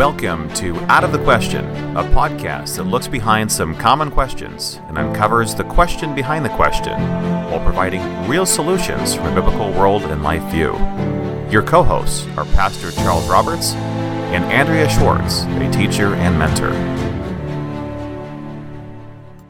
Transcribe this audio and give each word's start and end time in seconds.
Welcome 0.00 0.50
to 0.54 0.74
Out 0.90 1.04
of 1.04 1.12
the 1.12 1.22
Question, 1.24 1.62
a 1.94 2.02
podcast 2.02 2.76
that 2.76 2.84
looks 2.84 3.06
behind 3.06 3.52
some 3.52 3.76
common 3.76 4.10
questions 4.10 4.80
and 4.88 4.96
uncovers 4.96 5.54
the 5.54 5.64
question 5.64 6.14
behind 6.14 6.42
the 6.42 6.48
question 6.48 6.98
while 7.50 7.62
providing 7.62 8.00
real 8.26 8.46
solutions 8.46 9.14
from 9.14 9.26
a 9.26 9.34
biblical 9.34 9.70
world 9.72 10.04
and 10.04 10.22
life 10.22 10.42
view. 10.44 10.72
Your 11.50 11.62
co 11.62 11.82
hosts 11.82 12.26
are 12.38 12.46
Pastor 12.46 12.92
Charles 12.92 13.28
Roberts 13.28 13.74
and 14.32 14.42
Andrea 14.44 14.88
Schwartz, 14.88 15.42
a 15.42 15.70
teacher 15.70 16.14
and 16.14 16.38
mentor. 16.38 16.72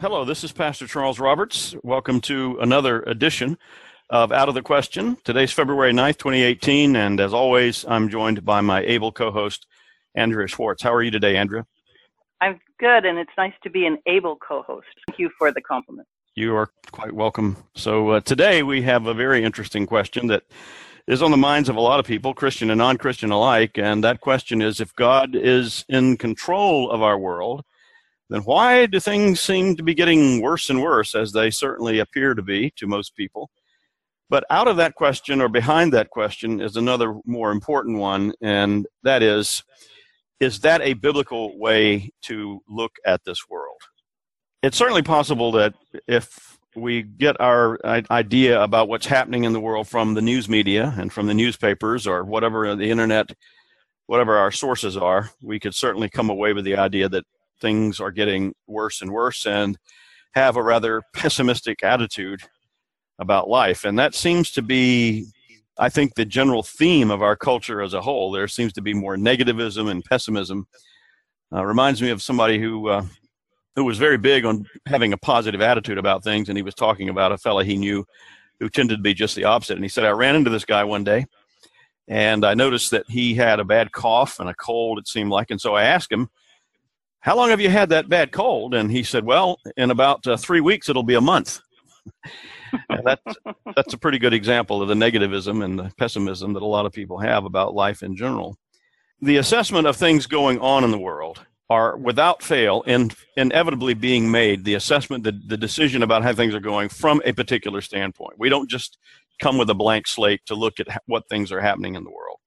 Hello, 0.01 0.25
this 0.25 0.43
is 0.43 0.51
Pastor 0.51 0.89
Charles 0.89 1.21
Roberts. 1.21 1.77
Welcome 1.85 2.21
to 2.23 2.59
another 2.61 3.03
edition 3.03 3.57
of 4.09 4.33
Out 4.33 4.49
of 4.49 4.57
the 4.57 4.63
Question. 4.63 5.17
Today's 5.23 5.53
February 5.53 5.93
9th, 5.93 6.19
2018, 6.19 6.97
and 6.97 7.21
as 7.21 7.33
always, 7.33 7.85
I'm 7.87 8.09
joined 8.09 8.45
by 8.45 8.61
my 8.61 8.81
able 8.81 9.13
co 9.13 9.31
host, 9.31 9.69
Andrea 10.15 10.47
Schwartz. 10.47 10.83
How 10.83 10.93
are 10.93 11.03
you 11.03 11.11
today, 11.11 11.37
Andrea? 11.37 11.67
I'm 12.41 12.59
good, 12.79 13.05
and 13.05 13.19
it's 13.19 13.31
nice 13.37 13.53
to 13.63 13.71
be 13.71 13.87
an 13.87 13.99
able 14.07 14.37
co 14.37 14.63
host. 14.63 14.87
Thank 15.07 15.19
you 15.19 15.31
for 15.39 15.53
the 15.53 15.61
compliment. 15.61 16.09
You 16.35 16.57
are 16.57 16.71
quite 16.91 17.13
welcome. 17.13 17.57
So, 17.75 18.11
uh, 18.11 18.21
today 18.21 18.63
we 18.63 18.83
have 18.83 19.07
a 19.07 19.15
very 19.15 19.45
interesting 19.45 19.87
question 19.87 20.29
that 20.29 20.45
is 21.07 21.23
on 21.23 21.33
the 21.33 21.37
minds 21.37 21.69
of 21.69 21.77
a 21.77 21.81
lot 21.81 22.01
of 22.01 22.07
people, 22.07 22.33
Christian 22.33 22.71
and 22.71 22.79
non 22.79 22.97
Christian 22.97 23.31
alike. 23.31 23.77
And 23.77 24.03
that 24.05 24.21
question 24.21 24.63
is 24.63 24.81
if 24.81 24.95
God 24.95 25.35
is 25.35 25.85
in 25.89 26.17
control 26.17 26.91
of 26.91 27.03
our 27.03 27.19
world, 27.19 27.65
then 28.31 28.43
why 28.43 28.87
do 28.87 29.01
things 29.01 29.41
seem 29.41 29.77
to 29.77 29.83
be 29.83 29.93
getting 29.93 30.41
worse 30.41 30.71
and 30.71 30.81
worse, 30.81 31.15
as 31.15 31.33
they 31.33 31.51
certainly 31.51 31.99
appear 31.99 32.35
to 32.35 32.43
be 32.43 32.73
to 32.77 32.87
most 32.87 33.17
people? 33.17 33.51
But 34.29 34.45
out 34.49 34.69
of 34.69 34.77
that 34.77 34.95
question, 34.95 35.41
or 35.41 35.49
behind 35.49 35.93
that 35.93 36.11
question, 36.11 36.61
is 36.61 36.77
another 36.77 37.17
more 37.27 37.51
important 37.51 37.99
one, 37.99 38.33
and 38.41 38.87
that 39.03 39.23
is 39.25 39.65
is 40.41 40.61
that 40.61 40.81
a 40.81 40.95
biblical 40.95 41.59
way 41.59 42.11
to 42.23 42.61
look 42.69 42.93
at 43.07 43.25
this 43.25 43.49
world? 43.49 43.81
It's 44.63 44.77
certainly 44.77 45.03
possible 45.03 45.53
that 45.53 45.75
if 46.09 46.59
we 46.77 47.03
get 47.03 47.41
our 47.41 47.79
idea 48.11 48.63
about 48.63 48.89
what's 48.89 49.07
happening 49.07 49.45
in 49.45 49.53
the 49.53 49.61
world 49.61 49.89
from 49.89 50.15
the 50.15 50.23
news 50.23 50.49
media 50.49 50.95
and 50.97 51.13
from 51.13 51.27
the 51.27 51.35
newspapers 51.35 52.07
or 52.07 52.25
whatever 52.25 52.75
the 52.77 52.91
internet, 52.91 53.33
whatever 54.07 54.37
our 54.37 54.51
sources 54.51 54.97
are, 54.97 55.31
we 55.43 55.61
could 55.61 55.75
certainly 55.75 56.09
come 56.09 56.31
away 56.31 56.53
with 56.53 56.65
the 56.65 56.77
idea 56.77 57.09
that 57.09 57.25
things 57.61 58.01
are 58.01 58.11
getting 58.11 58.55
worse 58.67 59.03
and 59.03 59.11
worse 59.11 59.47
and 59.47 59.79
have 60.33 60.57
a 60.57 60.63
rather 60.63 61.03
pessimistic 61.15 61.83
attitude 61.83 62.41
about 63.19 63.49
life. 63.49 63.85
And 63.85 63.99
that 63.99 64.15
seems 64.15 64.51
to 64.53 64.63
be, 64.63 65.27
I 65.81 65.89
think, 65.89 66.15
the 66.15 66.27
general 66.27 66.63
theme 66.63 67.11
of 67.11 67.23
our 67.23 67.35
culture 67.35 67.81
as 67.81 67.95
a 67.95 68.03
whole. 68.03 68.31
There 68.31 68.47
seems 68.47 68.75
to 68.75 68.83
be 68.83 68.93
more 68.93 69.17
negativism 69.17 69.91
and 69.91 70.05
pessimism. 70.05 70.69
Uh, 71.53 71.65
reminds 71.65 72.03
me 72.03 72.11
of 72.11 72.23
somebody 72.23 72.61
who 72.61 72.89
uh, 72.89 73.05
who 73.75 73.85
was 73.85 73.97
very 73.97 74.19
big 74.19 74.45
on 74.45 74.67
having 74.87 75.15
a 75.15 75.17
positive 75.17 75.63
attitude 75.63 75.97
about 75.97 76.23
things, 76.23 76.49
and 76.49 76.59
he 76.59 76.63
was 76.63 76.75
talking 76.75 77.09
about 77.09 77.33
a 77.33 77.39
fella 77.39 77.65
he 77.65 77.79
knew 77.79 78.07
who 78.61 78.69
tended 78.69 78.99
to 78.99 79.03
be 79.03 79.15
just 79.15 79.35
the 79.35 79.45
opposite. 79.45 79.77
And 79.77 79.85
he 79.85 79.89
said, 79.89 80.05
I 80.05 80.11
ran 80.11 80.37
into 80.37 80.51
this 80.51 80.67
guy 80.67 80.85
one 80.85 81.03
day, 81.03 81.25
and 82.07 82.45
I 82.45 82.53
noticed 82.53 82.91
that 82.91 83.09
he 83.09 83.35
had 83.35 83.59
a 83.59 83.65
bad 83.65 83.91
cough 83.91 84.39
and 84.39 84.51
a 84.51 84.55
cold, 84.55 84.99
it 84.99 85.09
seemed 85.09 85.31
like. 85.31 85.51
And 85.51 85.61
so 85.61 85.75
I 85.75 85.85
asked 85.85 86.13
him, 86.13 86.29
How 87.21 87.37
long 87.37 87.49
have 87.49 87.61
you 87.61 87.71
had 87.71 87.89
that 87.89 88.11
bad 88.11 88.33
cold? 88.33 88.75
And 88.75 88.91
he 88.91 89.03
said, 89.03 89.25
Well, 89.25 89.59
in 89.79 89.91
about 89.91 90.27
uh, 90.27 90.37
three 90.37 90.61
weeks, 90.61 90.91
it'll 90.91 91.03
be 91.03 91.15
a 91.15 91.23
month. 91.23 91.61
and 92.89 93.05
that's 93.05 93.37
that's 93.77 93.95
a 93.95 93.99
pretty 93.99 94.19
good 94.19 94.35
example 94.35 94.83
of 94.83 94.89
the 94.89 94.95
negativism 94.95 95.65
and 95.65 95.79
the 95.79 95.93
pessimism 95.99 96.53
that 96.55 96.63
a 96.63 96.67
lot 96.67 96.87
of 96.87 96.93
people 96.93 97.19
have 97.19 97.45
about 97.45 97.75
life 97.75 98.03
in 98.03 98.17
general. 98.17 98.57
The 99.23 99.37
assessment 99.37 99.87
of 99.87 99.97
things 99.97 100.27
going 100.27 100.59
on 100.61 100.85
in 100.85 100.91
the 100.91 100.99
world 100.99 101.45
are 101.71 101.97
without 101.97 102.43
fail 102.43 102.83
in, 102.83 103.13
inevitably 103.37 103.95
being 103.95 104.31
made 104.31 104.65
the 104.65 104.75
assessment 104.75 105.25
the, 105.25 105.33
the 105.47 105.57
decision 105.57 106.03
about 106.03 106.23
how 106.23 106.35
things 106.35 106.55
are 106.55 106.61
going 106.61 106.89
from 106.89 107.23
a 107.25 107.33
particular 107.33 107.81
standpoint 107.81 108.35
we 108.39 108.49
don't 108.49 108.69
just 108.69 108.99
come 109.41 109.57
with 109.57 109.71
a 109.71 109.75
blank 109.75 110.07
slate 110.07 110.41
to 110.45 110.55
look 110.55 110.81
at 110.81 110.89
what 111.07 111.29
things 111.29 111.53
are 111.53 111.61
happening 111.61 111.95
in 111.95 112.03
the 112.03 112.11
world 112.11 112.39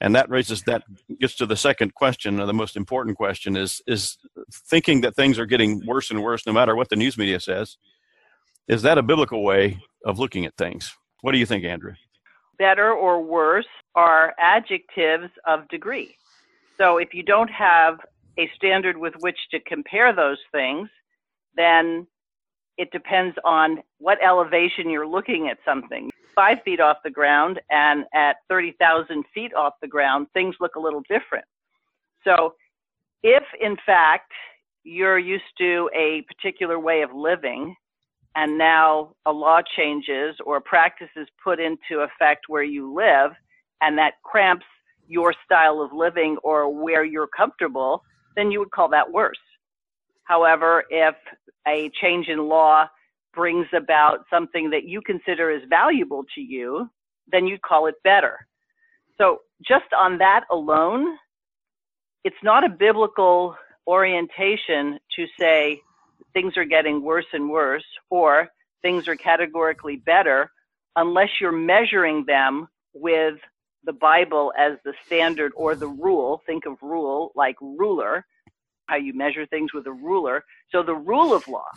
and 0.00 0.14
that 0.14 0.28
raises 0.28 0.62
that 0.62 0.82
gets 1.20 1.36
to 1.36 1.46
the 1.46 1.56
second 1.56 1.94
question 1.94 2.40
or 2.40 2.46
the 2.46 2.54
most 2.54 2.76
important 2.76 3.16
question 3.16 3.56
is 3.56 3.82
is 3.86 4.16
thinking 4.50 5.02
that 5.02 5.14
things 5.14 5.38
are 5.38 5.46
getting 5.46 5.84
worse 5.86 6.10
and 6.10 6.22
worse 6.22 6.46
no 6.46 6.52
matter 6.52 6.74
what 6.74 6.88
the 6.88 6.96
news 6.96 7.18
media 7.18 7.38
says 7.38 7.76
is 8.68 8.82
that 8.82 8.98
a 8.98 9.02
biblical 9.02 9.44
way 9.44 9.78
of 10.04 10.18
looking 10.18 10.44
at 10.44 10.56
things? 10.56 10.94
What 11.22 11.32
do 11.32 11.38
you 11.38 11.46
think, 11.46 11.64
Andrea? 11.64 11.96
Better 12.58 12.92
or 12.92 13.22
worse 13.22 13.66
are 13.94 14.34
adjectives 14.38 15.30
of 15.46 15.68
degree. 15.68 16.16
So 16.78 16.98
if 16.98 17.14
you 17.14 17.22
don't 17.22 17.50
have 17.50 17.98
a 18.38 18.50
standard 18.54 18.96
with 18.96 19.14
which 19.20 19.38
to 19.50 19.60
compare 19.60 20.14
those 20.14 20.38
things, 20.52 20.88
then 21.56 22.06
it 22.76 22.90
depends 22.90 23.36
on 23.44 23.78
what 23.98 24.18
elevation 24.22 24.90
you're 24.90 25.06
looking 25.06 25.48
at 25.48 25.58
something. 25.64 26.10
Five 26.34 26.58
feet 26.64 26.80
off 26.80 26.98
the 27.02 27.10
ground 27.10 27.60
and 27.70 28.04
at 28.12 28.36
30,000 28.50 29.24
feet 29.32 29.54
off 29.54 29.72
the 29.80 29.88
ground, 29.88 30.26
things 30.34 30.54
look 30.60 30.74
a 30.74 30.80
little 30.80 31.02
different. 31.08 31.46
So 32.24 32.54
if 33.22 33.42
in 33.60 33.76
fact 33.86 34.32
you're 34.84 35.18
used 35.18 35.44
to 35.58 35.88
a 35.96 36.22
particular 36.28 36.78
way 36.78 37.00
of 37.02 37.10
living 37.14 37.74
and 38.36 38.58
now 38.58 39.14
a 39.24 39.32
law 39.32 39.60
changes 39.76 40.36
or 40.44 40.58
a 40.58 40.60
practice 40.60 41.08
is 41.16 41.26
put 41.42 41.58
into 41.58 42.02
effect 42.02 42.44
where 42.48 42.62
you 42.62 42.94
live 42.94 43.32
and 43.80 43.96
that 43.96 44.12
cramps 44.22 44.66
your 45.08 45.34
style 45.44 45.80
of 45.80 45.92
living 45.92 46.36
or 46.44 46.68
where 46.72 47.04
you're 47.04 47.28
comfortable, 47.28 48.02
then 48.36 48.50
you 48.50 48.58
would 48.58 48.70
call 48.70 48.88
that 48.90 49.10
worse. 49.10 49.38
However, 50.24 50.84
if 50.90 51.14
a 51.66 51.90
change 52.00 52.28
in 52.28 52.46
law 52.46 52.86
brings 53.34 53.66
about 53.74 54.26
something 54.30 54.70
that 54.70 54.84
you 54.84 55.00
consider 55.00 55.50
is 55.50 55.62
valuable 55.70 56.24
to 56.34 56.40
you, 56.40 56.90
then 57.32 57.46
you'd 57.46 57.62
call 57.62 57.86
it 57.86 57.94
better. 58.04 58.46
So 59.18 59.40
just 59.66 59.86
on 59.96 60.18
that 60.18 60.44
alone, 60.50 61.16
it's 62.24 62.36
not 62.42 62.64
a 62.64 62.68
biblical 62.68 63.56
orientation 63.86 64.98
to 65.14 65.26
say 65.38 65.80
things 66.36 66.58
are 66.58 66.66
getting 66.66 67.02
worse 67.02 67.24
and 67.32 67.48
worse, 67.48 67.86
or 68.10 68.48
things 68.82 69.08
are 69.08 69.16
categorically 69.16 69.96
better, 69.96 70.50
unless 70.94 71.30
you're 71.40 71.50
measuring 71.50 72.26
them 72.26 72.68
with 72.92 73.36
the 73.84 73.94
Bible 73.94 74.52
as 74.58 74.72
the 74.84 74.92
standard 75.06 75.52
or 75.56 75.74
the 75.74 75.88
rule. 75.88 76.42
Think 76.44 76.66
of 76.66 76.76
rule 76.82 77.32
like 77.34 77.56
ruler, 77.62 78.26
how 78.84 78.96
you 78.96 79.14
measure 79.14 79.46
things 79.46 79.72
with 79.72 79.86
a 79.86 79.92
ruler. 79.92 80.44
So 80.72 80.82
the 80.82 80.94
rule 80.94 81.32
of 81.32 81.48
law. 81.48 81.70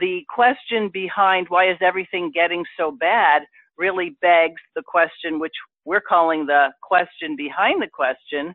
The 0.00 0.24
question 0.34 0.88
behind 0.88 1.48
why 1.50 1.70
is 1.70 1.76
everything 1.82 2.30
getting 2.34 2.64
so 2.78 2.90
bad 2.90 3.42
really 3.76 4.16
begs 4.22 4.62
the 4.74 4.82
question, 4.86 5.38
which 5.38 5.52
we're 5.84 6.00
calling 6.00 6.46
the 6.46 6.68
question 6.82 7.36
behind 7.36 7.82
the 7.82 7.90
question. 7.92 8.54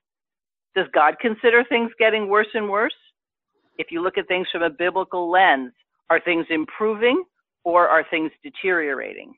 Does 0.75 0.87
God 0.91 1.17
consider 1.21 1.63
things 1.63 1.91
getting 1.99 2.29
worse 2.29 2.53
and 2.55 2.67
worse? 2.67 2.95
If 3.79 3.87
you 3.91 4.03
look 4.03 4.17
at 4.17 4.27
things 4.27 4.45
from 4.51 4.61
a 4.61 4.69
biblical 4.69 5.31
lens, 5.31 5.71
are 6.09 6.19
things 6.19 6.45
improving 6.49 7.23
or 7.63 7.87
are 7.87 8.05
things 8.11 8.29
deteriorating? 8.43 9.33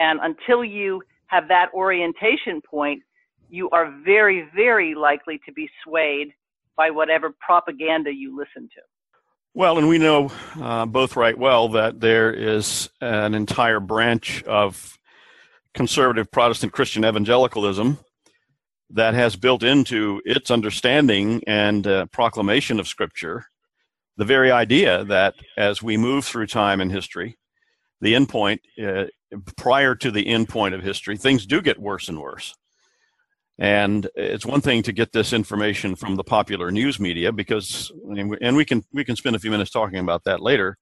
And 0.00 0.18
until 0.22 0.64
you 0.64 1.02
have 1.26 1.48
that 1.48 1.66
orientation 1.74 2.60
point, 2.68 3.02
you 3.48 3.68
are 3.70 3.94
very, 4.04 4.48
very 4.56 4.94
likely 4.94 5.38
to 5.46 5.52
be 5.52 5.68
swayed 5.84 6.32
by 6.76 6.90
whatever 6.90 7.32
propaganda 7.38 8.12
you 8.12 8.36
listen 8.36 8.68
to. 8.74 8.80
Well, 9.52 9.78
and 9.78 9.86
we 9.86 9.98
know 9.98 10.32
uh, 10.60 10.86
both 10.86 11.14
right 11.14 11.38
well 11.38 11.68
that 11.68 12.00
there 12.00 12.32
is 12.32 12.88
an 13.00 13.34
entire 13.34 13.80
branch 13.80 14.42
of 14.44 14.98
conservative 15.74 16.30
Protestant 16.32 16.72
Christian 16.72 17.04
evangelicalism 17.04 17.98
that 18.90 19.14
has 19.14 19.36
built 19.36 19.62
into 19.62 20.22
its 20.24 20.50
understanding 20.50 21.42
and 21.46 21.86
uh, 21.86 22.06
proclamation 22.06 22.80
of 22.80 22.88
Scripture 22.88 23.46
the 24.16 24.24
very 24.24 24.50
idea 24.50 25.04
that 25.04 25.34
as 25.56 25.82
we 25.82 25.96
move 25.96 26.24
through 26.24 26.46
time 26.46 26.80
and 26.80 26.90
history, 26.90 27.36
the 28.00 28.14
end 28.14 28.28
point, 28.28 28.60
uh, 28.82 29.04
prior 29.56 29.94
to 29.96 30.10
the 30.10 30.26
end 30.26 30.48
point 30.48 30.74
of 30.74 30.82
history, 30.82 31.16
things 31.16 31.46
do 31.46 31.60
get 31.60 31.78
worse 31.78 32.08
and 32.08 32.20
worse. 32.20 32.54
And 33.58 34.08
it's 34.16 34.46
one 34.46 34.60
thing 34.60 34.82
to 34.82 34.92
get 34.92 35.12
this 35.12 35.32
information 35.32 35.94
from 35.94 36.16
the 36.16 36.24
popular 36.24 36.70
news 36.70 36.98
media 36.98 37.32
because, 37.32 37.92
and 38.40 38.56
we 38.56 38.64
can 38.64 38.82
we 38.92 39.04
can 39.04 39.14
spend 39.14 39.36
a 39.36 39.38
few 39.38 39.50
minutes 39.50 39.70
talking 39.70 39.98
about 39.98 40.24
that 40.24 40.40
later. 40.40 40.76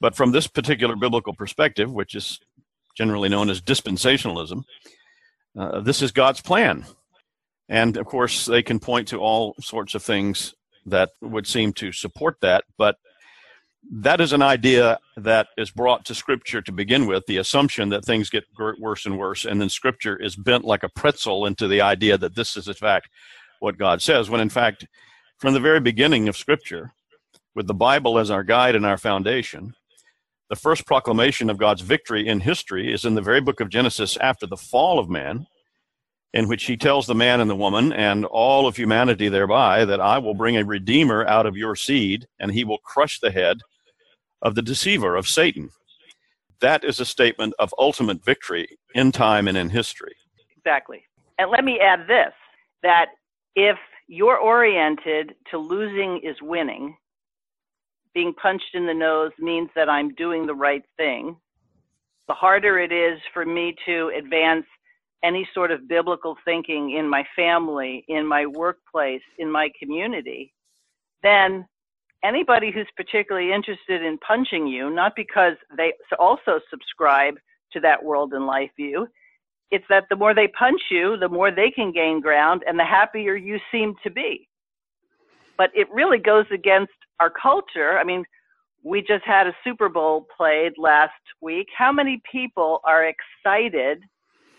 But 0.00 0.16
from 0.16 0.32
this 0.32 0.46
particular 0.46 0.96
biblical 0.96 1.34
perspective, 1.34 1.92
which 1.92 2.14
is 2.14 2.40
generally 2.96 3.28
known 3.28 3.50
as 3.50 3.60
dispensationalism, 3.60 4.62
uh, 5.58 5.80
this 5.80 6.00
is 6.00 6.10
God's 6.10 6.40
plan. 6.40 6.86
And 7.68 7.96
of 7.96 8.06
course, 8.06 8.46
they 8.46 8.62
can 8.62 8.78
point 8.78 9.08
to 9.08 9.18
all 9.18 9.54
sorts 9.60 9.94
of 9.94 10.02
things 10.02 10.54
that 10.86 11.10
would 11.20 11.46
seem 11.46 11.72
to 11.74 11.92
support 11.92 12.36
that. 12.42 12.64
But 12.78 12.96
that 13.90 14.20
is 14.20 14.32
an 14.32 14.42
idea 14.42 14.98
that 15.16 15.48
is 15.58 15.70
brought 15.70 16.04
to 16.06 16.14
Scripture 16.14 16.62
to 16.62 16.72
begin 16.72 17.06
with, 17.06 17.26
the 17.26 17.36
assumption 17.36 17.90
that 17.90 18.04
things 18.04 18.30
get 18.30 18.44
worse 18.78 19.04
and 19.06 19.18
worse, 19.18 19.44
and 19.44 19.60
then 19.60 19.68
Scripture 19.68 20.16
is 20.16 20.36
bent 20.36 20.64
like 20.64 20.82
a 20.82 20.88
pretzel 20.88 21.46
into 21.46 21.68
the 21.68 21.80
idea 21.80 22.16
that 22.16 22.34
this 22.34 22.56
is, 22.56 22.68
in 22.68 22.74
fact, 22.74 23.08
what 23.60 23.78
God 23.78 24.00
says, 24.00 24.30
when 24.30 24.40
in 24.40 24.48
fact, 24.48 24.86
from 25.38 25.54
the 25.54 25.60
very 25.60 25.80
beginning 25.80 26.28
of 26.28 26.36
Scripture, 26.36 26.92
with 27.54 27.66
the 27.66 27.74
Bible 27.74 28.18
as 28.18 28.30
our 28.30 28.42
guide 28.42 28.74
and 28.74 28.86
our 28.86 28.96
foundation, 28.96 29.74
the 30.50 30.56
first 30.56 30.86
proclamation 30.86 31.50
of 31.50 31.58
God's 31.58 31.82
victory 31.82 32.26
in 32.26 32.40
history 32.40 32.92
is 32.92 33.04
in 33.04 33.14
the 33.14 33.22
very 33.22 33.40
book 33.40 33.60
of 33.60 33.68
Genesis 33.68 34.16
after 34.18 34.46
the 34.46 34.56
fall 34.56 34.98
of 34.98 35.08
man, 35.08 35.46
in 36.34 36.48
which 36.48 36.64
he 36.64 36.76
tells 36.76 37.06
the 37.06 37.14
man 37.14 37.40
and 37.40 37.48
the 37.48 37.54
woman 37.54 37.92
and 37.92 38.24
all 38.24 38.66
of 38.66 38.76
humanity 38.76 39.28
thereby 39.28 39.84
that 39.84 40.00
I 40.00 40.18
will 40.18 40.34
bring 40.34 40.56
a 40.56 40.64
redeemer 40.64 41.24
out 41.26 41.46
of 41.46 41.56
your 41.56 41.76
seed, 41.76 42.26
and 42.40 42.50
he 42.50 42.64
will 42.64 42.78
crush 42.78 43.20
the 43.20 43.30
head 43.30 43.60
of 44.42 44.56
the 44.56 44.62
deceiver, 44.62 45.14
of 45.14 45.28
Satan. 45.28 45.70
That 46.60 46.82
is 46.82 46.98
a 46.98 47.04
statement 47.04 47.54
of 47.60 47.72
ultimate 47.78 48.24
victory 48.24 48.78
in 48.96 49.12
time 49.12 49.46
and 49.46 49.56
in 49.56 49.70
history. 49.70 50.16
Exactly. 50.58 51.04
And 51.38 51.50
let 51.50 51.64
me 51.64 51.78
add 51.78 52.00
this 52.08 52.32
that 52.82 53.06
if 53.54 53.78
you're 54.08 54.36
oriented 54.36 55.34
to 55.52 55.58
losing 55.58 56.20
is 56.24 56.36
winning, 56.42 56.96
being 58.12 58.34
punched 58.34 58.74
in 58.74 58.86
the 58.86 58.94
nose 58.94 59.30
means 59.38 59.70
that 59.76 59.88
I'm 59.88 60.12
doing 60.16 60.46
the 60.46 60.54
right 60.54 60.84
thing. 60.96 61.36
The 62.26 62.34
harder 62.34 62.80
it 62.80 62.92
is 62.92 63.20
for 63.32 63.44
me 63.44 63.74
to 63.86 64.10
advance 64.18 64.66
any 65.22 65.48
sort 65.54 65.70
of 65.70 65.88
biblical 65.88 66.36
thinking 66.44 66.96
in 66.96 67.08
my 67.08 67.24
family, 67.34 68.04
in 68.08 68.26
my 68.26 68.46
workplace, 68.46 69.22
in 69.38 69.50
my 69.50 69.70
community, 69.80 70.52
then 71.22 71.66
anybody 72.22 72.70
who's 72.70 72.88
particularly 72.96 73.52
interested 73.52 74.02
in 74.02 74.18
punching 74.18 74.66
you, 74.66 74.90
not 74.90 75.12
because 75.16 75.54
they 75.76 75.92
also 76.18 76.60
subscribe 76.70 77.34
to 77.72 77.80
that 77.80 78.02
world 78.02 78.32
and 78.32 78.46
life 78.46 78.70
view, 78.76 79.06
it's 79.70 79.84
that 79.88 80.04
the 80.10 80.16
more 80.16 80.34
they 80.34 80.48
punch 80.48 80.80
you, 80.90 81.16
the 81.16 81.28
more 81.28 81.50
they 81.50 81.70
can 81.70 81.92
gain 81.92 82.20
ground 82.20 82.62
and 82.66 82.78
the 82.78 82.84
happier 82.84 83.34
you 83.34 83.58
seem 83.72 83.94
to 84.02 84.10
be. 84.10 84.48
But 85.56 85.70
it 85.74 85.88
really 85.92 86.18
goes 86.18 86.46
against 86.52 86.92
our 87.20 87.30
culture. 87.30 87.98
I 87.98 88.04
mean, 88.04 88.24
we 88.82 89.00
just 89.00 89.24
had 89.24 89.46
a 89.46 89.56
Super 89.64 89.88
Bowl 89.88 90.26
played 90.36 90.72
last 90.76 91.12
week. 91.40 91.68
How 91.76 91.90
many 91.90 92.20
people 92.30 92.80
are 92.84 93.04
excited 93.06 94.02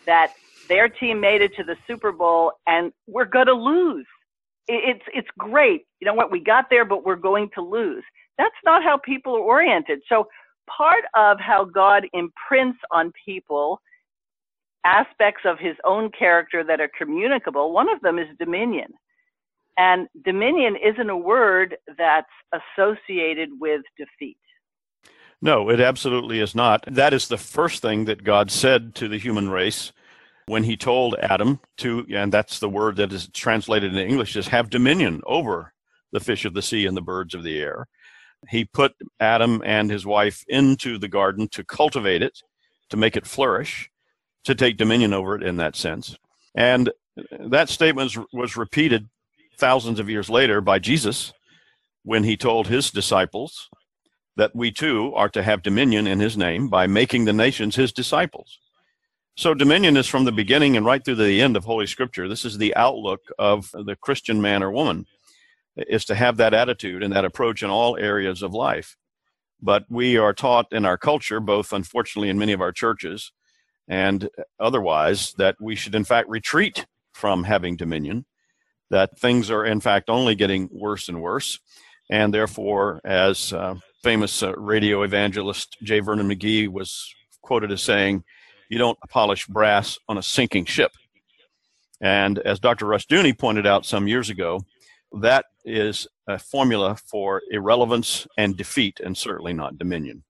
that 0.05 0.33
their 0.67 0.89
team 0.89 1.19
made 1.19 1.41
it 1.41 1.55
to 1.55 1.63
the 1.63 1.77
Super 1.87 2.11
Bowl 2.11 2.53
and 2.67 2.91
we're 3.07 3.25
going 3.25 3.47
to 3.47 3.53
lose? 3.53 4.05
It's 4.67 5.03
it's 5.13 5.27
great. 5.37 5.85
You 5.99 6.07
know 6.07 6.13
what? 6.13 6.31
We 6.31 6.39
got 6.39 6.69
there, 6.69 6.85
but 6.85 7.05
we're 7.05 7.15
going 7.15 7.49
to 7.55 7.61
lose. 7.61 8.03
That's 8.37 8.55
not 8.63 8.83
how 8.83 8.97
people 8.97 9.35
are 9.35 9.41
oriented. 9.41 10.01
So 10.09 10.27
part 10.67 11.03
of 11.15 11.39
how 11.39 11.65
God 11.65 12.07
imprints 12.13 12.79
on 12.91 13.11
people 13.23 13.79
aspects 14.85 15.41
of 15.45 15.57
his 15.59 15.75
own 15.83 16.11
character 16.17 16.63
that 16.63 16.79
are 16.79 16.89
communicable, 16.97 17.71
one 17.73 17.89
of 17.89 18.01
them 18.01 18.19
is 18.19 18.27
dominion. 18.39 18.93
And 19.77 20.07
dominion 20.23 20.77
isn't 20.77 21.09
a 21.09 21.17
word 21.17 21.77
that's 21.97 22.27
associated 22.53 23.49
with 23.59 23.81
defeat. 23.97 24.37
No, 25.41 25.69
it 25.69 25.81
absolutely 25.81 26.39
is 26.39 26.55
not. 26.55 26.85
That 26.87 27.13
is 27.13 27.27
the 27.27 27.37
first 27.37 27.81
thing 27.81 28.05
that 28.05 28.23
God 28.23 28.49
said 28.49 28.95
to 28.95 29.07
the 29.07 29.17
human 29.17 29.49
race 29.49 29.91
when 30.47 30.63
he 30.63 30.77
told 30.77 31.15
Adam 31.19 31.59
to, 31.77 32.05
and 32.13 32.31
that's 32.31 32.59
the 32.59 32.69
word 32.69 32.97
that 32.97 33.11
is 33.11 33.27
translated 33.29 33.95
in 33.95 34.07
English, 34.07 34.35
is 34.35 34.47
have 34.47 34.69
dominion 34.69 35.21
over 35.25 35.73
the 36.11 36.19
fish 36.19 36.45
of 36.45 36.53
the 36.53 36.61
sea 36.61 36.85
and 36.85 36.95
the 36.95 37.01
birds 37.01 37.33
of 37.33 37.43
the 37.43 37.59
air. 37.59 37.87
He 38.49 38.63
put 38.63 38.93
Adam 39.19 39.61
and 39.65 39.89
his 39.89 40.05
wife 40.05 40.43
into 40.47 40.99
the 40.99 41.07
garden 41.07 41.47
to 41.49 41.63
cultivate 41.63 42.21
it, 42.21 42.41
to 42.89 42.97
make 42.97 43.17
it 43.17 43.25
flourish, 43.25 43.89
to 44.43 44.53
take 44.53 44.77
dominion 44.77 45.13
over 45.13 45.35
it 45.35 45.41
in 45.41 45.57
that 45.57 45.75
sense. 45.75 46.15
And 46.53 46.91
that 47.39 47.69
statement 47.69 48.15
was 48.31 48.55
repeated 48.55 49.09
thousands 49.57 49.99
of 49.99 50.09
years 50.09 50.29
later 50.29 50.61
by 50.61 50.77
Jesus 50.77 51.33
when 52.03 52.23
he 52.23 52.37
told 52.37 52.67
his 52.67 52.91
disciples 52.91 53.67
that 54.35 54.55
we 54.55 54.71
too 54.71 55.11
are 55.15 55.29
to 55.29 55.41
have 55.41 55.63
dominion 55.63 56.05
in 56.05 56.19
his 56.19 56.37
name 56.37 56.67
by 56.67 56.85
making 56.85 57.25
the 57.25 57.33
nations 57.33 57.75
his 57.75 57.91
disciples. 57.91 58.59
So 59.37 59.53
dominion 59.53 59.97
is 59.97 60.07
from 60.07 60.23
the 60.23 60.31
beginning 60.31 60.77
and 60.77 60.85
right 60.85 61.03
through 61.03 61.15
the 61.15 61.41
end 61.41 61.57
of 61.57 61.65
Holy 61.65 61.87
Scripture. 61.87 62.29
This 62.29 62.45
is 62.45 62.57
the 62.57 62.73
outlook 62.77 63.19
of 63.37 63.69
the 63.73 63.97
Christian 63.97 64.41
man 64.41 64.63
or 64.63 64.71
woman 64.71 65.07
is 65.75 66.05
to 66.05 66.15
have 66.15 66.37
that 66.37 66.53
attitude 66.53 67.03
and 67.03 67.13
that 67.13 67.25
approach 67.25 67.61
in 67.61 67.69
all 67.69 67.97
areas 67.97 68.41
of 68.41 68.53
life. 68.53 68.95
But 69.61 69.83
we 69.89 70.15
are 70.15 70.33
taught 70.33 70.71
in 70.71 70.85
our 70.85 70.97
culture, 70.97 71.41
both 71.41 71.73
unfortunately 71.73 72.29
in 72.29 72.39
many 72.39 72.53
of 72.53 72.61
our 72.61 72.71
churches 72.71 73.33
and 73.89 74.29
otherwise, 74.57 75.33
that 75.37 75.57
we 75.59 75.75
should 75.75 75.95
in 75.95 76.05
fact 76.05 76.29
retreat 76.29 76.85
from 77.13 77.43
having 77.43 77.75
dominion 77.75 78.25
that 78.89 79.19
things 79.19 79.51
are 79.51 79.65
in 79.65 79.81
fact 79.81 80.09
only 80.09 80.35
getting 80.35 80.69
worse 80.71 81.09
and 81.09 81.21
worse. 81.21 81.59
And 82.09 82.33
therefore, 82.33 83.01
as 83.03 83.51
uh, 83.51 83.75
famous 84.01 84.41
uh, 84.41 84.53
radio 84.53 85.01
evangelist 85.01 85.75
J. 85.83 85.99
Vernon 85.99 86.29
McGee 86.29 86.69
was 86.69 87.13
quoted 87.41 87.73
as 87.73 87.81
saying, 87.81 88.23
you 88.69 88.77
don't 88.77 88.97
polish 89.09 89.47
brass 89.47 89.97
on 90.07 90.17
a 90.17 90.23
sinking 90.23 90.65
ship. 90.65 90.91
And 92.01 92.39
as 92.39 92.59
Dr. 92.59 92.85
Rushdoony 92.85 93.37
pointed 93.37 93.65
out 93.65 93.85
some 93.85 94.07
years 94.07 94.29
ago, 94.29 94.61
that 95.21 95.45
is 95.63 96.07
a 96.27 96.37
formula 96.37 96.95
for 96.95 97.41
irrelevance 97.51 98.27
and 98.37 98.57
defeat, 98.57 98.99
and 98.99 99.17
certainly 99.17 99.53
not 99.53 99.77
dominion. 99.77 100.23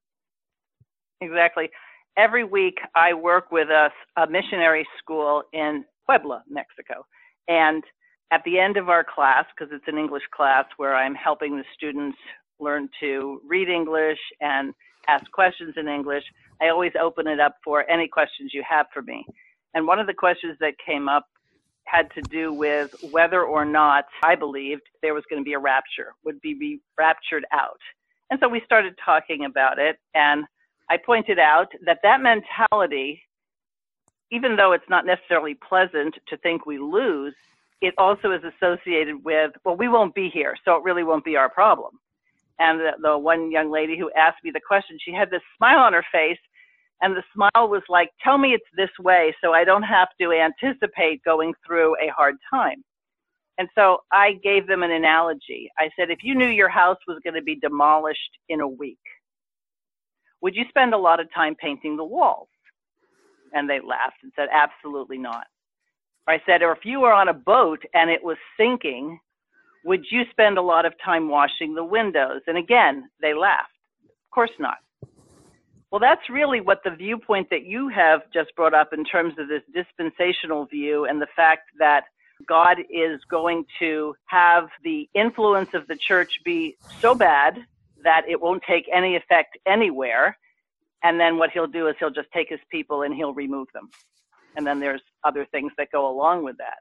Exactly. 1.21 1.69
Every 2.17 2.43
week, 2.43 2.77
I 2.95 3.13
work 3.13 3.51
with 3.51 3.69
a, 3.69 3.89
a 4.15 4.27
missionary 4.29 4.85
school 4.99 5.43
in 5.53 5.85
Puebla, 6.05 6.43
Mexico. 6.47 7.05
And 7.47 7.83
at 8.31 8.41
the 8.45 8.59
end 8.59 8.77
of 8.77 8.89
our 8.89 9.03
class, 9.03 9.45
because 9.55 9.73
it's 9.73 9.88
an 9.88 9.97
English 9.97 10.23
class 10.35 10.65
where 10.77 10.95
I'm 10.95 11.15
helping 11.15 11.57
the 11.57 11.63
students 11.75 12.17
learn 12.59 12.89
to 12.99 13.41
read 13.45 13.69
English 13.69 14.19
and 14.39 14.73
ask 15.07 15.29
questions 15.31 15.73
in 15.77 15.88
English, 15.88 16.23
I 16.61 16.69
always 16.69 16.93
open 16.99 17.27
it 17.27 17.39
up 17.39 17.55
for 17.63 17.89
any 17.89 18.07
questions 18.07 18.51
you 18.53 18.63
have 18.67 18.87
for 18.93 19.01
me. 19.01 19.25
And 19.73 19.85
one 19.87 19.99
of 19.99 20.07
the 20.07 20.13
questions 20.13 20.57
that 20.61 20.73
came 20.85 21.09
up 21.09 21.25
had 21.85 22.09
to 22.15 22.21
do 22.21 22.51
with 22.51 22.95
whether 23.11 23.43
or 23.43 23.65
not 23.65 24.05
I 24.23 24.35
believed 24.35 24.81
there 25.01 25.13
was 25.13 25.23
going 25.29 25.41
to 25.41 25.45
be 25.45 25.53
a 25.53 25.59
rapture, 25.59 26.13
would 26.23 26.41
be, 26.41 26.79
raptured 26.97 27.45
out. 27.51 27.79
And 28.29 28.39
so 28.41 28.49
we 28.49 28.61
started 28.65 28.95
talking 29.03 29.45
about 29.45 29.77
it, 29.77 29.97
and 30.15 30.45
I 30.89 30.97
pointed 30.97 31.37
out 31.37 31.67
that 31.85 31.99
that 32.03 32.21
mentality, 32.21 33.21
even 34.31 34.55
though 34.55 34.71
it's 34.71 34.89
not 34.89 35.05
necessarily 35.05 35.55
pleasant 35.55 36.15
to 36.27 36.37
think 36.37 36.65
we 36.65 36.79
lose, 36.79 37.35
it 37.81 37.93
also 37.97 38.31
is 38.31 38.41
associated 38.43 39.24
with, 39.24 39.51
well, 39.63 39.75
we 39.75 39.88
won't 39.88 40.15
be 40.15 40.29
here, 40.29 40.55
so 40.65 40.75
it 40.75 40.83
really 40.83 41.03
won't 41.03 41.25
be 41.25 41.35
our 41.35 41.50
problem. 41.50 42.00
And 42.59 42.79
the, 42.79 42.91
the 43.01 43.17
one 43.17 43.51
young 43.51 43.71
lady 43.71 43.97
who 43.97 44.12
asked 44.15 44.43
me 44.43 44.51
the 44.51 44.62
question, 44.65 44.97
she 45.00 45.12
had 45.13 45.29
this 45.29 45.41
smile 45.57 45.79
on 45.79 45.93
her 45.93 46.05
face, 46.12 46.39
and 47.01 47.15
the 47.15 47.24
smile 47.33 47.67
was 47.67 47.83
like, 47.89 48.12
tell 48.24 48.38
me 48.38 48.53
it's 48.53 48.63
this 48.77 48.89
way 49.00 49.35
so 49.43 49.53
I 49.53 49.65
don't 49.65 49.83
have 49.83 50.07
to 50.21 50.31
anticipate 50.31 51.24
going 51.24 51.53
through 51.65 51.95
a 51.95 52.12
hard 52.15 52.35
time. 52.50 52.83
And 53.57 53.67
so 53.75 54.00
I 54.12 54.33
gave 54.43 54.67
them 54.67 54.83
an 54.83 54.91
analogy. 54.91 55.69
I 55.77 55.89
said, 55.97 56.09
if 56.09 56.19
you 56.24 56.35
knew 56.35 56.47
your 56.47 56.69
house 56.69 56.97
was 57.07 57.19
going 57.24 57.35
to 57.35 57.41
be 57.41 57.55
demolished 57.55 58.39
in 58.50 58.62
a 58.62 58.67
week, 58.67 59.00
would 60.41 60.55
you 60.55 60.65
spend 60.69 60.93
a 60.93 60.97
lot 60.97 61.19
of 61.19 61.33
time 61.33 61.55
painting 61.55 61.97
the 61.97 62.03
walls? 62.03 62.50
And 63.53 63.69
they 63.69 63.79
laughed 63.79 64.17
and 64.24 64.31
said, 64.35 64.50
absolutely 64.51 65.17
not. 65.17 65.47
I 66.27 66.41
said, 66.45 66.63
or 66.63 66.71
if 66.71 66.83
you 66.83 67.01
were 67.01 67.13
on 67.13 67.29
a 67.29 67.33
boat 67.33 67.83
and 67.93 68.09
it 68.09 68.24
was 68.24 68.38
sinking, 68.57 69.19
would 69.86 70.06
you 70.12 70.24
spend 70.32 70.58
a 70.58 70.62
lot 70.62 70.86
of 70.86 70.94
time 71.04 71.30
washing 71.30 71.75
the 71.75 71.84
windows? 71.84 72.42
And 72.48 72.58
again, 72.58 73.10
they 73.22 73.34
laughed. 73.34 73.72
Of 74.04 74.32
course 74.34 74.51
not. 74.60 74.77
Well, 75.92 76.00
that's 76.00 76.30
really 76.30 76.60
what 76.60 76.82
the 76.84 76.89
viewpoint 76.89 77.50
that 77.51 77.65
you 77.65 77.88
have 77.89 78.22
just 78.34 78.54
brought 78.56 78.74
up 78.74 78.92
in 78.92 79.06
terms 79.06 79.36
of 79.39 79.48
this 79.48 79.62
dispensational 79.74 80.65
view 80.65 81.06
and 81.06 81.22
the 81.22 81.27
fact 81.36 81.70
that 81.80 82.06
God 82.46 82.80
is 82.89 83.22
going 83.30 83.65
to 83.80 84.15
have 84.25 84.68
the 84.84 85.08
influence 85.13 85.70
of 85.74 85.88
the 85.88 85.96
church 85.96 86.42
be 86.44 86.75
so 87.00 87.15
bad 87.15 87.60
that 88.04 88.24
it 88.27 88.42
won't 88.42 88.63
take 88.68 88.89
any 88.94 89.15
effect 89.15 89.58
anywhere. 89.65 90.38
And 91.01 91.20
then 91.20 91.38
what 91.38 91.51
he'll 91.51 91.68
do 91.68 91.88
is 91.88 91.96
he'll 91.98 92.10
just 92.10 92.32
take 92.34 92.50
his 92.50 92.60
people 92.70 93.04
and 93.04 93.13
he'll 93.15 93.34
remove 93.34 93.68
them 93.74 93.89
and 94.56 94.65
then 94.65 94.80
there's 94.80 95.01
other 95.24 95.46
things 95.46 95.72
that 95.77 95.92
go 95.92 96.10
along 96.10 96.44
with 96.44 96.58
that. 96.58 96.80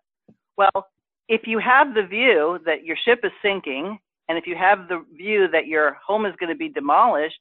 Well, 0.56 0.88
if 1.28 1.46
you 1.46 1.58
have 1.58 1.94
the 1.94 2.02
view 2.02 2.58
that 2.66 2.84
your 2.84 2.96
ship 3.04 3.20
is 3.24 3.32
sinking, 3.42 3.98
and 4.28 4.38
if 4.38 4.46
you 4.46 4.56
have 4.56 4.88
the 4.88 5.04
view 5.16 5.48
that 5.52 5.66
your 5.66 5.98
home 6.06 6.26
is 6.26 6.34
going 6.38 6.50
to 6.50 6.58
be 6.58 6.68
demolished, 6.68 7.38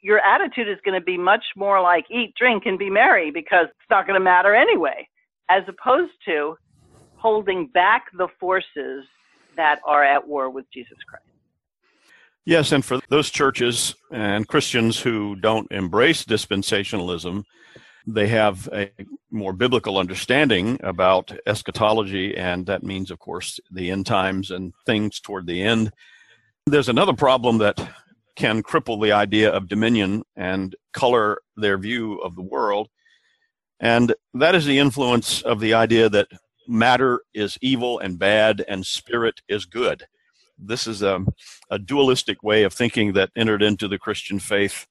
your 0.00 0.20
attitude 0.20 0.68
is 0.68 0.78
going 0.84 0.98
to 0.98 1.04
be 1.04 1.18
much 1.18 1.44
more 1.56 1.80
like 1.80 2.06
eat, 2.10 2.34
drink, 2.38 2.64
and 2.66 2.78
be 2.78 2.90
merry 2.90 3.30
because 3.30 3.66
it's 3.66 3.90
not 3.90 4.06
going 4.06 4.18
to 4.18 4.24
matter 4.24 4.54
anyway, 4.54 5.08
as 5.48 5.62
opposed 5.66 6.12
to 6.26 6.56
holding 7.16 7.66
back 7.66 8.04
the 8.16 8.28
forces 8.38 9.04
that 9.56 9.80
are 9.84 10.04
at 10.04 10.26
war 10.26 10.50
with 10.50 10.64
Jesus 10.72 10.96
Christ. 11.08 11.24
Yes, 12.44 12.72
and 12.72 12.84
for 12.84 13.00
those 13.08 13.28
churches 13.28 13.94
and 14.10 14.48
Christians 14.48 15.00
who 15.00 15.36
don't 15.36 15.70
embrace 15.70 16.24
dispensationalism, 16.24 17.44
they 18.10 18.26
have 18.28 18.68
a 18.72 18.90
more 19.30 19.52
biblical 19.52 19.98
understanding 19.98 20.80
about 20.82 21.30
eschatology, 21.46 22.34
and 22.34 22.64
that 22.64 22.82
means, 22.82 23.10
of 23.10 23.18
course, 23.18 23.60
the 23.70 23.90
end 23.90 24.06
times 24.06 24.50
and 24.50 24.72
things 24.86 25.20
toward 25.20 25.46
the 25.46 25.62
end. 25.62 25.92
There's 26.66 26.88
another 26.88 27.12
problem 27.12 27.58
that 27.58 27.78
can 28.34 28.62
cripple 28.62 29.02
the 29.02 29.12
idea 29.12 29.50
of 29.50 29.68
dominion 29.68 30.22
and 30.36 30.74
color 30.94 31.42
their 31.56 31.76
view 31.76 32.14
of 32.20 32.34
the 32.34 32.42
world, 32.42 32.88
and 33.78 34.14
that 34.32 34.54
is 34.54 34.64
the 34.64 34.78
influence 34.78 35.42
of 35.42 35.60
the 35.60 35.74
idea 35.74 36.08
that 36.08 36.28
matter 36.66 37.20
is 37.34 37.58
evil 37.60 37.98
and 37.98 38.18
bad 38.18 38.64
and 38.68 38.86
spirit 38.86 39.42
is 39.48 39.66
good. 39.66 40.04
This 40.58 40.86
is 40.86 41.02
a, 41.02 41.24
a 41.70 41.78
dualistic 41.78 42.42
way 42.42 42.62
of 42.62 42.72
thinking 42.72 43.12
that 43.12 43.30
entered 43.36 43.62
into 43.62 43.86
the 43.86 43.98
Christian 43.98 44.38
faith 44.38 44.86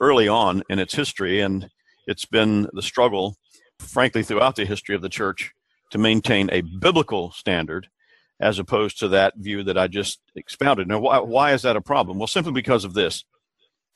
early 0.00 0.28
on 0.28 0.62
in 0.68 0.78
its 0.78 0.94
history, 0.94 1.40
and 1.40 1.70
it's 2.08 2.24
been 2.24 2.66
the 2.72 2.82
struggle, 2.82 3.36
frankly, 3.78 4.22
throughout 4.22 4.56
the 4.56 4.64
history 4.64 4.94
of 4.96 5.02
the 5.02 5.08
church 5.10 5.52
to 5.90 5.98
maintain 5.98 6.48
a 6.50 6.62
biblical 6.62 7.30
standard 7.32 7.88
as 8.40 8.58
opposed 8.58 8.98
to 8.98 9.08
that 9.08 9.34
view 9.36 9.62
that 9.64 9.76
I 9.76 9.88
just 9.88 10.20
expounded. 10.34 10.88
Now, 10.88 11.00
why, 11.00 11.18
why 11.18 11.52
is 11.52 11.62
that 11.62 11.76
a 11.76 11.80
problem? 11.80 12.18
Well, 12.18 12.26
simply 12.26 12.52
because 12.52 12.84
of 12.84 12.94
this. 12.94 13.24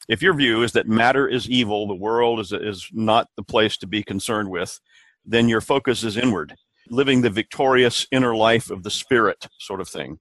If 0.09 0.21
your 0.21 0.35
view 0.35 0.63
is 0.63 0.73
that 0.73 0.89
matter 0.89 1.27
is 1.29 1.49
evil, 1.49 1.87
the 1.87 1.95
world 1.95 2.41
is, 2.41 2.53
is 2.53 2.89
not 2.93 3.29
the 3.37 3.43
place 3.43 3.77
to 3.79 3.87
be 3.87 4.03
concerned 4.03 4.51
with, 4.51 4.81
then 5.25 5.49
your 5.49 5.61
focus 5.61 6.03
is 6.03 6.17
inward, 6.17 6.57
living 6.91 7.23
the 7.23 7.31
victorious 7.31 8.07
inner 8.11 8.35
life 8.35 8.69
of 8.71 8.83
the 8.83 8.91
spirit, 8.91 9.49
sort 9.59 9.81
of 9.81 9.89
thing. 9.89 10.19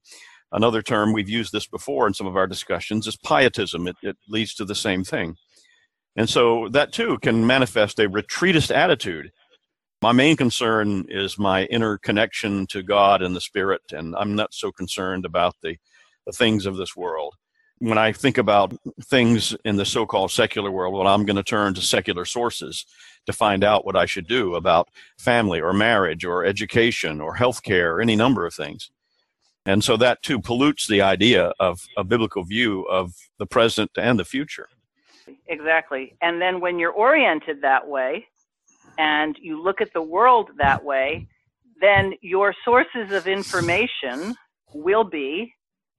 Another 0.52 0.82
term, 0.82 1.12
we've 1.12 1.28
used 1.28 1.52
this 1.52 1.66
before 1.66 2.06
in 2.06 2.14
some 2.14 2.28
of 2.28 2.36
our 2.36 2.46
discussions, 2.46 3.06
is 3.06 3.16
pietism. 3.16 3.88
It, 3.88 3.96
it 4.02 4.16
leads 4.28 4.54
to 4.54 4.64
the 4.64 4.74
same 4.74 5.02
thing. 5.02 5.36
And 6.16 6.28
so 6.28 6.68
that 6.70 6.92
too 6.92 7.18
can 7.22 7.46
manifest 7.46 7.98
a 7.98 8.08
retreatist 8.08 8.74
attitude. 8.74 9.32
My 10.02 10.12
main 10.12 10.36
concern 10.36 11.06
is 11.08 11.38
my 11.38 11.64
inner 11.66 11.96
connection 11.96 12.66
to 12.68 12.82
God 12.82 13.22
and 13.22 13.34
the 13.36 13.40
Spirit, 13.40 13.82
and 13.92 14.14
I'm 14.16 14.34
not 14.34 14.52
so 14.52 14.72
concerned 14.72 15.24
about 15.24 15.54
the, 15.62 15.76
the 16.26 16.32
things 16.32 16.66
of 16.66 16.76
this 16.76 16.96
world. 16.96 17.34
When 17.78 17.98
I 17.98 18.12
think 18.12 18.38
about 18.38 18.76
things 19.04 19.56
in 19.64 19.76
the 19.76 19.84
so 19.84 20.06
called 20.06 20.30
secular 20.30 20.70
world, 20.70 20.94
well, 20.94 21.06
I'm 21.06 21.24
going 21.24 21.36
to 21.36 21.42
turn 21.42 21.74
to 21.74 21.80
secular 21.80 22.24
sources 22.24 22.84
to 23.26 23.32
find 23.32 23.64
out 23.64 23.84
what 23.84 23.96
I 23.96 24.06
should 24.06 24.26
do 24.26 24.54
about 24.54 24.88
family 25.18 25.60
or 25.60 25.72
marriage 25.72 26.24
or 26.24 26.44
education 26.44 27.20
or 27.20 27.36
healthcare 27.36 27.94
or 27.94 28.00
any 28.00 28.16
number 28.16 28.44
of 28.44 28.54
things. 28.54 28.90
And 29.64 29.82
so 29.82 29.96
that 29.96 30.22
too 30.22 30.40
pollutes 30.40 30.88
the 30.88 31.02
idea 31.02 31.52
of 31.60 31.86
a 31.96 32.02
biblical 32.02 32.42
view 32.42 32.82
of 32.82 33.14
the 33.38 33.46
present 33.46 33.92
and 33.96 34.18
the 34.18 34.24
future. 34.24 34.68
Exactly. 35.48 36.14
And 36.22 36.40
then 36.40 36.60
when 36.60 36.78
you're 36.78 36.92
oriented 36.92 37.62
that 37.62 37.86
way 37.86 38.26
and 38.98 39.36
you 39.40 39.62
look 39.62 39.80
at 39.80 39.92
the 39.94 40.02
world 40.02 40.50
that 40.58 40.84
way, 40.84 41.26
then 41.80 42.12
your 42.22 42.54
sources 42.64 43.10
of 43.12 43.26
information 43.26 44.34
will 44.72 45.04
be 45.04 45.52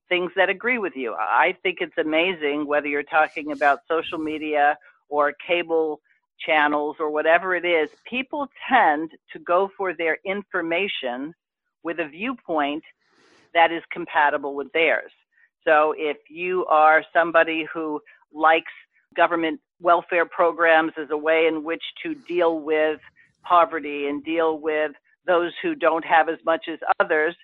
things 0.10 0.32
that 0.36 0.50
agree 0.50 0.77
with 0.77 0.94
you. 0.96 1.13
I 1.20 1.56
think 1.63 1.77
it's 1.82 1.98
amazing 1.98 2.68
whether 2.68 2.88
you're 2.88 3.03
talking 3.03 3.51
about 3.51 3.80
social 3.89 4.18
media 4.18 4.77
or 5.10 5.34
cable 5.46 6.00
channels 6.46 6.98
or 7.00 7.12
whatever 7.12 7.56
it 7.56 7.65
is, 7.65 7.89
people 8.10 8.48
tend 8.70 9.12
to 9.32 9.39
go 9.39 9.70
for 9.77 9.94
their 9.96 10.18
information 10.25 11.34
with 11.84 12.00
a 12.00 12.08
viewpoint 12.08 12.84
that 13.53 13.72
is 13.72 13.82
compatible 13.92 14.56
with 14.56 14.72
theirs. 14.74 15.12
So 15.65 15.94
if 15.98 16.18
you 16.30 16.65
are 16.65 17.03
somebody 17.13 17.65
who 17.74 18.00
likes 18.34 18.72
government 19.15 19.60
welfare 19.82 20.25
programs 20.25 20.93
as 20.98 21.10
a 21.12 21.17
way 21.17 21.48
in 21.48 21.63
which 21.63 21.84
to 22.03 22.15
deal 22.27 22.60
with 22.60 23.00
poverty 23.43 24.08
and 24.08 24.24
deal 24.24 24.60
with 24.60 24.91
those 25.25 25.51
who 25.62 25.75
don't 25.75 26.05
have 26.05 26.29
as 26.29 26.38
much 26.46 26.65
as 26.72 26.79
others, 27.00 27.36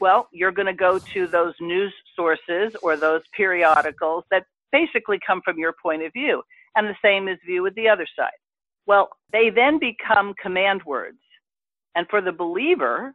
well, 0.00 0.28
you're 0.32 0.52
going 0.52 0.66
to 0.66 0.72
go 0.72 1.00
to 1.14 1.26
those 1.28 1.54
news 1.60 1.92
sources 2.16 2.72
or 2.82 2.96
those 2.96 3.22
periodicals 3.36 4.24
that 4.30 4.44
basically 4.72 5.18
come 5.24 5.40
from 5.44 5.58
your 5.58 5.74
point 5.80 6.02
of 6.02 6.12
view. 6.12 6.42
And 6.74 6.88
the 6.88 6.96
same 7.04 7.28
is 7.28 7.38
view 7.46 7.62
with 7.62 7.74
the 7.74 7.88
other 7.88 8.06
side. 8.16 8.30
Well, 8.86 9.10
they 9.32 9.50
then 9.50 9.78
become 9.78 10.34
command 10.42 10.82
words. 10.84 11.18
And 11.94 12.06
for 12.08 12.20
the 12.20 12.32
believer, 12.32 13.14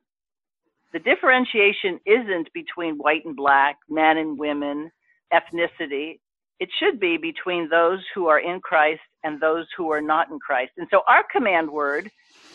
the 0.94 1.00
differentiation 1.00 2.00
isn't 2.06 2.50
between 2.54 2.96
white 2.96 3.25
and 3.25 3.36
black, 3.36 3.77
men 3.89 4.18
and 4.18 4.39
women, 4.39 4.89
ethnicity 5.34 6.20
it 6.60 6.70
should 6.80 7.00
be 7.00 7.18
between 7.18 7.70
those 7.70 8.00
who 8.14 8.28
are 8.28 8.40
in 8.40 8.60
Christ 8.60 9.02
and 9.24 9.40
those 9.40 9.68
who 9.76 9.92
are 9.92 10.02
not 10.02 10.30
in 10.30 10.40
Christ. 10.40 10.72
And 10.78 10.88
so 10.92 11.02
our 11.08 11.24
command 11.32 11.70
word 11.70 12.10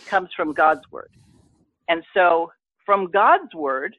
comes 0.07 0.31
from 0.37 0.53
God's 0.53 0.91
word. 0.91 1.11
And 1.89 2.03
so 2.15 2.53
from 2.85 3.11
God's 3.11 3.55
word, 3.55 3.97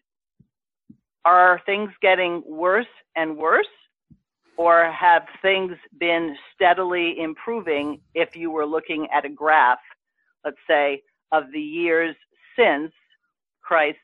are 1.26 1.62
things 1.66 1.92
getting 2.02 2.44
worse 2.46 2.86
and 3.16 3.38
worse? 3.38 3.68
Or 4.56 4.92
have 4.92 5.24
things 5.42 5.74
been 6.00 6.36
steadily 6.54 7.20
improving 7.20 8.02
if 8.14 8.36
you 8.36 8.52
were 8.52 8.68
looking 8.68 9.08
at 9.12 9.26
a 9.26 9.30
graph, 9.30 9.80
let's 10.46 10.58
say, 10.68 11.02
of 11.32 11.46
the 11.52 11.60
years 11.60 12.16
since 12.56 12.92
Christ's 13.62 14.00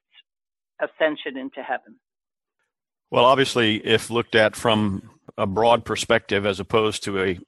ascension 0.81 1.37
into 1.37 1.61
heaven? 1.61 1.99
Well, 3.11 3.25
obviously, 3.25 3.85
if 3.85 4.09
looked 4.09 4.33
at 4.33 4.55
from 4.55 5.11
a 5.39 5.47
broad 5.47 5.85
perspective 5.85 6.45
as 6.45 6.59
opposed 6.59 7.03
to 7.05 7.21
a 7.21 7.39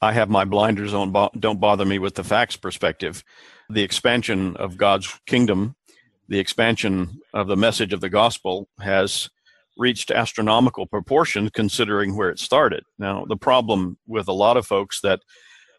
I 0.00 0.12
have 0.12 0.30
my 0.30 0.44
blinders 0.44 0.94
on, 0.94 1.12
don't 1.38 1.58
bother 1.58 1.84
me 1.84 1.98
with 1.98 2.14
the 2.14 2.22
facts 2.22 2.56
perspective. 2.56 3.24
The 3.68 3.82
expansion 3.82 4.56
of 4.56 4.76
God's 4.76 5.12
kingdom, 5.26 5.74
the 6.28 6.38
expansion 6.38 7.20
of 7.34 7.48
the 7.48 7.56
message 7.56 7.92
of 7.92 8.00
the 8.00 8.08
gospel 8.08 8.68
has 8.80 9.28
reached 9.76 10.12
astronomical 10.12 10.86
proportions 10.86 11.50
considering 11.52 12.16
where 12.16 12.30
it 12.30 12.38
started. 12.38 12.84
Now, 12.96 13.24
the 13.28 13.36
problem 13.36 13.98
with 14.06 14.28
a 14.28 14.32
lot 14.32 14.56
of 14.56 14.66
folks 14.66 15.00
that 15.00 15.20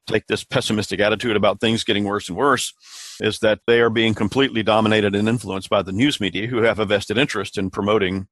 take 0.06 0.28
this 0.28 0.44
pessimistic 0.44 1.00
attitude 1.00 1.38
about 1.38 1.62
things 1.62 1.84
getting 1.86 2.04
worse 2.04 2.28
and 2.28 2.38
worse 2.38 2.74
is 3.22 3.40
that 3.40 3.60
they 3.68 3.80
are 3.80 3.90
being 3.90 4.14
completely 4.14 4.64
dominated 4.64 5.16
and 5.16 5.30
influenced 5.30 5.70
by 5.70 5.82
the 5.82 5.92
news 5.92 6.20
media 6.20 6.48
who 6.48 6.64
have 6.64 6.80
a 6.80 6.86
vested 6.86 7.18
interest 7.18 7.58
in 7.58 7.70
promoting 7.70 8.28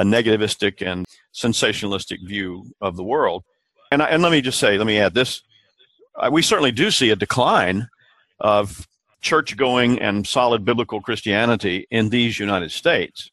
a 0.00 0.02
negativistic 0.02 0.84
and 0.84 1.04
sensationalistic 1.34 2.26
view 2.26 2.64
of 2.80 2.96
the 2.96 3.04
world. 3.04 3.44
And, 3.92 4.02
I, 4.02 4.06
and 4.06 4.22
let 4.22 4.32
me 4.32 4.40
just 4.40 4.58
say, 4.58 4.78
let 4.78 4.86
me 4.86 4.98
add 4.98 5.14
this. 5.14 5.42
Uh, 6.16 6.30
we 6.32 6.40
certainly 6.40 6.72
do 6.72 6.90
see 6.90 7.10
a 7.10 7.16
decline 7.16 7.88
of 8.40 8.88
church 9.20 9.58
going 9.58 10.00
and 10.00 10.26
solid 10.26 10.64
biblical 10.64 11.02
Christianity 11.02 11.86
in 11.90 12.08
these 12.08 12.38
United 12.38 12.70
States. 12.70 13.30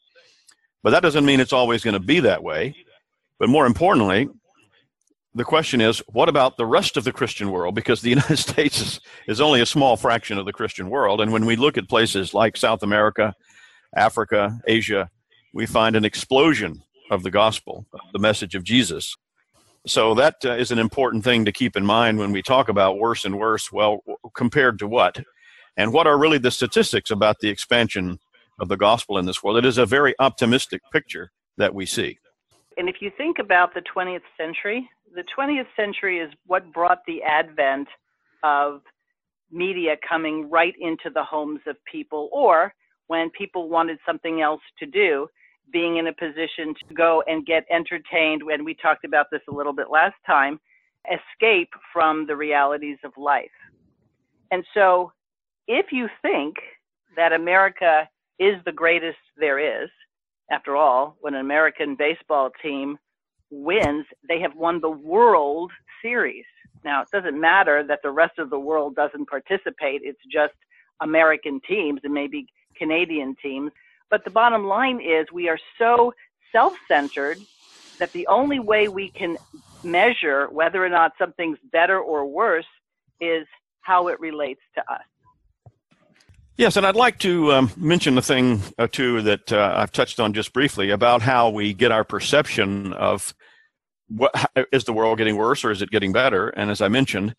But 0.83 0.89
that 0.91 1.03
doesn't 1.03 1.25
mean 1.25 1.39
it's 1.39 1.53
always 1.53 1.83
going 1.83 1.93
to 1.93 2.01
be 2.01 2.19
that 2.19 2.43
way. 2.43 2.75
But 3.39 3.49
more 3.49 3.65
importantly, 3.65 4.27
the 5.33 5.45
question 5.45 5.79
is, 5.79 5.99
what 6.07 6.27
about 6.27 6.57
the 6.57 6.65
rest 6.65 6.97
of 6.97 7.05
the 7.05 7.13
Christian 7.13 7.49
world? 7.49 7.75
Because 7.75 8.01
the 8.01 8.09
United 8.17 8.37
States 8.37 8.81
is, 8.81 8.99
is 9.27 9.39
only 9.39 9.61
a 9.61 9.65
small 9.65 9.95
fraction 9.95 10.37
of 10.37 10.45
the 10.45 10.53
Christian 10.53 10.89
world. 10.89 11.21
And 11.21 11.31
when 11.31 11.45
we 11.45 11.55
look 11.55 11.77
at 11.77 11.87
places 11.87 12.33
like 12.33 12.57
South 12.57 12.83
America, 12.83 13.33
Africa, 13.95 14.59
Asia, 14.67 15.09
we 15.53 15.65
find 15.65 15.95
an 15.95 16.05
explosion 16.05 16.83
of 17.09 17.23
the 17.23 17.31
gospel, 17.31 17.85
the 18.13 18.19
message 18.19 18.55
of 18.55 18.63
Jesus. 18.63 19.15
So 19.85 20.13
that 20.15 20.35
uh, 20.43 20.51
is 20.51 20.71
an 20.71 20.79
important 20.79 21.23
thing 21.23 21.45
to 21.45 21.51
keep 21.51 21.77
in 21.77 21.85
mind 21.85 22.19
when 22.19 22.31
we 22.31 22.41
talk 22.41 22.67
about 22.67 22.99
worse 22.99 23.23
and 23.23 23.37
worse. 23.37 23.71
Well, 23.71 24.03
compared 24.35 24.79
to 24.79 24.87
what? 24.87 25.23
And 25.77 25.93
what 25.93 26.07
are 26.07 26.17
really 26.17 26.39
the 26.39 26.51
statistics 26.51 27.11
about 27.11 27.39
the 27.39 27.49
expansion 27.49 28.19
of 28.59 28.67
the 28.67 28.77
gospel 28.77 29.17
in 29.17 29.25
this 29.25 29.41
world? 29.43 29.57
It 29.57 29.65
is 29.65 29.77
a 29.77 29.85
very 29.85 30.13
optimistic 30.19 30.81
picture 30.91 31.31
that 31.57 31.73
we 31.73 31.85
see. 31.85 32.19
And 32.77 32.89
if 32.89 32.97
you 32.99 33.11
think 33.17 33.37
about 33.39 33.73
the 33.73 33.81
20th 33.95 34.21
century, 34.37 34.89
the 35.15 35.23
20th 35.37 35.67
century 35.75 36.19
is 36.19 36.31
what 36.45 36.71
brought 36.73 36.99
the 37.07 37.23
advent 37.23 37.87
of 38.43 38.81
media 39.51 39.95
coming 40.07 40.49
right 40.49 40.75
into 40.79 41.09
the 41.13 41.23
homes 41.23 41.61
of 41.65 41.77
people, 41.91 42.29
or 42.31 42.73
when 43.07 43.29
people 43.31 43.69
wanted 43.69 43.97
something 44.05 44.41
else 44.41 44.61
to 44.79 44.85
do, 44.85 45.27
being 45.71 45.97
in 45.97 46.07
a 46.07 46.13
position 46.13 46.73
to 46.87 46.93
go 46.93 47.23
and 47.27 47.45
get 47.45 47.65
entertained, 47.69 48.41
and 48.41 48.63
we 48.63 48.73
talked 48.73 49.03
about 49.03 49.27
this 49.31 49.41
a 49.49 49.53
little 49.53 49.73
bit 49.73 49.89
last 49.89 50.15
time, 50.25 50.59
escape 51.05 51.69
from 51.91 52.25
the 52.27 52.35
realities 52.35 52.97
of 53.03 53.11
life. 53.17 53.49
And 54.51 54.63
so, 54.73 55.11
if 55.67 55.87
you 55.91 56.07
think 56.21 56.55
that 57.15 57.33
America 57.33 58.07
is 58.39 58.55
the 58.65 58.71
greatest 58.71 59.17
there 59.37 59.83
is, 59.83 59.89
after 60.51 60.75
all, 60.75 61.17
when 61.19 61.33
an 61.33 61.41
American 61.41 61.95
baseball 61.95 62.49
team 62.61 62.97
wins, 63.49 64.05
they 64.27 64.39
have 64.39 64.55
won 64.55 64.79
the 64.79 64.89
World 64.89 65.71
Series. 66.01 66.45
Now, 66.85 67.01
it 67.01 67.09
doesn't 67.11 67.39
matter 67.39 67.83
that 67.87 67.99
the 68.03 68.11
rest 68.11 68.39
of 68.39 68.49
the 68.49 68.59
world 68.59 68.95
doesn't 68.95 69.27
participate, 69.29 70.01
it's 70.03 70.21
just 70.31 70.53
American 71.01 71.59
teams 71.67 71.99
and 72.03 72.13
maybe 72.13 72.45
Canadian 72.77 73.35
teams. 73.41 73.71
But 74.09 74.23
the 74.23 74.29
bottom 74.29 74.65
line 74.67 75.01
is 75.01 75.27
we 75.31 75.49
are 75.49 75.59
so 75.77 76.13
self 76.51 76.73
centered 76.87 77.39
that 77.99 78.11
the 78.13 78.27
only 78.27 78.59
way 78.59 78.87
we 78.87 79.09
can 79.09 79.37
measure 79.83 80.47
whether 80.47 80.83
or 80.83 80.89
not 80.89 81.13
something's 81.17 81.57
better 81.71 81.99
or 81.99 82.25
worse 82.25 82.65
is 83.19 83.47
how 83.81 84.07
it 84.07 84.19
relates 84.19 84.61
to 84.75 84.81
us. 84.91 85.01
Yes, 86.57 86.75
and 86.75 86.87
I'd 86.87 86.95
like 86.95 87.19
to 87.19 87.53
um, 87.53 87.71
mention 87.77 88.17
a 88.17 88.21
thing 88.21 88.61
or 88.79 88.87
two 88.87 89.21
that 89.21 89.51
uh, 89.53 89.75
I've 89.77 89.91
touched 89.91 90.19
on 90.19 90.33
just 90.33 90.53
briefly 90.53 90.89
about 90.89 91.21
how 91.21 91.49
we 91.49 91.73
get 91.73 91.91
our 91.91 92.03
perception 92.03 92.93
of 92.93 93.35
what 94.07 94.31
is 94.71 94.85
the 94.85 94.93
world 94.93 95.19
getting 95.19 95.37
worse 95.37 95.63
or 95.63 95.69
is 95.69 95.83
it 95.83 95.91
getting 95.91 96.11
better? 96.11 96.49
And 96.49 96.71
as 96.71 96.81
I 96.81 96.87
mentioned, 96.87 97.35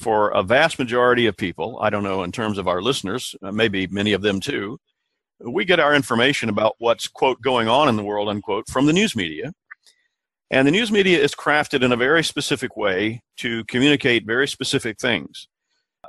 for 0.00 0.30
a 0.30 0.42
vast 0.42 0.78
majority 0.78 1.26
of 1.26 1.36
people, 1.36 1.78
I 1.82 1.90
don't 1.90 2.02
know 2.02 2.22
in 2.22 2.32
terms 2.32 2.56
of 2.56 2.66
our 2.66 2.80
listeners, 2.80 3.36
uh, 3.42 3.52
maybe 3.52 3.86
many 3.88 4.12
of 4.12 4.22
them 4.22 4.40
too, 4.40 4.78
we 5.40 5.64
get 5.64 5.78
our 5.78 5.94
information 5.94 6.48
about 6.48 6.74
what's 6.78 7.06
quote 7.06 7.40
going 7.42 7.68
on 7.68 7.88
in 7.88 7.96
the 7.96 8.02
world 8.02 8.28
unquote 8.28 8.68
from 8.68 8.86
the 8.86 8.92
news 8.92 9.14
media. 9.14 9.52
And 10.50 10.66
the 10.66 10.72
news 10.72 10.90
media 10.90 11.18
is 11.18 11.32
crafted 11.32 11.82
in 11.82 11.92
a 11.92 11.96
very 11.96 12.24
specific 12.24 12.76
way 12.76 13.20
to 13.36 13.62
communicate 13.64 14.26
very 14.26 14.48
specific 14.48 14.98
things. 14.98 15.48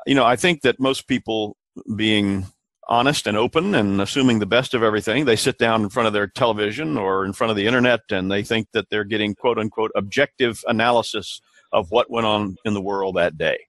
You 0.07 0.15
know, 0.15 0.25
I 0.25 0.36
think 0.36 0.62
that 0.62 0.79
most 0.79 1.07
people 1.07 1.57
being 1.95 2.45
honest 2.88 3.27
and 3.27 3.38
open 3.38 3.75
and 3.75 4.01
assuming 4.01 4.39
the 4.39 4.45
best 4.45 4.74
of 4.74 4.83
everything, 4.83 5.25
they 5.25 5.36
sit 5.36 5.57
down 5.57 5.83
in 5.83 5.89
front 5.89 6.07
of 6.07 6.13
their 6.13 6.27
television 6.27 6.98
or 6.98 7.25
in 7.25 7.33
front 7.33 7.51
of 7.51 7.57
the 7.57 7.67
internet 7.67 8.01
and 8.10 8.31
they 8.31 8.41
think 8.41 8.67
that 8.74 8.89
they're 8.89 9.03
getting 9.03 9.36
quote 9.36 9.60
unquote 9.60 9.91
objective 9.95 10.63
analysis 10.67 11.41
of 11.71 11.91
what 11.91 12.10
went 12.10 12.25
on 12.25 12.55
in 12.65 12.74
the 12.74 12.81
world 12.81 13.15
that 13.15 13.38
day. 13.38 13.60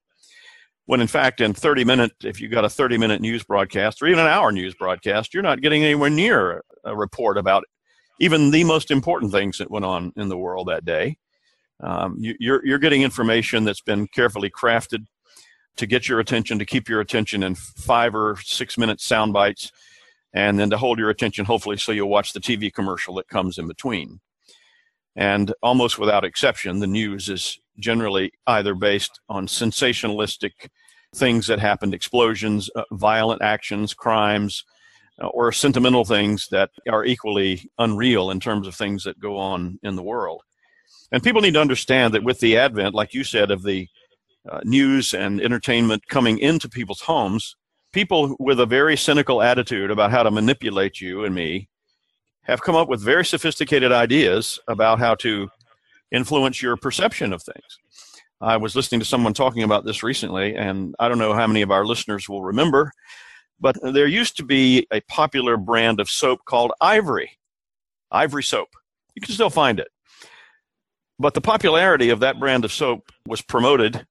When 0.87 1.01
in 1.01 1.07
fact, 1.07 1.41
in 1.41 1.55
30 1.55 1.85
minute, 1.85 2.12
if 2.25 2.41
you 2.41 2.49
got 2.49 2.65
a 2.65 2.71
30 2.71 2.99
minute 2.99 3.21
news 3.21 3.45
broadcast 3.45 4.03
or 4.03 4.07
even 4.07 4.21
an 4.21 4.27
hour 4.27 4.51
news 4.51 4.75
broadcast, 4.75 5.33
you're 5.33 5.43
not 5.43 5.61
getting 5.61 5.85
anywhere 5.85 6.11
near 6.11 6.62
a 6.85 6.97
report 6.97 7.39
about 7.39 7.65
even 8.21 8.51
the 8.51 8.65
most 8.65 8.91
important 8.91 9.33
things 9.33 9.59
that 9.59 9.71
went 9.71 9.85
on 9.85 10.12
in 10.17 10.29
the 10.29 10.39
world 10.39 10.69
that 10.69 10.85
day. 10.85 11.17
Um, 11.81 12.17
you, 12.19 12.35
you're, 12.39 12.65
you're 12.65 12.79
getting 12.79 13.03
information 13.03 13.65
that's 13.65 13.81
been 13.81 14.07
carefully 14.09 14.51
crafted 14.51 15.07
to 15.77 15.87
get 15.87 16.09
your 16.09 16.21
attention, 16.21 16.59
to 16.59 16.67
keep 16.67 16.89
your 16.89 17.01
attention 17.01 17.43
in 17.43 17.55
five 17.55 18.15
or 18.15 18.37
six 18.43 18.77
minute 18.77 19.01
sound 19.01 19.33
bites, 19.33 19.73
and 20.33 20.59
then 20.59 20.71
to 20.71 20.79
hold 20.79 20.99
your 20.99 21.11
attention, 21.11 21.45
hopefully, 21.45 21.77
so 21.77 21.93
you'll 21.93 22.09
watch 22.09 22.33
the 22.33 22.41
TV 22.41 22.73
commercial 22.73 23.15
that 23.15 23.29
comes 23.29 23.59
in 23.59 23.67
between. 23.67 24.21
And 25.15 25.53
almost 25.62 25.99
without 25.99 26.25
exception, 26.25 26.79
the 26.79 26.87
news 26.87 27.29
is 27.29 27.59
generally 27.79 28.33
either 28.47 28.75
based 28.75 29.21
on 29.29 29.47
sensationalistic 29.47 30.69
things 31.14 31.47
that 31.47 31.59
happened, 31.59 31.95
explosions, 31.95 32.71
uh, 32.75 32.85
violent 32.93 33.43
actions, 33.43 33.95
crimes, 33.95 34.64
uh, 35.23 35.26
or 35.29 35.52
sentimental 35.52 36.05
things 36.05 36.49
that 36.50 36.71
are 36.88 37.05
equally 37.05 37.71
unreal 37.79 38.31
in 38.31 38.41
terms 38.41 38.67
of 38.67 38.75
things 38.75 39.05
that 39.05 39.21
go 39.21 39.37
on 39.37 39.79
in 39.83 39.97
the 39.97 40.02
world. 40.02 40.43
And 41.11 41.23
people 41.23 41.43
need 41.43 41.55
to 41.55 41.61
understand 41.61 42.14
that 42.14 42.25
with 42.25 42.41
the 42.41 42.57
advent, 42.57 42.95
like 42.95 43.12
you 43.12 43.23
said, 43.23 43.50
of 43.50 43.62
the 43.62 43.88
uh, 44.50 44.61
news 44.64 45.12
and 45.12 45.41
entertainment 45.41 46.09
coming 46.09 46.38
into 46.38 46.69
people's 46.69 47.02
homes, 47.02 47.57
people 47.93 48.35
with 48.41 48.59
a 48.59 48.67
very 48.67 48.97
cynical 48.97 49.43
attitude 49.43 49.91
about 49.91 50.11
how 50.11 50.23
to 50.23 50.31
manipulate 50.31 51.00
you 51.00 51.25
and 51.25 51.35
me 51.35 51.69
have 52.43 52.62
come 52.62 52.75
up 52.75 52.88
with 52.88 53.00
very 53.00 53.25
sophisticated 53.25 53.93
ideas 53.93 54.59
about 54.67 54.99
how 54.99 55.14
to 55.14 55.49
influence 56.12 56.62
your 56.62 56.76
perception 56.76 57.33
of 57.33 57.42
things. 57.42 57.78
I 58.40 58.57
was 58.57 58.75
listening 58.75 59.00
to 59.00 59.07
someone 59.07 59.35
talking 59.35 59.62
about 59.62 59.85
this 59.85 60.02
recently, 60.02 60.57
and 60.57 60.95
I 60.99 61.09
don't 61.09 61.19
know 61.19 61.33
how 61.33 61.47
many 61.47 61.62
of 61.62 61.71
our 61.71 61.85
listeners 61.85 62.28
will 62.28 62.42
remember, 62.42 62.92
but 63.61 63.76
there 63.83 64.07
used 64.07 64.37
to 64.38 64.45
be 64.45 64.87
a 64.92 65.00
popular 65.02 65.57
brand 65.57 66.00
of 66.00 66.11
soap 66.11 66.45
called 66.45 66.73
Ivory, 66.81 67.38
Ivory 68.11 68.42
soap. 68.42 68.69
You 69.14 69.23
can 69.23 69.33
still 69.33 69.50
find 69.50 69.78
it. 69.78 69.88
But 71.19 71.35
the 71.35 71.40
popularity 71.40 72.09
of 72.09 72.21
that 72.21 72.40
brand 72.40 72.64
of 72.64 72.73
soap 72.73 73.12
was 73.26 73.40
promoted 73.40 74.04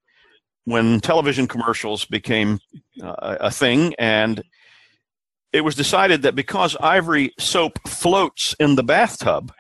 when 0.66 1.00
television 1.00 1.48
commercials 1.48 2.06
became 2.06 2.60
uh, 3.02 3.38
a 3.42 3.52
thing 3.52 3.94
and 3.98 4.44
it 5.52 5.62
was 5.62 5.76
decided 5.76 6.22
that 6.22 6.36
because 6.36 6.78
ivory 6.80 7.34
soap 7.40 7.80
floats 7.88 8.56
in 8.60 8.76
the 8.76 8.84
bathtub 8.84 9.52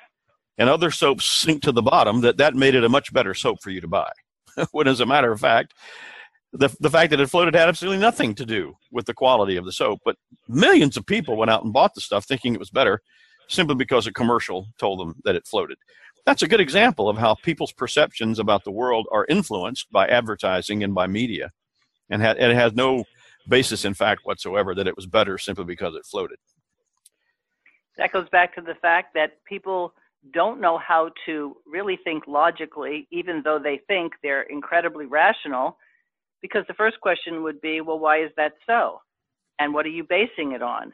and 0.62 0.70
other 0.70 0.92
soaps 0.92 1.26
sink 1.26 1.62
to 1.64 1.72
the 1.72 1.82
bottom 1.82 2.22
that 2.22 2.38
that 2.38 2.56
made 2.56 2.76
it 2.76 2.84
a 2.84 2.90
much 2.90 3.12
better 3.12 3.34
soap 3.34 3.58
for 3.62 3.72
you 3.72 3.82
to 3.82 3.88
buy 3.88 4.12
when 4.72 4.88
as 4.88 5.00
a 5.00 5.06
matter 5.06 5.32
of 5.32 5.40
fact 5.40 5.74
the, 6.54 6.70
the 6.82 6.90
fact 6.90 7.10
that 7.10 7.20
it 7.20 7.30
floated 7.30 7.56
had 7.56 7.68
absolutely 7.68 8.00
nothing 8.00 8.36
to 8.36 8.46
do 8.46 8.74
with 8.92 9.06
the 9.06 9.14
quality 9.14 9.56
of 9.56 9.66
the 9.66 9.72
soap 9.72 10.00
but 10.06 10.16
millions 10.48 10.96
of 10.96 11.06
people 11.06 11.36
went 11.36 11.52
out 11.52 11.64
and 11.64 11.74
bought 11.74 11.94
the 11.96 12.02
stuff 12.02 12.26
thinking 12.26 12.54
it 12.54 12.60
was 12.60 12.70
better 12.70 13.02
simply 13.48 13.76
because 13.76 14.06
a 14.06 14.14
commercial 14.14 14.68
told 14.78 15.00
them 15.00 15.16
that 15.26 15.36
it 15.36 15.48
floated 15.48 15.78
that's 16.26 16.44
a 16.44 16.48
good 16.48 16.62
example 16.62 17.10
of 17.10 17.18
how 17.18 17.36
people's 17.36 17.72
perceptions 17.72 18.40
about 18.40 18.64
the 18.64 18.72
world 18.72 19.08
are 19.12 19.26
influenced 19.28 19.92
by 19.92 20.08
advertising 20.08 20.84
and 20.84 20.94
by 20.94 21.08
media. 21.08 21.52
And 22.10 22.22
ha- 22.22 22.36
it 22.38 22.54
has 22.54 22.74
no 22.74 23.06
basis 23.48 23.86
in 23.86 23.94
fact 23.94 24.22
whatsoever 24.24 24.76
that 24.76 24.88
it 24.88 24.96
was 24.96 25.08
better 25.08 25.38
simply 25.38 25.66
because 25.66 25.96
it 25.96 26.06
floated. 26.06 26.38
That 27.98 28.12
goes 28.12 28.30
back 28.30 28.54
to 28.56 28.62
the 28.62 28.76
fact 28.76 29.14
that 29.16 29.44
people 29.46 29.94
don't 30.34 30.62
know 30.62 30.78
how 30.78 31.10
to 31.26 31.56
really 31.66 31.98
think 32.04 32.24
logically, 32.28 33.08
even 33.12 33.42
though 33.44 33.60
they 33.60 33.82
think 33.88 34.14
they're 34.22 34.44
incredibly 34.44 35.06
rational. 35.06 35.78
Because 36.42 36.64
the 36.68 36.74
first 36.76 37.00
question 37.02 37.44
would 37.44 37.62
be, 37.62 37.82
well, 37.82 38.00
why 38.00 38.24
is 38.24 38.32
that 38.38 38.54
so? 38.68 39.02
And 39.60 39.74
what 39.74 39.86
are 39.86 39.90
you 39.90 40.04
basing 40.04 40.54
it 40.54 40.62
on? 40.62 40.92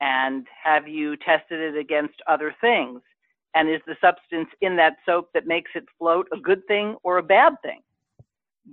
And 0.00 0.46
have 0.62 0.86
you 0.86 1.16
tested 1.16 1.60
it 1.60 1.78
against 1.78 2.14
other 2.28 2.54
things? 2.60 3.00
And 3.54 3.68
is 3.68 3.80
the 3.86 3.96
substance 4.00 4.48
in 4.60 4.76
that 4.76 4.96
soap 5.04 5.30
that 5.34 5.46
makes 5.46 5.70
it 5.74 5.84
float 5.98 6.28
a 6.32 6.38
good 6.38 6.66
thing 6.68 6.96
or 7.02 7.18
a 7.18 7.22
bad 7.22 7.54
thing? 7.62 7.80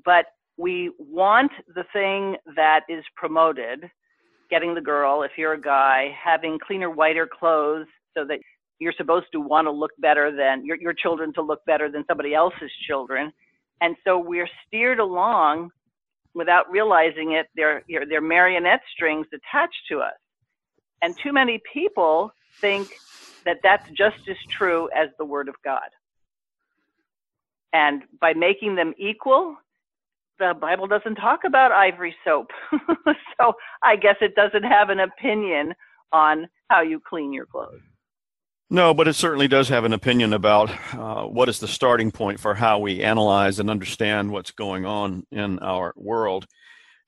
But 0.04 0.26
we 0.58 0.92
want 1.00 1.52
the 1.74 1.86
thing 1.92 2.38
that 2.56 2.82
is 2.88 3.04
promoted, 3.16 3.90
getting 4.50 4.76
the 4.76 4.82
girl, 4.82 5.24
if 5.24 5.32
you're 5.38 5.54
a 5.54 5.62
guy, 5.62 6.16
having 6.22 6.60
cleaner, 6.66 6.90
whiter 6.90 7.28
clothes 7.28 7.88
so 8.16 8.26
that 8.26 8.40
you're 8.80 8.94
supposed 8.98 9.28
to 9.32 9.40
want 9.40 9.66
to 9.66 9.72
look 9.72 9.92
better 10.00 10.36
than 10.36 10.66
your, 10.66 10.78
your 10.78 10.94
children 10.94 11.34
to 11.34 11.42
look 11.42 11.64
better 11.66 11.90
than 11.90 12.04
somebody 12.08 12.34
else's 12.34 12.72
children. 12.88 13.32
And 13.82 13.96
so 14.04 14.20
we're 14.20 14.50
steered 14.68 15.00
along 15.00 15.72
without 16.34 16.70
realizing 16.70 17.34
it. 17.34 17.48
They're, 17.56 17.84
they're 17.88 18.22
marionette 18.22 18.82
strings 18.94 19.28
attached 19.34 19.88
to 19.90 20.00
us. 20.00 20.14
And 21.02 21.16
too 21.24 21.32
many 21.32 21.62
people 21.72 22.32
think 22.62 22.90
that 23.46 23.58
that's 23.64 23.88
just 23.92 24.18
as 24.30 24.38
true 24.50 24.90
as 24.96 25.10
the 25.18 25.26
Word 25.26 25.48
of 25.48 25.56
God. 25.64 25.90
And 27.74 28.04
by 28.20 28.34
making 28.34 28.76
them 28.76 28.94
equal, 28.98 29.56
the 30.40 30.54
Bible 30.60 30.88
doesn't 30.88 31.16
talk 31.16 31.42
about 31.46 31.72
ivory 31.72 32.16
soap. 32.24 32.48
so 33.38 33.54
I 33.84 33.96
guess 33.96 34.16
it 34.22 34.36
doesn't 34.36 34.64
have 34.64 34.90
an 34.90 35.00
opinion 35.00 35.74
on 36.12 36.48
how 36.70 36.82
you 36.82 37.02
clean 37.08 37.32
your 37.34 37.46
clothes. 37.46 37.82
No, 38.70 38.96
but 38.96 39.08
it 39.08 39.14
certainly 39.14 39.48
does 39.48 39.70
have 39.70 39.86
an 39.86 39.94
opinion 39.94 40.34
about 40.34 40.72
uh, 40.94 41.26
what 41.26 41.50
is 41.50 41.60
the 41.60 41.68
starting 41.68 42.12
point 42.12 42.40
for 42.40 42.56
how 42.56 42.80
we 42.80 43.04
analyze 43.04 43.60
and 43.60 43.70
understand 43.70 44.32
what's 44.32 44.52
going 44.52 44.86
on 44.86 45.24
in 45.32 45.60
our 45.60 45.94
world. 45.96 46.48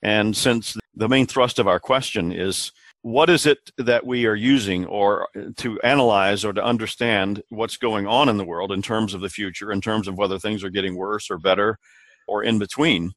And 0.04 0.38
since 0.38 0.78
the 0.96 1.10
main 1.10 1.26
thrust 1.26 1.58
of 1.58 1.68
our 1.68 1.80
question 1.80 2.32
is 2.32 2.72
what 3.02 3.30
is 3.30 3.48
it 3.48 3.58
that 3.78 4.06
we 4.06 4.28
are 4.28 4.36
using 4.36 4.86
or 4.86 5.28
to 5.56 5.80
analyze 5.82 6.46
or 6.46 6.54
to 6.54 6.64
understand 6.64 7.42
what's 7.50 7.78
going 7.78 8.06
on 8.06 8.30
in 8.30 8.38
the 8.38 8.46
world 8.46 8.72
in 8.72 8.84
terms 8.84 9.16
of 9.16 9.22
the 9.22 9.30
future, 9.30 9.72
in 9.72 9.82
terms 9.82 10.08
of 10.08 10.18
whether 10.18 10.38
things 10.38 10.64
are 10.64 10.70
getting 10.70 10.96
worse 10.96 11.32
or 11.32 11.40
better 11.40 11.80
or 12.28 12.44
in 12.44 12.60
between. 12.60 13.14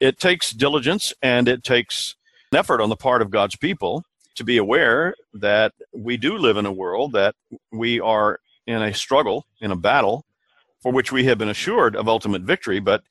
It 0.00 0.18
takes 0.18 0.52
diligence 0.52 1.12
and 1.20 1.46
it 1.46 1.62
takes 1.62 2.16
an 2.52 2.58
effort 2.58 2.80
on 2.80 2.88
the 2.88 2.96
part 2.96 3.20
of 3.20 3.30
God's 3.30 3.56
people 3.56 4.04
to 4.40 4.44
be 4.44 4.56
aware 4.56 5.14
that 5.34 5.74
we 5.92 6.16
do 6.16 6.38
live 6.38 6.56
in 6.56 6.64
a 6.64 6.72
world 6.72 7.12
that 7.12 7.34
we 7.72 8.00
are 8.00 8.40
in 8.66 8.80
a 8.80 8.94
struggle, 8.94 9.44
in 9.60 9.70
a 9.70 9.76
battle 9.76 10.24
for 10.80 10.90
which 10.92 11.12
we 11.12 11.24
have 11.24 11.36
been 11.36 11.50
assured 11.50 11.94
of 11.94 12.08
ultimate 12.08 12.40
victory, 12.40 12.80
but 12.80 13.02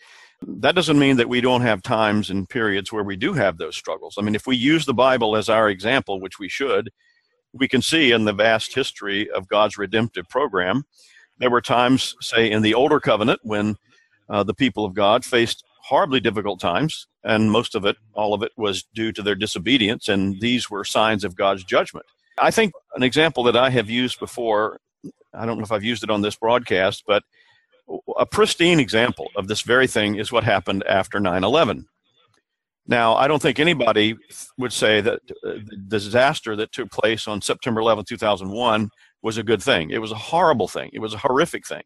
that 0.41 0.73
doesn't 0.73 0.97
mean 0.97 1.17
that 1.17 1.29
we 1.29 1.39
don't 1.39 1.61
have 1.61 1.83
times 1.83 2.31
and 2.31 2.49
periods 2.49 2.91
where 2.91 3.03
we 3.03 3.15
do 3.15 3.33
have 3.33 3.59
those 3.59 3.75
struggles. 3.75 4.15
I 4.17 4.23
mean, 4.23 4.33
if 4.33 4.47
we 4.47 4.55
use 4.55 4.87
the 4.87 4.93
Bible 4.95 5.35
as 5.35 5.49
our 5.49 5.69
example, 5.69 6.19
which 6.19 6.39
we 6.39 6.49
should, 6.49 6.89
we 7.53 7.67
can 7.67 7.83
see 7.83 8.11
in 8.11 8.25
the 8.25 8.33
vast 8.33 8.73
history 8.73 9.29
of 9.29 9.47
God's 9.47 9.77
redemptive 9.77 10.27
program, 10.29 10.83
there 11.37 11.51
were 11.51 11.61
times, 11.61 12.15
say, 12.21 12.49
in 12.49 12.63
the 12.63 12.73
older 12.73 12.99
covenant 12.99 13.41
when 13.43 13.75
uh, 14.29 14.41
the 14.41 14.55
people 14.55 14.83
of 14.83 14.95
God 14.95 15.23
faced 15.23 15.63
horribly 15.89 16.19
difficult 16.19 16.59
times, 16.59 17.07
and 17.23 17.51
most 17.51 17.73
of 17.73 17.83
it, 17.83 17.97
all 18.13 18.35
of 18.35 18.43
it, 18.43 18.51
was 18.55 18.83
due 18.93 19.11
to 19.11 19.23
their 19.23 19.33
disobedience, 19.33 20.07
and 20.07 20.39
these 20.39 20.69
were 20.69 20.85
signs 20.85 21.23
of 21.23 21.35
God's 21.35 21.63
judgment. 21.63 22.05
I 22.39 22.51
think 22.51 22.73
an 22.95 23.01
example 23.01 23.43
that 23.43 23.57
I 23.57 23.71
have 23.71 23.89
used 23.89 24.19
before, 24.19 24.79
I 25.33 25.47
don't 25.47 25.57
know 25.57 25.63
if 25.63 25.71
I've 25.71 25.83
used 25.83 26.03
it 26.03 26.11
on 26.11 26.21
this 26.21 26.35
broadcast, 26.35 27.03
but 27.07 27.23
a 28.17 28.25
pristine 28.25 28.79
example 28.79 29.29
of 29.35 29.47
this 29.47 29.61
very 29.61 29.87
thing 29.87 30.15
is 30.15 30.31
what 30.31 30.43
happened 30.43 30.83
after 30.87 31.19
9 31.19 31.43
11. 31.43 31.87
Now, 32.87 33.15
I 33.15 33.27
don't 33.27 33.41
think 33.41 33.59
anybody 33.59 34.15
would 34.57 34.73
say 34.73 35.01
that 35.01 35.21
the 35.43 35.61
disaster 35.87 36.55
that 36.55 36.71
took 36.71 36.91
place 36.91 37.27
on 37.27 37.41
September 37.41 37.81
11, 37.81 38.05
2001 38.05 38.89
was 39.23 39.37
a 39.37 39.43
good 39.43 39.61
thing. 39.61 39.89
It 39.89 40.01
was 40.01 40.11
a 40.11 40.15
horrible 40.15 40.67
thing. 40.67 40.91
It 40.93 40.99
was 40.99 41.13
a 41.15 41.17
horrific 41.17 41.67
thing. 41.67 41.83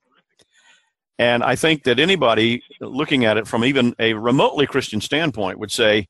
And 1.20 1.44
I 1.44 1.56
think 1.56 1.84
that 1.84 2.00
anybody 2.00 2.64
looking 2.82 3.24
at 3.26 3.38
it 3.38 3.48
from 3.48 3.64
even 3.64 3.96
a 4.00 4.14
remotely 4.14 4.66
Christian 4.66 5.00
standpoint 5.00 5.60
would 5.60 5.72
say, 5.72 6.08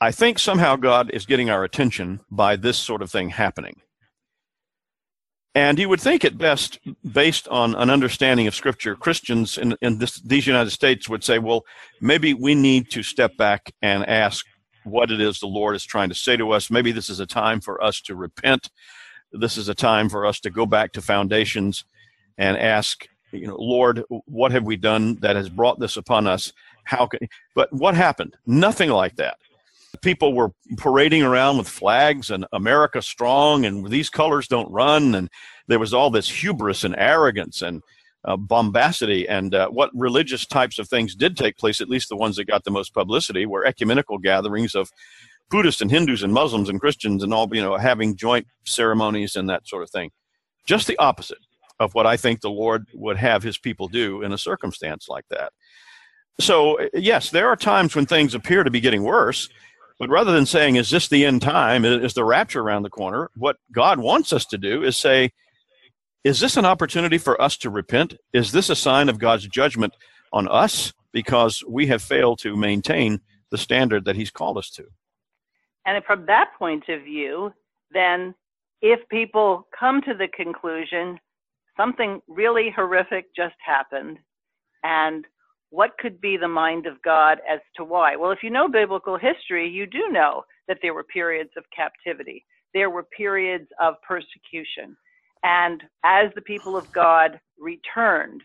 I 0.00 0.12
think 0.12 0.38
somehow 0.38 0.76
God 0.76 1.10
is 1.10 1.26
getting 1.26 1.50
our 1.50 1.64
attention 1.64 2.20
by 2.30 2.56
this 2.56 2.78
sort 2.78 3.02
of 3.02 3.10
thing 3.10 3.30
happening. 3.30 3.80
And 5.54 5.78
you 5.78 5.88
would 5.88 6.00
think 6.00 6.24
at 6.24 6.38
best, 6.38 6.78
based 7.12 7.48
on 7.48 7.74
an 7.74 7.90
understanding 7.90 8.46
of 8.46 8.54
Scripture, 8.54 8.94
Christians 8.94 9.58
in, 9.58 9.76
in 9.82 9.98
this, 9.98 10.20
these 10.20 10.46
United 10.46 10.70
States 10.70 11.08
would 11.08 11.24
say, 11.24 11.38
well, 11.38 11.64
maybe 12.00 12.34
we 12.34 12.54
need 12.54 12.90
to 12.92 13.02
step 13.02 13.36
back 13.36 13.72
and 13.82 14.06
ask 14.06 14.46
what 14.84 15.10
it 15.10 15.20
is 15.20 15.40
the 15.40 15.46
Lord 15.46 15.74
is 15.74 15.84
trying 15.84 16.08
to 16.08 16.14
say 16.14 16.36
to 16.36 16.52
us. 16.52 16.70
Maybe 16.70 16.92
this 16.92 17.10
is 17.10 17.20
a 17.20 17.26
time 17.26 17.60
for 17.60 17.82
us 17.82 18.00
to 18.02 18.14
repent. 18.14 18.70
This 19.32 19.56
is 19.56 19.68
a 19.68 19.74
time 19.74 20.08
for 20.08 20.24
us 20.24 20.40
to 20.40 20.50
go 20.50 20.66
back 20.66 20.92
to 20.92 21.02
foundations 21.02 21.84
and 22.38 22.56
ask, 22.56 23.06
you 23.32 23.46
know, 23.46 23.56
Lord, 23.56 24.02
what 24.26 24.52
have 24.52 24.64
we 24.64 24.76
done 24.76 25.16
that 25.16 25.36
has 25.36 25.48
brought 25.48 25.78
this 25.80 25.96
upon 25.96 26.26
us? 26.26 26.52
How 26.84 27.06
can, 27.06 27.20
but 27.54 27.72
what 27.72 27.94
happened? 27.94 28.36
Nothing 28.46 28.90
like 28.90 29.16
that. 29.16 29.36
People 30.02 30.34
were 30.34 30.52
parading 30.78 31.22
around 31.22 31.58
with 31.58 31.68
flags 31.68 32.30
and 32.30 32.46
America 32.52 33.02
strong 33.02 33.64
and 33.64 33.88
these 33.88 34.08
colors 34.08 34.48
don't 34.48 34.70
run. 34.70 35.14
And 35.14 35.28
there 35.66 35.78
was 35.78 35.92
all 35.92 36.10
this 36.10 36.28
hubris 36.28 36.84
and 36.84 36.94
arrogance 36.96 37.62
and 37.62 37.82
uh, 38.24 38.36
bombacity 38.36 39.28
and 39.28 39.54
uh, 39.54 39.68
what 39.68 39.90
religious 39.94 40.46
types 40.46 40.78
of 40.78 40.88
things 40.88 41.14
did 41.14 41.36
take 41.36 41.56
place, 41.56 41.80
at 41.80 41.88
least 41.88 42.08
the 42.08 42.16
ones 42.16 42.36
that 42.36 42.44
got 42.44 42.64
the 42.64 42.70
most 42.70 42.94
publicity, 42.94 43.46
were 43.46 43.64
ecumenical 43.64 44.18
gatherings 44.18 44.74
of 44.74 44.90
Buddhists 45.50 45.80
and 45.80 45.90
Hindus 45.90 46.22
and 46.22 46.32
Muslims 46.32 46.68
and 46.68 46.80
Christians 46.80 47.22
and 47.22 47.34
all, 47.34 47.48
you 47.52 47.62
know, 47.62 47.76
having 47.76 48.16
joint 48.16 48.46
ceremonies 48.64 49.36
and 49.36 49.50
that 49.50 49.66
sort 49.66 49.82
of 49.82 49.90
thing. 49.90 50.10
Just 50.66 50.86
the 50.86 50.98
opposite 50.98 51.38
of 51.80 51.94
what 51.94 52.06
I 52.06 52.16
think 52.16 52.40
the 52.40 52.50
Lord 52.50 52.86
would 52.92 53.16
have 53.16 53.42
his 53.42 53.58
people 53.58 53.88
do 53.88 54.22
in 54.22 54.32
a 54.32 54.38
circumstance 54.38 55.08
like 55.08 55.24
that. 55.30 55.52
So, 56.38 56.78
yes, 56.94 57.30
there 57.30 57.48
are 57.48 57.56
times 57.56 57.96
when 57.96 58.06
things 58.06 58.34
appear 58.34 58.62
to 58.62 58.70
be 58.70 58.80
getting 58.80 59.02
worse, 59.02 59.48
but 59.98 60.08
rather 60.08 60.32
than 60.32 60.46
saying, 60.46 60.76
is 60.76 60.90
this 60.90 61.08
the 61.08 61.26
end 61.26 61.42
time? 61.42 61.84
Is 61.84 62.14
the 62.14 62.24
rapture 62.24 62.60
around 62.60 62.82
the 62.82 62.90
corner? 62.90 63.30
What 63.34 63.56
God 63.72 63.98
wants 63.98 64.32
us 64.32 64.46
to 64.46 64.58
do 64.58 64.82
is 64.84 64.96
say, 64.96 65.32
is 66.22 66.38
this 66.38 66.56
an 66.56 66.66
opportunity 66.66 67.18
for 67.18 67.40
us 67.40 67.56
to 67.58 67.70
repent? 67.70 68.14
Is 68.32 68.52
this 68.52 68.68
a 68.70 68.76
sign 68.76 69.08
of 69.08 69.18
God's 69.18 69.48
judgment 69.48 69.94
on 70.32 70.48
us 70.48 70.92
because 71.12 71.64
we 71.66 71.86
have 71.86 72.02
failed 72.02 72.38
to 72.40 72.56
maintain 72.56 73.20
the 73.50 73.58
standard 73.58 74.04
that 74.04 74.16
He's 74.16 74.30
called 74.30 74.58
us 74.58 74.70
to? 74.70 74.84
And 75.86 76.02
from 76.04 76.26
that 76.26 76.50
point 76.58 76.88
of 76.88 77.02
view, 77.02 77.52
then 77.90 78.34
if 78.82 79.00
people 79.08 79.66
come 79.78 80.02
to 80.02 80.14
the 80.14 80.28
conclusion 80.28 81.18
something 81.76 82.20
really 82.28 82.72
horrific 82.74 83.26
just 83.36 83.56
happened, 83.64 84.18
and 84.84 85.26
what 85.70 85.92
could 85.98 86.20
be 86.20 86.36
the 86.36 86.48
mind 86.48 86.86
of 86.86 87.00
God 87.02 87.38
as 87.48 87.60
to 87.76 87.84
why? 87.84 88.16
Well, 88.16 88.32
if 88.32 88.42
you 88.42 88.50
know 88.50 88.68
biblical 88.68 89.16
history, 89.16 89.68
you 89.68 89.86
do 89.86 90.08
know 90.10 90.44
that 90.68 90.78
there 90.82 90.94
were 90.94 91.04
periods 91.04 91.50
of 91.56 91.64
captivity, 91.74 92.44
there 92.74 92.90
were 92.90 93.04
periods 93.04 93.68
of 93.80 93.94
persecution 94.06 94.96
and 95.42 95.82
as 96.04 96.30
the 96.34 96.42
people 96.42 96.76
of 96.76 96.90
God 96.92 97.40
returned 97.58 98.42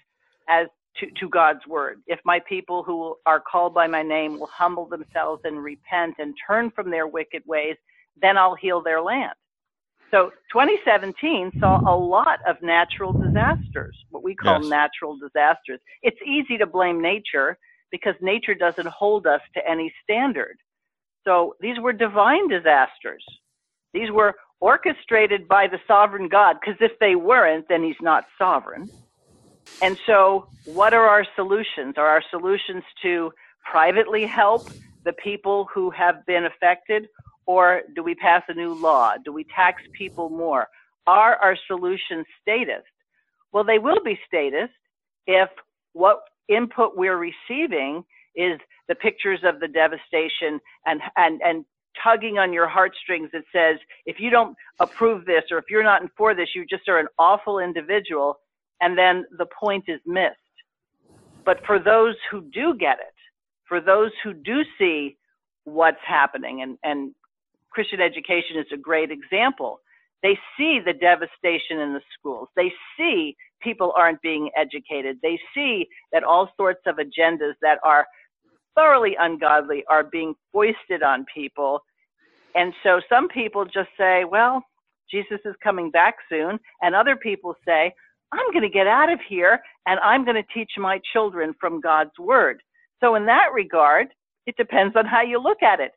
as 0.50 0.68
to, 0.98 1.08
to 1.20 1.30
God's 1.30 1.66
word, 1.68 2.02
if 2.08 2.20
my 2.24 2.40
people 2.48 2.84
who 2.84 3.16
are 3.26 3.42
called 3.42 3.74
by 3.74 3.88
my 3.88 4.02
name 4.02 4.40
will 4.40 4.50
humble 4.56 4.86
themselves 4.86 5.42
and 5.44 5.62
repent 5.62 6.16
and 6.20 6.34
turn 6.48 6.72
from 6.72 6.90
their 6.90 7.08
wicked 7.08 7.44
ways, 7.46 7.76
then 8.22 8.38
I'll 8.38 8.56
heal 8.56 8.82
their 8.82 9.02
land. 9.02 9.34
So 10.12 10.32
2017 10.52 11.54
saw 11.60 11.80
a 11.82 11.96
lot 11.96 12.40
of 12.48 12.62
natural 12.62 13.12
disasters, 13.12 13.98
what 14.12 14.24
we 14.24 14.36
call 14.36 14.62
yes. 14.62 14.70
natural 14.70 15.18
disasters. 15.18 15.80
It's 16.04 16.20
easy 16.26 16.58
to 16.58 16.66
blame 16.66 17.02
nature 17.02 17.58
because 17.92 18.14
nature 18.22 18.56
doesn't 18.56 18.88
hold 18.88 19.28
us 19.28 19.42
to 19.56 19.70
any 19.70 19.94
standard. 20.04 20.58
So 21.24 21.56
these 21.60 21.80
were 21.80 21.94
divine 21.94 22.48
disasters. 22.48 23.26
These 23.94 24.12
were 24.12 24.36
orchestrated 24.60 25.48
by 25.48 25.68
the 25.68 25.80
sovereign 25.88 26.28
God, 26.28 26.58
because 26.60 26.78
if 26.80 26.98
they 27.00 27.16
weren't, 27.16 27.68
then 27.68 27.84
he's 27.84 28.02
not 28.02 28.26
sovereign. 28.38 28.90
And 29.82 29.98
so, 30.06 30.48
what 30.66 30.94
are 30.94 31.08
our 31.08 31.26
solutions? 31.36 31.96
Are 31.98 32.08
our 32.08 32.24
solutions 32.30 32.84
to 33.02 33.32
privately 33.64 34.26
help 34.26 34.70
the 35.04 35.14
people 35.14 35.68
who 35.74 35.90
have 35.92 36.26
been 36.26 36.46
affected, 36.46 37.08
or 37.46 37.82
do 37.96 38.04
we 38.04 38.16
pass 38.16 38.44
a 38.48 38.54
new 38.54 38.74
law? 38.74 39.14
Do 39.24 39.32
we 39.32 39.46
tax 39.56 39.82
people 39.98 40.30
more? 40.30 40.68
Are 41.08 41.36
our 41.36 41.58
solutions 41.68 42.26
statist? 42.42 42.88
Well, 43.52 43.64
they 43.64 43.80
will 43.80 44.04
be 44.04 44.20
statist 44.28 44.74
if 45.28 45.50
what 45.94 46.22
input 46.50 46.98
we're 46.98 47.18
receiving 47.18 48.04
is 48.36 48.60
the 48.88 48.96
pictures 48.96 49.40
of 49.44 49.60
the 49.60 49.68
devastation 49.68 50.60
and, 50.86 51.02
and, 51.16 51.42
and 51.44 51.66
tugging 52.04 52.38
on 52.38 52.52
your 52.52 52.68
heartstrings 52.68 53.30
that 53.32 53.44
says, 53.54 53.78
if 54.06 54.20
you 54.20 54.30
don't 54.30 54.56
approve 54.80 55.26
this 55.26 55.44
or 55.52 55.58
if 55.58 55.66
you're 55.70 55.84
not 55.84 56.02
in 56.02 56.10
for 56.18 56.36
this, 56.36 56.50
you 56.54 56.66
just 56.70 56.88
are 56.90 57.00
an 57.00 57.08
awful 57.18 57.60
individual. 57.60 58.38
And 58.82 58.98
then 58.98 59.26
the 59.38 59.48
point 59.58 59.86
is 59.88 60.02
missed. 60.06 60.36
But 61.46 61.66
for 61.66 61.80
those 61.80 62.16
who 62.30 62.42
do 62.54 62.76
get 62.76 62.98
it, 63.00 63.14
for 63.68 63.80
those 63.80 64.12
who 64.24 64.34
do 64.34 64.64
see 64.78 65.18
what's 65.64 65.98
happening, 66.06 66.62
and, 66.62 66.78
and 66.84 67.14
Christian 67.76 68.00
education 68.00 68.58
is 68.58 68.68
a 68.74 68.78
great 68.78 69.12
example. 69.12 69.82
They 70.24 70.40
see 70.58 70.80
the 70.84 70.94
devastation 70.94 71.82
in 71.82 71.94
the 71.94 72.00
schools. 72.18 72.48
They 72.56 72.72
see 72.98 73.36
people 73.62 73.94
aren't 73.98 74.22
being 74.22 74.50
educated. 74.56 75.20
They 75.22 75.38
see 75.54 75.86
that 76.14 76.24
all 76.24 76.50
sorts 76.56 76.80
of 76.88 76.96
agendas 76.96 77.54
that 77.62 77.80
are 77.84 78.08
thoroughly 78.76 79.18
ungodly 79.20 79.84
are 79.90 80.06
being 80.06 80.34
foisted 80.54 81.04
on 81.04 81.26
people. 81.34 81.82
And 82.56 82.74
so 82.82 83.02
some 83.10 83.28
people 83.28 83.66
just 83.66 83.90
say, 83.98 84.24
well, 84.24 84.64
Jesus 85.12 85.40
is 85.44 85.56
coming 85.62 85.92
back 85.92 86.16
soon. 86.30 86.58
And 86.82 86.96
other 86.96 87.18
people 87.18 87.56
say, 87.68 87.94
I'm 88.32 88.52
going 88.54 88.64
to 88.64 88.70
get 88.70 88.88
out 88.88 89.12
of 89.12 89.20
here 89.28 89.60
and 89.86 90.00
I'm 90.00 90.24
going 90.24 90.42
to 90.42 90.54
teach 90.54 90.72
my 90.78 91.02
children 91.12 91.54
from 91.60 91.82
God's 91.82 92.18
word. 92.18 92.62
So 93.02 93.16
in 93.16 93.26
that 93.26 93.50
regard, 93.54 94.08
it 94.48 94.56
depends 94.56 94.96
on 94.96 95.06
how 95.06 95.22
you 95.22 95.42
look 95.42 95.62
at 95.62 95.82
it. 95.82 95.92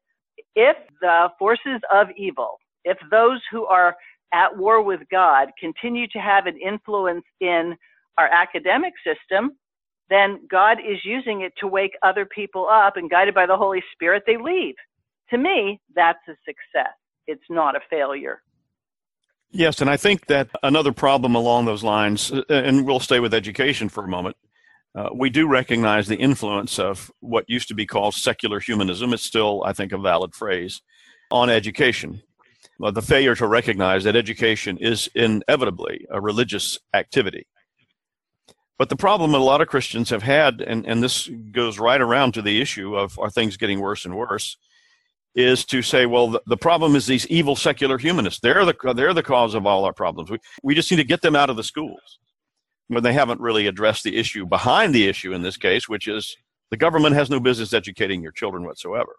If 0.54 0.76
the 1.00 1.28
forces 1.38 1.80
of 1.92 2.08
evil, 2.16 2.58
if 2.84 2.98
those 3.10 3.40
who 3.50 3.66
are 3.66 3.96
at 4.32 4.56
war 4.56 4.82
with 4.82 5.00
God 5.10 5.48
continue 5.58 6.06
to 6.08 6.18
have 6.18 6.46
an 6.46 6.58
influence 6.58 7.24
in 7.40 7.76
our 8.18 8.28
academic 8.28 8.92
system, 9.04 9.52
then 10.10 10.40
God 10.50 10.78
is 10.80 10.98
using 11.04 11.42
it 11.42 11.52
to 11.58 11.66
wake 11.66 11.92
other 12.02 12.26
people 12.26 12.66
up 12.68 12.96
and 12.96 13.10
guided 13.10 13.34
by 13.34 13.46
the 13.46 13.56
Holy 13.56 13.82
Spirit, 13.92 14.22
they 14.26 14.36
leave. 14.36 14.74
To 15.30 15.38
me, 15.38 15.80
that's 15.94 16.18
a 16.28 16.34
success. 16.44 16.94
It's 17.26 17.44
not 17.50 17.76
a 17.76 17.80
failure. 17.90 18.42
Yes, 19.50 19.80
and 19.80 19.88
I 19.88 19.96
think 19.96 20.26
that 20.26 20.48
another 20.62 20.92
problem 20.92 21.34
along 21.34 21.64
those 21.64 21.82
lines, 21.82 22.32
uh, 22.32 22.42
and 22.48 22.86
we'll 22.86 23.00
stay 23.00 23.20
with 23.20 23.32
education 23.32 23.88
for 23.88 24.04
a 24.04 24.08
moment, 24.08 24.36
uh, 24.98 25.10
we 25.14 25.30
do 25.30 25.46
recognize 25.46 26.08
the 26.08 26.16
influence 26.16 26.76
of 26.80 27.08
what 27.20 27.44
used 27.46 27.68
to 27.68 27.74
be 27.74 27.86
called 27.86 28.14
secular 28.14 28.58
humanism. 28.58 29.12
It's 29.12 29.22
still, 29.22 29.62
I 29.64 29.72
think, 29.72 29.92
a 29.92 29.98
valid 29.98 30.34
phrase 30.34 30.82
on 31.30 31.50
education. 31.50 32.20
Uh, 32.82 32.90
the 32.90 33.02
failure 33.02 33.36
to 33.36 33.46
recognize 33.46 34.02
that 34.02 34.16
education 34.16 34.76
is 34.78 35.08
inevitably 35.14 36.04
a 36.10 36.20
religious 36.20 36.80
activity. 36.94 37.46
But 38.76 38.88
the 38.88 38.96
problem 38.96 39.34
a 39.34 39.38
lot 39.38 39.60
of 39.60 39.68
Christians 39.68 40.10
have 40.10 40.24
had, 40.24 40.60
and, 40.60 40.84
and 40.84 41.00
this 41.00 41.30
goes 41.52 41.78
right 41.78 42.00
around 42.00 42.32
to 42.32 42.42
the 42.42 42.60
issue 42.60 42.96
of 42.96 43.16
are 43.20 43.30
things 43.30 43.56
getting 43.56 43.78
worse 43.78 44.04
and 44.04 44.16
worse, 44.16 44.56
is 45.36 45.64
to 45.66 45.80
say, 45.80 46.06
well, 46.06 46.30
the, 46.30 46.42
the 46.46 46.56
problem 46.56 46.96
is 46.96 47.06
these 47.06 47.26
evil 47.28 47.54
secular 47.54 47.98
humanists. 47.98 48.40
They're 48.40 48.64
the, 48.64 48.74
they're 48.96 49.14
the 49.14 49.22
cause 49.22 49.54
of 49.54 49.64
all 49.64 49.84
our 49.84 49.92
problems. 49.92 50.28
We, 50.28 50.38
we 50.64 50.74
just 50.74 50.90
need 50.90 50.96
to 50.96 51.04
get 51.04 51.22
them 51.22 51.36
out 51.36 51.50
of 51.50 51.56
the 51.56 51.62
schools. 51.62 52.18
But 52.90 53.02
they 53.02 53.12
haven't 53.12 53.40
really 53.40 53.66
addressed 53.66 54.04
the 54.04 54.16
issue 54.16 54.46
behind 54.46 54.94
the 54.94 55.06
issue 55.08 55.32
in 55.32 55.42
this 55.42 55.56
case, 55.56 55.88
which 55.88 56.08
is 56.08 56.36
the 56.70 56.76
government 56.76 57.16
has 57.16 57.28
no 57.28 57.40
business 57.40 57.74
educating 57.74 58.22
your 58.22 58.32
children 58.32 58.64
whatsoever. 58.64 59.16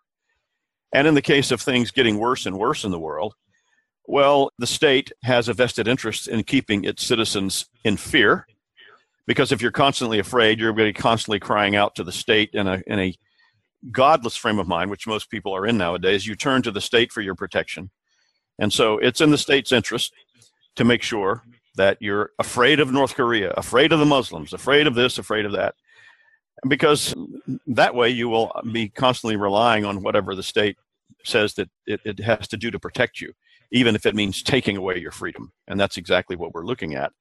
And 0.91 1.07
in 1.07 1.13
the 1.13 1.21
case 1.21 1.51
of 1.51 1.61
things 1.61 1.91
getting 1.91 2.17
worse 2.17 2.45
and 2.45 2.57
worse 2.57 2.83
in 2.83 2.91
the 2.91 2.99
world, 2.99 3.35
well, 4.07 4.51
the 4.57 4.65
state 4.65 5.11
has 5.23 5.47
a 5.47 5.53
vested 5.53 5.87
interest 5.87 6.27
in 6.27 6.43
keeping 6.43 6.83
its 6.83 7.05
citizens 7.05 7.67
in 7.83 7.95
fear 7.95 8.47
because 9.29 9.51
if 9.51 9.61
you're 9.61 9.69
constantly 9.69 10.17
afraid, 10.17 10.59
you're 10.59 10.73
going 10.73 10.91
to 10.91 10.97
be 10.97 10.99
constantly 10.99 11.39
crying 11.39 11.75
out 11.75 11.93
to 11.93 12.03
the 12.03 12.11
state 12.11 12.49
in 12.53 12.67
a 12.67 12.81
in 12.87 12.97
a 12.97 13.15
godless 13.91 14.35
frame 14.35 14.57
of 14.57 14.67
mind, 14.67 14.89
which 14.89 15.05
most 15.05 15.29
people 15.29 15.55
are 15.55 15.67
in 15.67 15.77
nowadays. 15.77 16.25
You 16.25 16.35
turn 16.35 16.63
to 16.63 16.71
the 16.71 16.81
state 16.81 17.11
for 17.11 17.21
your 17.21 17.35
protection, 17.35 17.91
and 18.57 18.73
so 18.73 18.97
it's 18.97 19.21
in 19.21 19.29
the 19.29 19.37
state's 19.37 19.71
interest 19.71 20.13
to 20.77 20.83
make 20.83 21.03
sure 21.03 21.43
that 21.79 21.97
you're 22.01 22.31
afraid 22.39 22.81
of 22.81 22.91
North 22.91 23.15
Korea, 23.15 23.51
afraid 23.51 23.93
of 23.93 23.99
the 23.99 24.05
Muslims, 24.05 24.51
afraid 24.51 24.85
of 24.85 24.95
this, 24.95 25.17
afraid 25.17 25.45
of 25.45 25.53
that, 25.53 25.75
because 26.67 27.15
that 27.67 27.95
way 27.95 28.09
you 28.09 28.27
will 28.27 28.51
be 28.73 28.89
constantly 28.89 29.37
relying 29.37 29.85
on 29.85 30.03
whatever 30.03 30.35
the 30.35 30.43
state 30.43 30.75
says 31.23 31.53
that 31.53 31.69
it, 31.87 32.01
it 32.03 32.19
has 32.19 32.49
to 32.49 32.57
do 32.57 32.69
to 32.69 32.79
protect 32.79 33.21
you, 33.21 33.31
even 33.71 33.95
if 33.95 34.05
it 34.05 34.13
means 34.13 34.43
taking 34.43 34.75
away 34.75 34.97
your 34.97 35.13
freedom. 35.13 35.53
And 35.69 35.79
that's 35.79 35.95
exactly 35.95 36.35
what 36.35 36.53
we're 36.53 36.65
looking 36.65 36.95
at. 36.95 37.13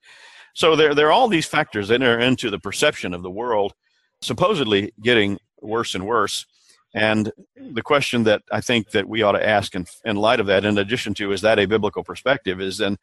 So 0.54 0.74
there, 0.74 0.92
there 0.92 1.06
are 1.06 1.12
all 1.12 1.28
these 1.28 1.46
factors 1.46 1.86
that 1.88 2.02
enter 2.02 2.18
into 2.18 2.50
the 2.50 2.58
perception 2.58 3.14
of 3.14 3.22
the 3.22 3.30
world, 3.30 3.74
supposedly 4.22 4.92
getting 5.00 5.38
worse 5.62 5.94
and 5.94 6.04
worse. 6.04 6.46
And 6.94 7.30
the 7.54 7.82
question 7.82 8.24
that 8.24 8.42
I 8.50 8.60
think 8.60 8.90
that 8.90 9.08
we 9.08 9.22
ought 9.22 9.38
to 9.38 9.48
ask 9.48 9.76
in, 9.76 9.86
in 10.04 10.16
light 10.16 10.40
of 10.40 10.46
that, 10.46 10.64
in 10.64 10.78
addition 10.78 11.14
to 11.14 11.30
is 11.30 11.42
that 11.42 11.60
a 11.60 11.66
biblical 11.66 12.02
perspective, 12.02 12.60
is 12.60 12.78
then, 12.78 12.96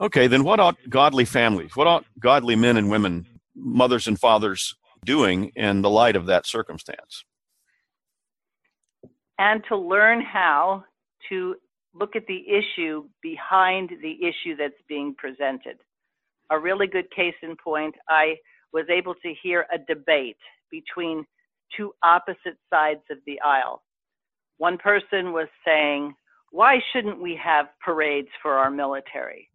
okay, 0.00 0.26
then 0.26 0.44
what 0.44 0.60
ought 0.60 0.76
godly 0.88 1.24
families, 1.24 1.76
what 1.76 1.86
ought 1.86 2.04
godly 2.18 2.56
men 2.56 2.76
and 2.76 2.90
women, 2.90 3.26
mothers 3.54 4.08
and 4.08 4.18
fathers 4.18 4.74
doing 5.04 5.52
in 5.56 5.82
the 5.82 5.90
light 5.90 6.16
of 6.16 6.26
that 6.26 6.46
circumstance? 6.46 7.24
And 9.38 9.62
to 9.68 9.76
learn 9.76 10.20
how 10.20 10.84
to 11.28 11.54
look 11.94 12.16
at 12.16 12.26
the 12.26 12.44
issue 12.48 13.04
behind 13.22 13.90
the 14.02 14.16
issue 14.22 14.56
that's 14.56 14.74
being 14.88 15.14
presented. 15.16 15.76
A 16.50 16.58
really 16.58 16.86
good 16.86 17.10
case 17.10 17.34
in 17.42 17.56
point, 17.62 17.94
I 18.08 18.36
was 18.72 18.84
able 18.88 19.14
to 19.14 19.34
hear 19.42 19.66
a 19.72 19.78
debate 19.78 20.36
between 20.70 21.24
two 21.76 21.92
opposite 22.02 22.58
sides 22.68 23.00
of 23.10 23.18
the 23.26 23.40
aisle. 23.40 23.82
One 24.58 24.78
person 24.78 25.32
was 25.32 25.48
saying, 25.64 26.14
why 26.52 26.80
shouldn't 26.92 27.20
we 27.20 27.38
have 27.42 27.66
parades 27.84 28.28
for 28.42 28.54
our 28.54 28.70
military? 28.70 29.49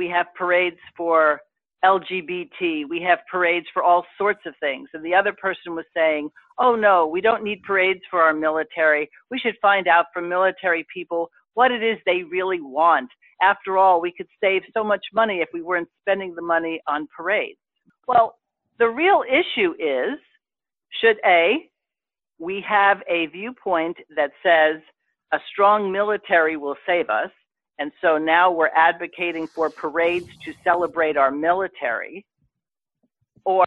We 0.00 0.08
have 0.08 0.28
parades 0.34 0.78
for 0.96 1.42
LGBT. 1.84 2.88
We 2.88 3.02
have 3.06 3.18
parades 3.30 3.66
for 3.74 3.82
all 3.82 4.06
sorts 4.16 4.40
of 4.46 4.54
things. 4.58 4.88
And 4.94 5.04
the 5.04 5.14
other 5.14 5.34
person 5.34 5.74
was 5.74 5.84
saying, 5.94 6.30
oh 6.58 6.74
no, 6.74 7.06
we 7.06 7.20
don't 7.20 7.44
need 7.44 7.62
parades 7.64 8.00
for 8.10 8.22
our 8.22 8.32
military. 8.32 9.10
We 9.30 9.38
should 9.38 9.56
find 9.60 9.86
out 9.86 10.06
from 10.14 10.26
military 10.26 10.86
people 10.90 11.30
what 11.52 11.70
it 11.70 11.82
is 11.82 11.98
they 12.06 12.22
really 12.22 12.62
want. 12.62 13.10
After 13.42 13.76
all, 13.76 14.00
we 14.00 14.10
could 14.10 14.28
save 14.42 14.62
so 14.72 14.82
much 14.82 15.04
money 15.12 15.40
if 15.42 15.50
we 15.52 15.60
weren't 15.60 15.90
spending 16.00 16.34
the 16.34 16.40
money 16.40 16.80
on 16.88 17.06
parades. 17.14 17.58
Well, 18.08 18.38
the 18.78 18.88
real 18.88 19.22
issue 19.28 19.74
is 19.78 20.18
should 21.02 21.18
A, 21.26 21.68
we 22.38 22.64
have 22.66 23.02
a 23.06 23.26
viewpoint 23.26 23.98
that 24.16 24.30
says 24.42 24.80
a 25.34 25.38
strong 25.52 25.92
military 25.92 26.56
will 26.56 26.76
save 26.86 27.10
us, 27.10 27.30
and 27.80 27.92
so 28.02 28.18
now 28.18 28.52
we're 28.52 28.70
advocating 28.76 29.46
for 29.46 29.70
parades 29.70 30.28
to 30.44 30.52
celebrate 30.62 31.16
our 31.16 31.30
military? 31.30 32.26
Or 33.46 33.64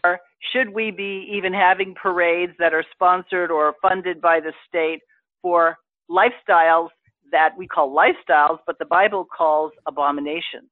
should 0.52 0.70
we 0.72 0.92
be 0.92 1.28
even 1.32 1.52
having 1.52 1.96
parades 2.00 2.52
that 2.60 2.72
are 2.72 2.84
sponsored 2.92 3.50
or 3.50 3.74
funded 3.82 4.20
by 4.20 4.38
the 4.38 4.52
state 4.68 5.00
for 5.42 5.76
lifestyles 6.08 6.90
that 7.32 7.50
we 7.58 7.66
call 7.66 7.92
lifestyles, 7.92 8.58
but 8.68 8.78
the 8.78 8.84
Bible 8.84 9.26
calls 9.36 9.72
abominations? 9.84 10.70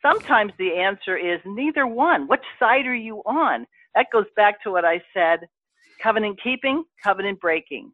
Sometimes 0.00 0.52
the 0.58 0.72
answer 0.72 1.18
is 1.18 1.40
neither 1.44 1.86
one. 1.86 2.26
Which 2.28 2.44
side 2.58 2.86
are 2.86 2.94
you 2.94 3.18
on? 3.26 3.66
That 3.94 4.06
goes 4.10 4.26
back 4.36 4.62
to 4.62 4.70
what 4.70 4.86
I 4.86 5.02
said 5.12 5.40
covenant 6.02 6.40
keeping, 6.42 6.84
covenant 7.02 7.40
breaking. 7.40 7.92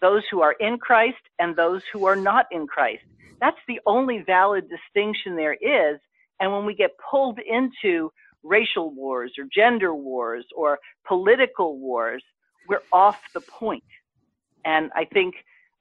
Those 0.00 0.22
who 0.30 0.40
are 0.40 0.54
in 0.58 0.78
Christ 0.78 1.16
and 1.38 1.54
those 1.54 1.82
who 1.92 2.06
are 2.06 2.16
not 2.16 2.46
in 2.50 2.66
Christ. 2.66 3.04
That's 3.40 3.58
the 3.68 3.80
only 3.86 4.22
valid 4.26 4.68
distinction 4.68 5.36
there 5.36 5.54
is. 5.54 5.98
And 6.40 6.52
when 6.52 6.64
we 6.64 6.74
get 6.74 6.90
pulled 7.10 7.38
into 7.38 8.10
racial 8.42 8.90
wars 8.94 9.32
or 9.38 9.44
gender 9.54 9.94
wars 9.94 10.44
or 10.54 10.78
political 11.06 11.78
wars, 11.78 12.22
we're 12.68 12.82
off 12.92 13.20
the 13.34 13.40
point. 13.40 13.84
And 14.64 14.90
I 14.94 15.04
think 15.04 15.34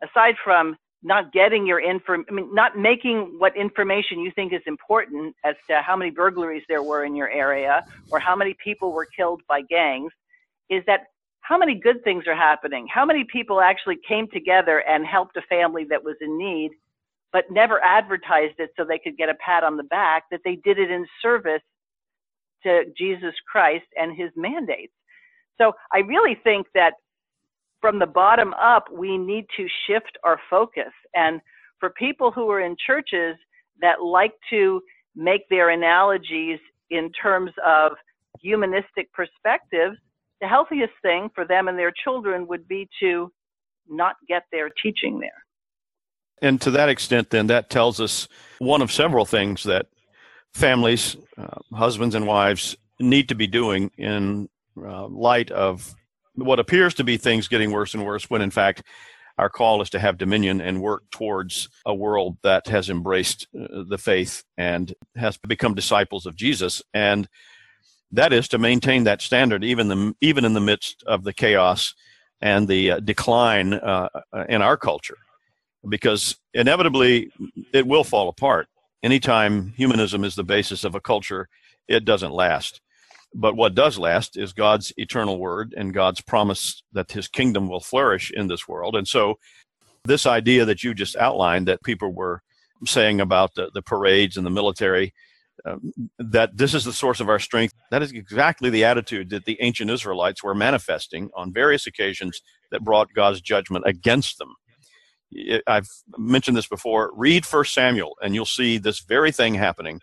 aside 0.04 0.36
from 0.44 0.78
not 1.04 1.32
getting 1.32 1.68
your 1.68 1.80
info, 1.80 2.24
I 2.28 2.32
mean, 2.32 2.54
not 2.54 2.78
making 2.78 3.36
what 3.38 3.56
information 3.56 4.20
you 4.20 4.32
think 4.32 4.54
is 4.54 4.62
important 4.66 5.36
as 5.44 5.56
to 5.70 5.82
how 5.82 5.96
many 5.96 6.10
burglaries 6.10 6.64
there 6.68 6.82
were 6.82 7.06
in 7.06 7.16
your 7.16 7.30
area 7.30 7.86
or 8.12 8.20
how 8.20 8.36
many 8.36 8.56
people 8.64 8.92
were 8.92 9.06
killed 9.06 9.42
by 9.48 9.62
gangs, 9.62 10.12
is 10.70 10.84
that 10.88 11.02
how 11.42 11.60
many 11.60 11.76
good 11.76 12.04
things 12.04 12.24
are 12.26 12.36
happening? 12.36 12.88
How 12.92 13.06
many 13.06 13.24
people 13.24 13.62
actually 13.62 13.98
came 14.08 14.28
together 14.34 14.80
and 14.80 15.06
helped 15.06 15.38
a 15.38 15.44
family 15.44 15.86
that 15.92 16.04
was 16.04 16.16
in 16.22 16.40
need 16.40 16.72
but 17.36 17.52
never 17.52 17.84
advertised 17.84 18.54
it 18.60 18.70
so 18.78 18.86
they 18.86 18.98
could 18.98 19.18
get 19.18 19.28
a 19.28 19.36
pat 19.46 19.62
on 19.62 19.76
the 19.76 19.84
back, 19.84 20.24
that 20.32 20.40
they 20.46 20.56
did 20.64 20.80
it 20.80 20.90
in 20.90 21.06
service 21.22 21.62
to 22.64 22.84
Jesus 22.98 23.34
Christ 23.46 23.84
and 23.98 24.16
his 24.16 24.30
mandates. 24.38 24.94
So 25.58 25.74
I 25.94 25.98
really 25.98 26.40
think 26.46 26.68
that 26.76 26.94
from 27.82 28.00
the 28.00 28.06
bottom 28.06 28.54
up, 28.54 28.86
we 28.90 29.18
need 29.18 29.48
to 29.58 29.68
shift 29.86 30.18
our 30.24 30.40
focus. 30.50 30.94
And 31.14 31.42
for 31.82 31.90
people 31.90 32.32
who 32.32 32.50
are 32.52 32.62
in 32.62 32.78
churches 32.88 33.36
that 33.82 34.02
like 34.02 34.36
to 34.52 34.80
make 35.14 35.42
their 35.50 35.72
analogies 35.72 36.60
in 36.90 37.12
terms 37.22 37.52
of 37.66 37.92
humanistic 38.40 39.12
perspectives, 39.12 39.98
the 40.40 40.48
healthiest 40.48 40.94
thing 41.02 41.30
for 41.36 41.46
them 41.46 41.68
and 41.68 41.78
their 41.78 41.92
children 42.02 42.48
would 42.48 42.66
be 42.66 42.88
to 43.02 43.30
not 43.90 44.16
get 44.26 44.44
their 44.54 44.70
teaching 44.82 45.20
there. 45.20 45.45
And 46.42 46.60
to 46.62 46.72
that 46.72 46.90
extent, 46.90 47.30
then, 47.30 47.48
that 47.48 47.70
tells 47.70 48.00
us 48.00 48.28
one 48.60 48.82
of 48.82 48.92
several 48.92 49.26
things 49.26 49.64
that 49.64 49.88
families, 50.54 51.18
uh, 51.38 51.60
husbands 51.74 52.16
and 52.16 52.28
wives, 52.28 52.76
need 53.00 53.30
to 53.30 53.36
be 53.36 53.48
doing 53.48 53.92
in 53.98 54.50
uh, 54.78 55.08
light 55.08 55.52
of 55.52 55.96
what 56.36 56.60
appears 56.60 56.94
to 56.96 57.04
be 57.04 57.18
things 57.18 57.48
getting 57.48 57.72
worse 57.72 57.94
and 57.94 58.06
worse, 58.06 58.30
when 58.30 58.42
in 58.42 58.52
fact, 58.52 58.84
our 59.38 59.50
call 59.50 59.82
is 59.82 59.90
to 59.90 60.00
have 60.00 60.18
dominion 60.18 60.62
and 60.62 60.82
work 60.82 61.04
towards 61.12 61.68
a 61.86 61.94
world 61.94 62.38
that 62.44 62.68
has 62.68 62.90
embraced 62.90 63.48
uh, 63.58 63.84
the 63.88 63.98
faith 63.98 64.44
and 64.58 64.94
has 65.16 65.38
become 65.38 65.74
disciples 65.74 66.26
of 66.26 66.36
Jesus. 66.36 66.82
And 66.94 67.28
that 68.12 68.32
is 68.32 68.48
to 68.50 68.58
maintain 68.58 69.04
that 69.06 69.22
standard 69.22 69.64
even 69.64 69.90
the, 69.90 70.14
even 70.22 70.46
in 70.46 70.54
the 70.54 70.62
midst 70.62 71.04
of 71.06 71.24
the 71.24 71.34
chaos 71.34 71.94
and 72.42 72.68
the 72.68 72.92
uh, 72.92 73.00
decline 73.00 73.74
uh, 73.74 74.08
in 74.48 74.62
our 74.62 74.78
culture 74.78 75.18
because 75.88 76.38
inevitably 76.54 77.32
it 77.74 77.88
will 77.88 78.04
fall 78.04 78.30
apart. 78.30 78.68
Anytime 79.04 79.74
humanism 79.78 80.24
is 80.24 80.36
the 80.36 80.44
basis 80.44 80.84
of 80.84 80.96
a 80.96 81.02
culture, 81.02 81.48
it 81.88 82.06
doesn't 82.06 82.32
last. 82.32 82.82
But 83.34 83.56
what 83.56 83.76
does 83.76 84.00
last 84.00 84.38
is 84.38 84.54
God's 84.54 84.94
eternal 84.98 85.38
word 85.38 85.74
and 85.78 85.94
God's 85.94 86.22
promise 86.22 86.82
that 86.94 87.12
his 87.12 87.28
kingdom 87.28 87.68
will 87.68 87.82
flourish 87.82 88.32
in 88.32 88.48
this 88.48 88.68
world. 88.68 88.96
And 88.96 89.08
so, 89.08 89.38
this 90.06 90.26
idea 90.26 90.66
that 90.66 90.84
you 90.84 90.94
just 90.94 91.16
outlined 91.16 91.68
that 91.68 91.84
people 91.84 92.14
were 92.14 92.42
saying 92.86 93.20
about 93.20 93.56
the, 93.56 93.72
the 93.74 93.82
parades 93.82 94.38
and 94.38 94.46
the 94.46 94.52
military, 94.52 95.14
um, 95.66 95.92
that 96.20 96.56
this 96.58 96.74
is 96.74 96.86
the 96.86 96.94
source 96.94 97.20
of 97.20 97.28
our 97.28 97.40
strength, 97.40 97.74
that 97.92 98.04
is 98.04 98.12
exactly 98.12 98.70
the 98.70 98.84
attitude 98.84 99.30
that 99.32 99.46
the 99.46 99.58
ancient 99.62 99.90
Israelites 99.90 100.44
were 100.44 100.54
manifesting 100.54 101.30
on 101.36 101.52
various 101.52 101.88
occasions 101.88 102.42
that 102.72 102.84
brought 102.84 103.14
God's 103.16 103.42
judgment 103.42 103.86
against 103.88 104.38
them. 104.38 104.56
I've 105.68 105.90
mentioned 106.18 106.58
this 106.58 106.68
before. 106.68 107.12
Read 107.16 107.46
First 107.46 107.74
Samuel, 107.74 108.16
and 108.22 108.34
you'll 108.34 108.46
see 108.46 108.78
this 108.78 109.00
very 109.00 109.32
thing 109.32 109.56
happening, 109.56 110.02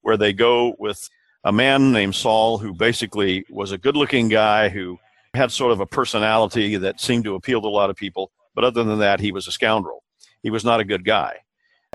where 0.00 0.16
they 0.16 0.32
go 0.32 0.74
with 0.78 1.08
a 1.44 1.52
man 1.52 1.92
named 1.92 2.14
Saul, 2.14 2.58
who 2.58 2.72
basically 2.72 3.44
was 3.50 3.72
a 3.72 3.78
good-looking 3.78 4.28
guy 4.28 4.68
who 4.68 4.98
had 5.34 5.50
sort 5.50 5.72
of 5.72 5.80
a 5.80 5.86
personality 5.86 6.76
that 6.76 7.00
seemed 7.00 7.24
to 7.24 7.34
appeal 7.34 7.60
to 7.62 7.68
a 7.68 7.70
lot 7.70 7.90
of 7.90 7.96
people. 7.96 8.30
But 8.54 8.64
other 8.64 8.84
than 8.84 8.98
that, 8.98 9.20
he 9.20 9.32
was 9.32 9.46
a 9.46 9.52
scoundrel. 9.52 10.02
He 10.42 10.50
was 10.50 10.64
not 10.64 10.80
a 10.80 10.84
good 10.84 11.04
guy, 11.04 11.38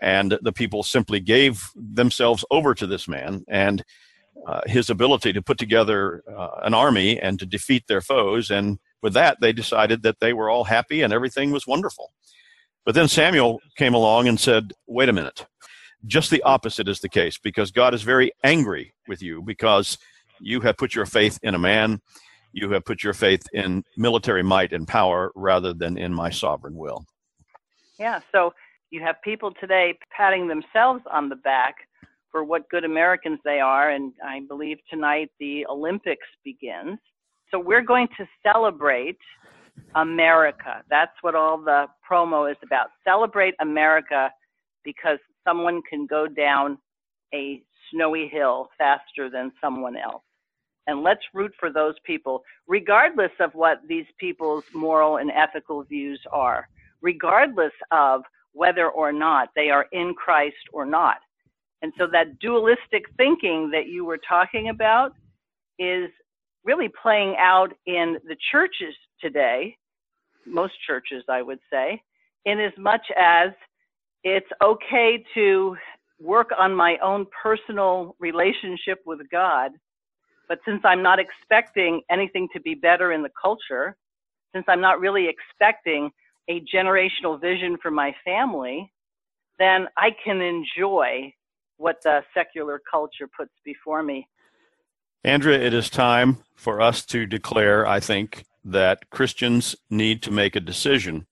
and 0.01 0.37
the 0.41 0.51
people 0.51 0.83
simply 0.83 1.19
gave 1.19 1.69
themselves 1.75 2.43
over 2.49 2.73
to 2.73 2.87
this 2.87 3.07
man 3.07 3.43
and 3.47 3.83
uh, 4.45 4.61
his 4.65 4.89
ability 4.89 5.33
to 5.33 5.41
put 5.41 5.57
together 5.57 6.23
uh, 6.35 6.61
an 6.63 6.73
army 6.73 7.19
and 7.19 7.39
to 7.39 7.45
defeat 7.45 7.83
their 7.87 8.01
foes. 8.01 8.49
And 8.51 8.79
with 9.01 9.13
that, 9.13 9.37
they 9.41 9.51
decided 9.51 10.03
that 10.03 10.19
they 10.19 10.33
were 10.33 10.49
all 10.49 10.63
happy 10.63 11.01
and 11.01 11.11
everything 11.11 11.51
was 11.51 11.67
wonderful. 11.67 12.11
But 12.87 12.95
then 12.95 13.09
Samuel 13.09 13.59
came 13.75 13.93
along 13.93 14.29
and 14.29 14.39
said, 14.39 14.71
wait 14.87 15.09
a 15.09 15.13
minute. 15.13 15.45
Just 16.05 16.31
the 16.31 16.41
opposite 16.43 16.87
is 16.87 17.01
the 17.01 17.09
case 17.09 17.37
because 17.37 17.69
God 17.69 17.93
is 17.93 18.01
very 18.01 18.31
angry 18.45 18.93
with 19.09 19.21
you 19.21 19.41
because 19.41 19.97
you 20.39 20.61
have 20.61 20.77
put 20.77 20.95
your 20.95 21.05
faith 21.05 21.37
in 21.43 21.53
a 21.53 21.59
man. 21.59 21.99
You 22.53 22.71
have 22.71 22.85
put 22.85 23.03
your 23.03 23.11
faith 23.11 23.41
in 23.51 23.83
military 23.97 24.41
might 24.41 24.71
and 24.71 24.87
power 24.87 25.33
rather 25.35 25.73
than 25.73 25.97
in 25.97 26.13
my 26.13 26.29
sovereign 26.29 26.77
will. 26.77 27.03
Yeah, 27.99 28.21
so 28.31 28.53
you 28.89 29.01
have 29.01 29.21
people 29.21 29.51
today 29.59 29.99
patting 30.15 30.47
themselves 30.47 31.03
on 31.11 31.27
the 31.27 31.35
back 31.35 31.75
for 32.31 32.45
what 32.45 32.69
good 32.69 32.85
Americans 32.85 33.39
they 33.43 33.59
are. 33.59 33.89
And 33.91 34.13
I 34.25 34.43
believe 34.47 34.77
tonight 34.89 35.29
the 35.41 35.65
Olympics 35.69 36.27
begins. 36.45 36.99
So 37.51 37.59
we're 37.59 37.81
going 37.81 38.07
to 38.17 38.25
celebrate 38.43 39.17
America. 39.95 40.83
That's 40.89 41.11
what 41.21 41.35
all 41.35 41.57
the 41.57 41.85
promo 42.09 42.49
is 42.49 42.57
about. 42.63 42.87
Celebrate 43.03 43.55
America 43.59 44.29
because 44.83 45.19
someone 45.45 45.81
can 45.89 46.05
go 46.05 46.27
down 46.27 46.77
a 47.33 47.61
snowy 47.91 48.27
hill 48.27 48.69
faster 48.77 49.29
than 49.29 49.51
someone 49.61 49.97
else. 49.97 50.23
And 50.87 51.03
let's 51.03 51.21
root 51.33 51.51
for 51.59 51.71
those 51.71 51.95
people, 52.05 52.43
regardless 52.67 53.31
of 53.41 53.53
what 53.53 53.81
these 53.87 54.05
people's 54.19 54.63
moral 54.73 55.17
and 55.17 55.29
ethical 55.31 55.83
views 55.83 56.21
are, 56.31 56.67
regardless 57.01 57.73
of 57.91 58.21
whether 58.53 58.89
or 58.89 59.11
not 59.11 59.49
they 59.55 59.69
are 59.69 59.85
in 59.91 60.13
Christ 60.13 60.55
or 60.71 60.85
not. 60.85 61.17
And 61.81 61.91
so 61.97 62.07
that 62.11 62.39
dualistic 62.39 63.03
thinking 63.17 63.69
that 63.71 63.87
you 63.87 64.05
were 64.05 64.19
talking 64.27 64.69
about 64.69 65.11
is 65.77 66.09
really 66.63 66.89
playing 67.01 67.35
out 67.37 67.73
in 67.85 68.17
the 68.27 68.37
churches 68.51 68.95
today, 69.21 69.77
most 70.45 70.73
churches, 70.85 71.23
I 71.29 71.41
would 71.41 71.59
say, 71.71 72.01
in 72.45 72.59
as 72.59 72.73
much 72.77 73.05
as 73.17 73.51
it's 74.23 74.47
okay 74.63 75.23
to 75.33 75.75
work 76.19 76.49
on 76.57 76.73
my 76.73 76.97
own 77.03 77.27
personal 77.43 78.15
relationship 78.19 79.01
with 79.05 79.19
God. 79.31 79.71
But 80.47 80.59
since 80.65 80.81
I'm 80.83 81.03
not 81.03 81.19
expecting 81.19 82.01
anything 82.09 82.47
to 82.53 82.61
be 82.61 82.73
better 82.73 83.11
in 83.11 83.21
the 83.21 83.31
culture, 83.39 83.95
since 84.53 84.65
I'm 84.67 84.81
not 84.81 84.99
really 84.99 85.27
expecting 85.27 86.09
a 86.49 86.61
generational 86.73 87.39
vision 87.39 87.77
for 87.81 87.91
my 87.91 88.15
family, 88.23 88.91
then 89.59 89.87
I 89.97 90.11
can 90.23 90.41
enjoy 90.41 91.33
what 91.77 91.97
the 92.03 92.21
secular 92.33 92.81
culture 92.89 93.27
puts 93.37 93.51
before 93.63 94.01
me. 94.01 94.27
Andrea, 95.23 95.59
it 95.59 95.73
is 95.73 95.89
time 95.89 96.37
for 96.55 96.81
us 96.81 97.05
to 97.07 97.25
declare, 97.25 97.85
I 97.85 97.99
think, 97.99 98.45
that 98.67 99.09
Christians 99.09 99.75
need 99.89 100.21
to 100.23 100.31
make 100.31 100.55
a 100.55 100.59
decision 100.61 101.25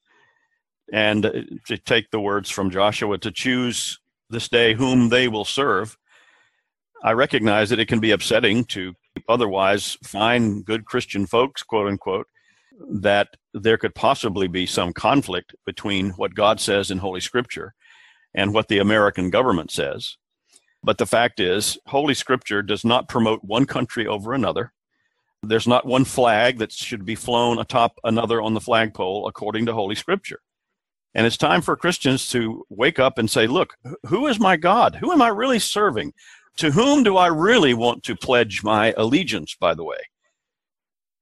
and 0.93 1.23
to 1.65 1.77
take 1.77 2.09
the 2.11 2.19
words 2.19 2.49
from 2.49 2.69
Joshua 2.69 3.17
to 3.17 3.31
choose 3.31 3.99
this 4.29 4.47
day 4.47 4.73
whom 4.73 5.09
they 5.09 5.27
will 5.27 5.45
serve. 5.45 5.97
I 7.03 7.11
recognize 7.11 7.69
that 7.69 7.79
it 7.79 7.87
can 7.87 7.99
be 7.99 8.11
upsetting 8.11 8.63
to 8.65 8.93
otherwise 9.27 9.97
fine, 10.03 10.61
good 10.61 10.85
Christian 10.85 11.25
folks, 11.25 11.61
quote 11.61 11.87
unquote, 11.87 12.27
that 12.89 13.29
there 13.53 13.77
could 13.77 13.95
possibly 13.95 14.47
be 14.47 14.65
some 14.65 14.93
conflict 14.93 15.55
between 15.65 16.11
what 16.11 16.35
God 16.35 16.59
says 16.59 16.91
in 16.91 16.99
Holy 16.99 17.21
Scripture 17.21 17.73
and 18.33 18.53
what 18.53 18.67
the 18.67 18.79
American 18.79 19.29
government 19.29 19.71
says. 19.71 20.17
But 20.83 20.97
the 20.97 21.05
fact 21.05 21.39
is, 21.39 21.77
Holy 21.87 22.13
Scripture 22.13 22.61
does 22.61 22.85
not 22.85 23.09
promote 23.09 23.43
one 23.43 23.65
country 23.65 24.05
over 24.07 24.33
another. 24.33 24.71
There's 25.47 25.67
not 25.67 25.86
one 25.86 26.05
flag 26.05 26.58
that 26.60 26.71
should 26.71 27.05
be 27.05 27.15
flown 27.15 27.60
atop 27.60 27.99
another 28.03 28.41
on 28.41 28.53
the 28.53 28.62
flagpole 28.62 29.27
according 29.27 29.65
to 29.65 29.73
Holy 29.73 29.95
Scripture. 29.95 30.39
And 31.13 31.25
it's 31.25 31.38
time 31.38 31.62
for 31.62 31.77
Christians 31.77 32.29
to 32.31 32.65
wake 32.69 32.99
up 32.99 33.17
and 33.17 33.29
say, 33.29 33.47
look, 33.47 33.75
who 34.08 34.27
is 34.27 34.39
my 34.39 34.58
God? 34.58 34.95
Who 34.95 35.12
am 35.12 35.21
I 35.21 35.29
really 35.29 35.60
serving? 35.60 36.13
To 36.58 36.71
whom 36.71 37.03
do 37.03 37.17
I 37.17 37.27
really 37.27 37.73
want 37.73 38.03
to 38.03 38.15
pledge 38.15 38.63
my 38.63 38.93
allegiance, 38.97 39.55
by 39.60 39.73
the 39.73 39.84
way? 39.84 39.97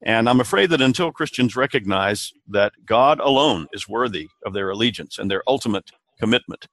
And 0.01 0.27
I'm 0.27 0.41
afraid 0.41 0.69
that 0.71 0.81
until 0.81 1.11
Christians 1.11 1.55
recognize 1.55 2.31
that 2.49 2.73
God 2.85 3.19
alone 3.19 3.67
is 3.71 3.87
worthy 3.87 4.27
of 4.45 4.53
their 4.53 4.69
allegiance 4.69 5.17
and 5.17 5.31
their 5.31 5.43
ultimate 5.47 5.91
commitment, 6.19 6.67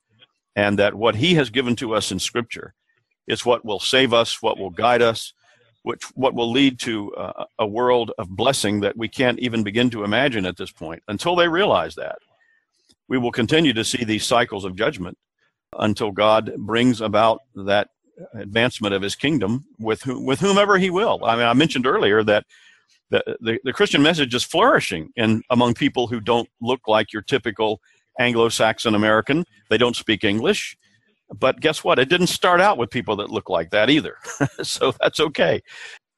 and 0.57 0.79
that 0.79 0.95
what 0.95 1.15
He 1.15 1.35
has 1.35 1.49
given 1.51 1.77
to 1.77 1.95
us 1.95 2.11
in 2.11 2.19
Scripture 2.19 2.75
is 3.29 3.47
what 3.47 3.65
will 3.65 3.81
save 3.81 4.13
us, 4.13 4.43
what 4.43 4.59
will 4.59 4.71
guide 4.71 5.03
us, 5.03 5.33
which 5.83 6.05
what 6.15 6.35
will 6.35 6.51
lead 6.51 6.79
to 6.81 7.15
uh, 7.15 7.45
a 7.59 7.67
world 7.67 8.13
of 8.19 8.29
blessing 8.29 8.81
that 8.81 8.97
we 8.97 9.09
can't 9.09 9.39
even 9.39 9.63
begin 9.63 9.91
to 9.91 10.05
imagine 10.05 10.47
at 10.47 10.57
this 10.57 10.71
point. 10.71 11.03
Until 11.09 11.37
they 11.37 11.49
realize 11.49 11.95
that, 11.95 12.19
we 13.09 13.19
will 13.19 13.33
continue 13.33 13.73
to 13.73 13.85
see 13.85 14.05
these 14.05 14.25
cycles 14.25 14.65
of 14.65 14.77
judgment 14.77 15.17
until 15.79 16.11
God 16.11 16.53
brings 16.59 17.01
about 17.01 17.41
that 17.55 17.89
advancement 18.35 18.95
of 18.95 19.03
His 19.03 19.15
kingdom 19.15 19.65
with 19.79 20.03
whom, 20.03 20.27
with 20.27 20.41
whomever 20.41 20.79
He 20.79 20.91
will. 20.91 21.21
I 21.25 21.37
mean, 21.37 21.47
I 21.47 21.55
mentioned 21.55 21.87
earlier 21.87 22.23
that. 22.25 22.45
The, 23.13 23.37
the, 23.41 23.59
the 23.65 23.73
Christian 23.73 24.03
message 24.03 24.33
is 24.37 24.45
flourishing 24.45 25.11
in 25.17 25.43
among 25.51 25.75
people 25.75 26.07
who 26.07 26.21
don't 26.21 26.49
look 26.61 26.87
like 26.87 27.13
your 27.13 27.23
typical 27.23 27.81
Anglo-Saxon 28.21 28.95
American. 28.95 29.45
They 29.69 29.79
don't 29.79 29.97
speak 29.97 30.23
English. 30.23 30.77
But 31.39 31.61
guess 31.61 31.85
what? 31.85 31.99
It 31.99 32.09
didn't 32.09 32.27
start 32.29 32.61
out 32.61 32.79
with 32.79 32.91
people 32.91 33.17
that 33.17 33.31
look 33.31 33.49
like 33.49 33.71
that 33.71 33.91
either. 33.91 34.17
so 34.63 34.93
that's 35.01 35.21
okay. 35.21 35.63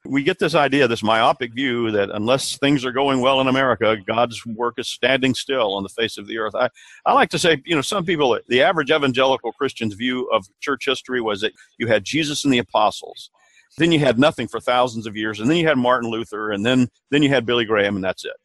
We 0.04 0.24
get 0.24 0.40
this 0.40 0.56
idea, 0.56 0.88
this 0.88 1.02
myopic 1.02 1.54
view 1.54 1.92
that 1.92 2.10
unless 2.10 2.58
things 2.58 2.84
are 2.84 2.90
going 2.90 3.20
well 3.20 3.40
in 3.40 3.46
America, 3.46 3.96
God's 4.04 4.44
work 4.44 4.74
is 4.78 4.88
standing 4.88 5.32
still 5.34 5.74
on 5.74 5.84
the 5.84 5.88
face 5.88 6.18
of 6.18 6.26
the 6.26 6.38
earth. 6.38 6.54
I, 6.56 6.70
I 7.06 7.12
like 7.12 7.28
to 7.30 7.38
say, 7.38 7.62
you 7.64 7.76
know, 7.76 7.82
some 7.82 8.04
people, 8.04 8.36
the 8.48 8.62
average 8.62 8.90
evangelical 8.90 9.52
Christian's 9.52 9.94
view 9.94 10.28
of 10.32 10.46
church 10.60 10.86
history 10.86 11.20
was 11.20 11.40
that 11.42 11.52
you 11.78 11.86
had 11.86 12.04
Jesus 12.04 12.44
and 12.44 12.52
the 12.52 12.58
apostles. 12.58 13.30
Then 13.78 13.92
you 13.92 14.00
had 14.00 14.18
nothing 14.18 14.48
for 14.48 14.60
thousands 14.60 15.06
of 15.06 15.16
years, 15.16 15.40
and 15.40 15.48
then 15.48 15.56
you 15.56 15.66
had 15.66 15.78
Martin 15.78 16.10
Luther, 16.10 16.50
and 16.50 16.66
then, 16.66 16.88
then 17.10 17.22
you 17.22 17.28
had 17.28 17.46
Billy 17.46 17.64
Graham, 17.64 17.94
and 17.94 18.04
that's 18.04 18.24
it. 18.24 18.36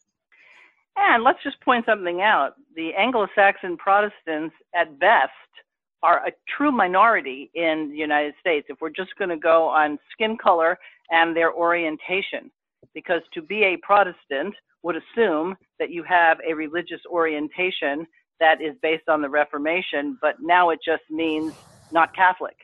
And 0.95 1.23
let's 1.23 1.41
just 1.43 1.59
point 1.61 1.85
something 1.85 2.21
out. 2.21 2.53
The 2.75 2.93
Anglo 2.95 3.27
Saxon 3.35 3.77
Protestants, 3.77 4.55
at 4.75 4.99
best, 4.99 5.31
are 6.03 6.27
a 6.27 6.31
true 6.55 6.71
minority 6.71 7.49
in 7.55 7.89
the 7.91 7.97
United 7.97 8.33
States 8.39 8.67
if 8.69 8.77
we're 8.81 8.89
just 8.89 9.15
going 9.17 9.29
to 9.29 9.37
go 9.37 9.67
on 9.67 9.97
skin 10.11 10.37
color 10.37 10.77
and 11.09 11.35
their 11.35 11.53
orientation. 11.53 12.51
Because 12.93 13.21
to 13.33 13.41
be 13.41 13.63
a 13.63 13.77
Protestant 13.77 14.53
would 14.83 14.95
assume 14.95 15.55
that 15.79 15.89
you 15.89 16.03
have 16.03 16.37
a 16.47 16.53
religious 16.53 17.01
orientation 17.09 18.05
that 18.39 18.61
is 18.61 18.75
based 18.81 19.09
on 19.09 19.21
the 19.21 19.29
Reformation, 19.29 20.17
but 20.21 20.35
now 20.39 20.69
it 20.69 20.79
just 20.85 21.03
means 21.09 21.53
not 21.91 22.15
Catholic. 22.15 22.55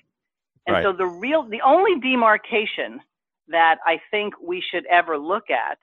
And 0.68 0.76
right. 0.76 0.84
so 0.84 0.94
the 0.94 1.06
real, 1.06 1.44
the 1.44 1.62
only 1.62 2.00
demarcation 2.00 3.02
that 3.48 3.78
I 3.86 4.00
think 4.12 4.34
we 4.42 4.64
should 4.72 4.86
ever 4.86 5.18
look 5.18 5.50
at 5.50 5.78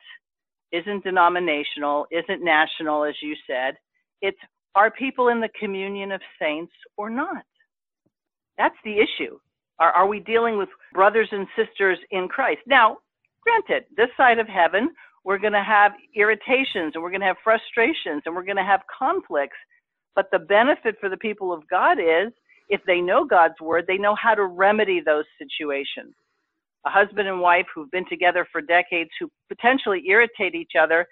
isn't 0.72 1.04
denominational, 1.04 2.06
isn't 2.10 2.42
national, 2.42 3.04
as 3.04 3.14
you 3.20 3.34
said. 3.46 3.74
It's 4.22 4.38
are 4.74 4.90
people 4.90 5.28
in 5.28 5.40
the 5.40 5.50
communion 5.58 6.12
of 6.12 6.20
saints 6.40 6.72
or 6.96 7.10
not? 7.10 7.44
That's 8.58 8.76
the 8.84 8.96
issue. 8.98 9.38
Are, 9.78 9.92
are 9.92 10.06
we 10.06 10.20
dealing 10.20 10.58
with 10.58 10.68
brothers 10.92 11.28
and 11.32 11.46
sisters 11.56 11.98
in 12.10 12.28
Christ? 12.28 12.60
Now, 12.66 12.98
granted, 13.42 13.86
this 13.96 14.10
side 14.16 14.38
of 14.38 14.46
heaven, 14.46 14.90
we're 15.24 15.38
going 15.38 15.54
to 15.54 15.62
have 15.62 15.92
irritations 16.14 16.92
and 16.94 17.02
we're 17.02 17.10
going 17.10 17.20
to 17.20 17.26
have 17.26 17.36
frustrations 17.42 18.22
and 18.26 18.34
we're 18.34 18.44
going 18.44 18.56
to 18.56 18.62
have 18.62 18.80
conflicts. 18.96 19.56
But 20.14 20.26
the 20.30 20.38
benefit 20.38 20.96
for 21.00 21.08
the 21.08 21.16
people 21.16 21.52
of 21.52 21.68
God 21.68 21.98
is 21.98 22.32
if 22.68 22.80
they 22.86 23.00
know 23.00 23.24
God's 23.24 23.60
word, 23.60 23.84
they 23.86 23.98
know 23.98 24.14
how 24.14 24.34
to 24.34 24.46
remedy 24.46 25.00
those 25.04 25.24
situations. 25.38 26.14
A 26.86 26.90
husband 26.90 27.28
and 27.28 27.40
wife 27.40 27.66
who've 27.74 27.90
been 27.90 28.08
together 28.08 28.46
for 28.50 28.60
decades 28.60 29.10
who 29.18 29.30
potentially 29.48 30.02
irritate 30.08 30.54
each 30.54 30.72
other 30.80 31.06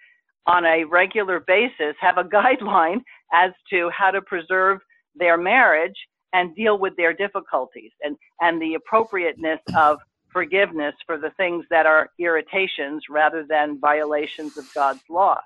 on 0.47 0.65
a 0.65 0.85
regular 0.85 1.41
basis 1.47 1.95
have 2.01 2.19
a 2.19 2.25
guideline 2.37 3.01
as 3.33 3.53
to 3.71 3.91
how 3.91 4.11
to 4.11 4.23
preserve 4.23 4.81
their 5.15 5.37
marriage 5.37 5.97
and 6.33 6.55
deal 6.55 6.79
with 6.79 6.95
their 6.97 7.13
difficulties 7.13 7.91
and, 8.03 8.17
and 8.41 8.61
the 8.61 8.75
appropriateness 8.75 9.61
of 9.77 9.99
forgiveness 10.33 10.95
for 11.07 11.19
the 11.19 11.31
things 11.37 11.65
that 11.71 11.87
are 11.87 12.11
irritations 12.19 13.03
rather 13.09 13.47
than 13.49 13.81
violations 13.81 14.59
of 14.59 14.73
God's 14.75 15.03
law. 15.09 15.39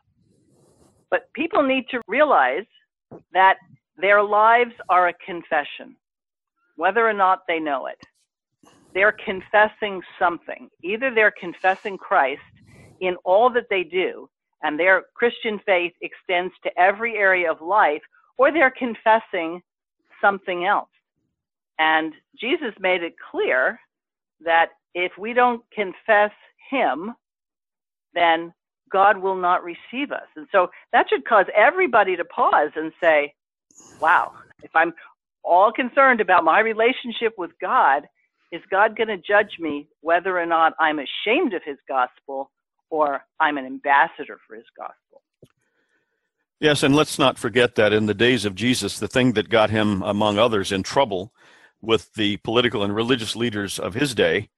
But 1.10 1.32
people 1.34 1.62
need 1.62 1.84
to 1.90 2.00
realize 2.08 2.66
that 3.32 3.56
their 3.96 4.22
lives 4.22 4.72
are 4.88 5.08
a 5.08 5.14
confession, 5.24 5.96
whether 6.76 7.06
or 7.06 7.12
not 7.12 7.40
they 7.46 7.60
know 7.60 7.86
it. 7.86 7.98
They're 8.94 9.16
confessing 9.24 10.02
something. 10.18 10.68
Either 10.82 11.14
they're 11.14 11.34
confessing 11.38 11.96
Christ 11.96 12.40
in 13.00 13.16
all 13.24 13.50
that 13.50 13.66
they 13.70 13.84
do, 13.84 14.28
and 14.62 14.78
their 14.78 15.04
Christian 15.14 15.60
faith 15.66 15.92
extends 16.00 16.54
to 16.62 16.80
every 16.80 17.16
area 17.16 17.50
of 17.50 17.60
life, 17.60 18.02
or 18.38 18.52
they're 18.52 18.70
confessing 18.76 19.62
something 20.20 20.64
else. 20.64 20.88
And 21.78 22.12
Jesus 22.40 22.72
made 22.78 23.02
it 23.02 23.14
clear 23.30 23.80
that 24.44 24.68
if 24.94 25.12
we 25.18 25.32
don't 25.32 25.62
confess 25.72 26.30
Him, 26.70 27.12
then 28.14 28.52
God 28.90 29.18
will 29.18 29.36
not 29.36 29.64
receive 29.64 30.12
us. 30.12 30.28
And 30.36 30.46
so 30.52 30.68
that 30.92 31.06
should 31.08 31.24
cause 31.24 31.46
everybody 31.56 32.16
to 32.16 32.24
pause 32.24 32.70
and 32.76 32.92
say, 33.02 33.34
wow, 34.00 34.32
if 34.62 34.70
I'm 34.74 34.92
all 35.42 35.72
concerned 35.72 36.20
about 36.20 36.44
my 36.44 36.60
relationship 36.60 37.34
with 37.38 37.50
God, 37.60 38.06
is 38.52 38.60
God 38.70 38.96
going 38.96 39.08
to 39.08 39.16
judge 39.16 39.56
me 39.58 39.88
whether 40.02 40.38
or 40.38 40.46
not 40.46 40.74
I'm 40.78 40.98
ashamed 40.98 41.54
of 41.54 41.62
His 41.64 41.78
gospel 41.88 42.50
or 42.92 43.24
I'm 43.40 43.56
an 43.56 43.64
ambassador 43.64 44.38
for 44.46 44.54
his 44.54 44.66
gospel. 44.76 45.22
Yes, 46.60 46.82
and 46.82 46.94
let's 46.94 47.18
not 47.18 47.38
forget 47.38 47.74
that 47.74 47.92
in 47.92 48.04
the 48.04 48.14
days 48.14 48.44
of 48.44 48.54
Jesus, 48.54 48.98
the 48.98 49.08
thing 49.08 49.32
that 49.32 49.48
got 49.48 49.70
him, 49.70 50.02
among 50.02 50.38
others, 50.38 50.70
in 50.70 50.82
trouble 50.82 51.32
with 51.80 52.12
the 52.14 52.36
political 52.38 52.84
and 52.84 52.94
religious 52.94 53.34
leaders 53.34 53.78
of 53.78 53.94
his 53.94 54.14
day, 54.14 54.50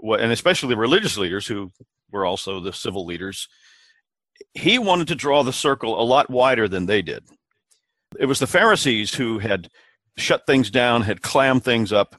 and 0.00 0.30
especially 0.30 0.74
religious 0.74 1.16
leaders 1.16 1.46
who 1.46 1.72
were 2.12 2.26
also 2.26 2.60
the 2.60 2.74
civil 2.74 3.06
leaders, 3.06 3.48
he 4.52 4.78
wanted 4.78 5.08
to 5.08 5.14
draw 5.14 5.42
the 5.42 5.52
circle 5.52 6.00
a 6.00 6.04
lot 6.04 6.28
wider 6.28 6.68
than 6.68 6.84
they 6.84 7.00
did. 7.00 7.24
It 8.20 8.26
was 8.26 8.38
the 8.38 8.46
Pharisees 8.46 9.14
who 9.14 9.38
had 9.38 9.70
shut 10.18 10.46
things 10.46 10.70
down, 10.70 11.02
had 11.02 11.22
clammed 11.22 11.64
things 11.64 11.90
up. 11.90 12.16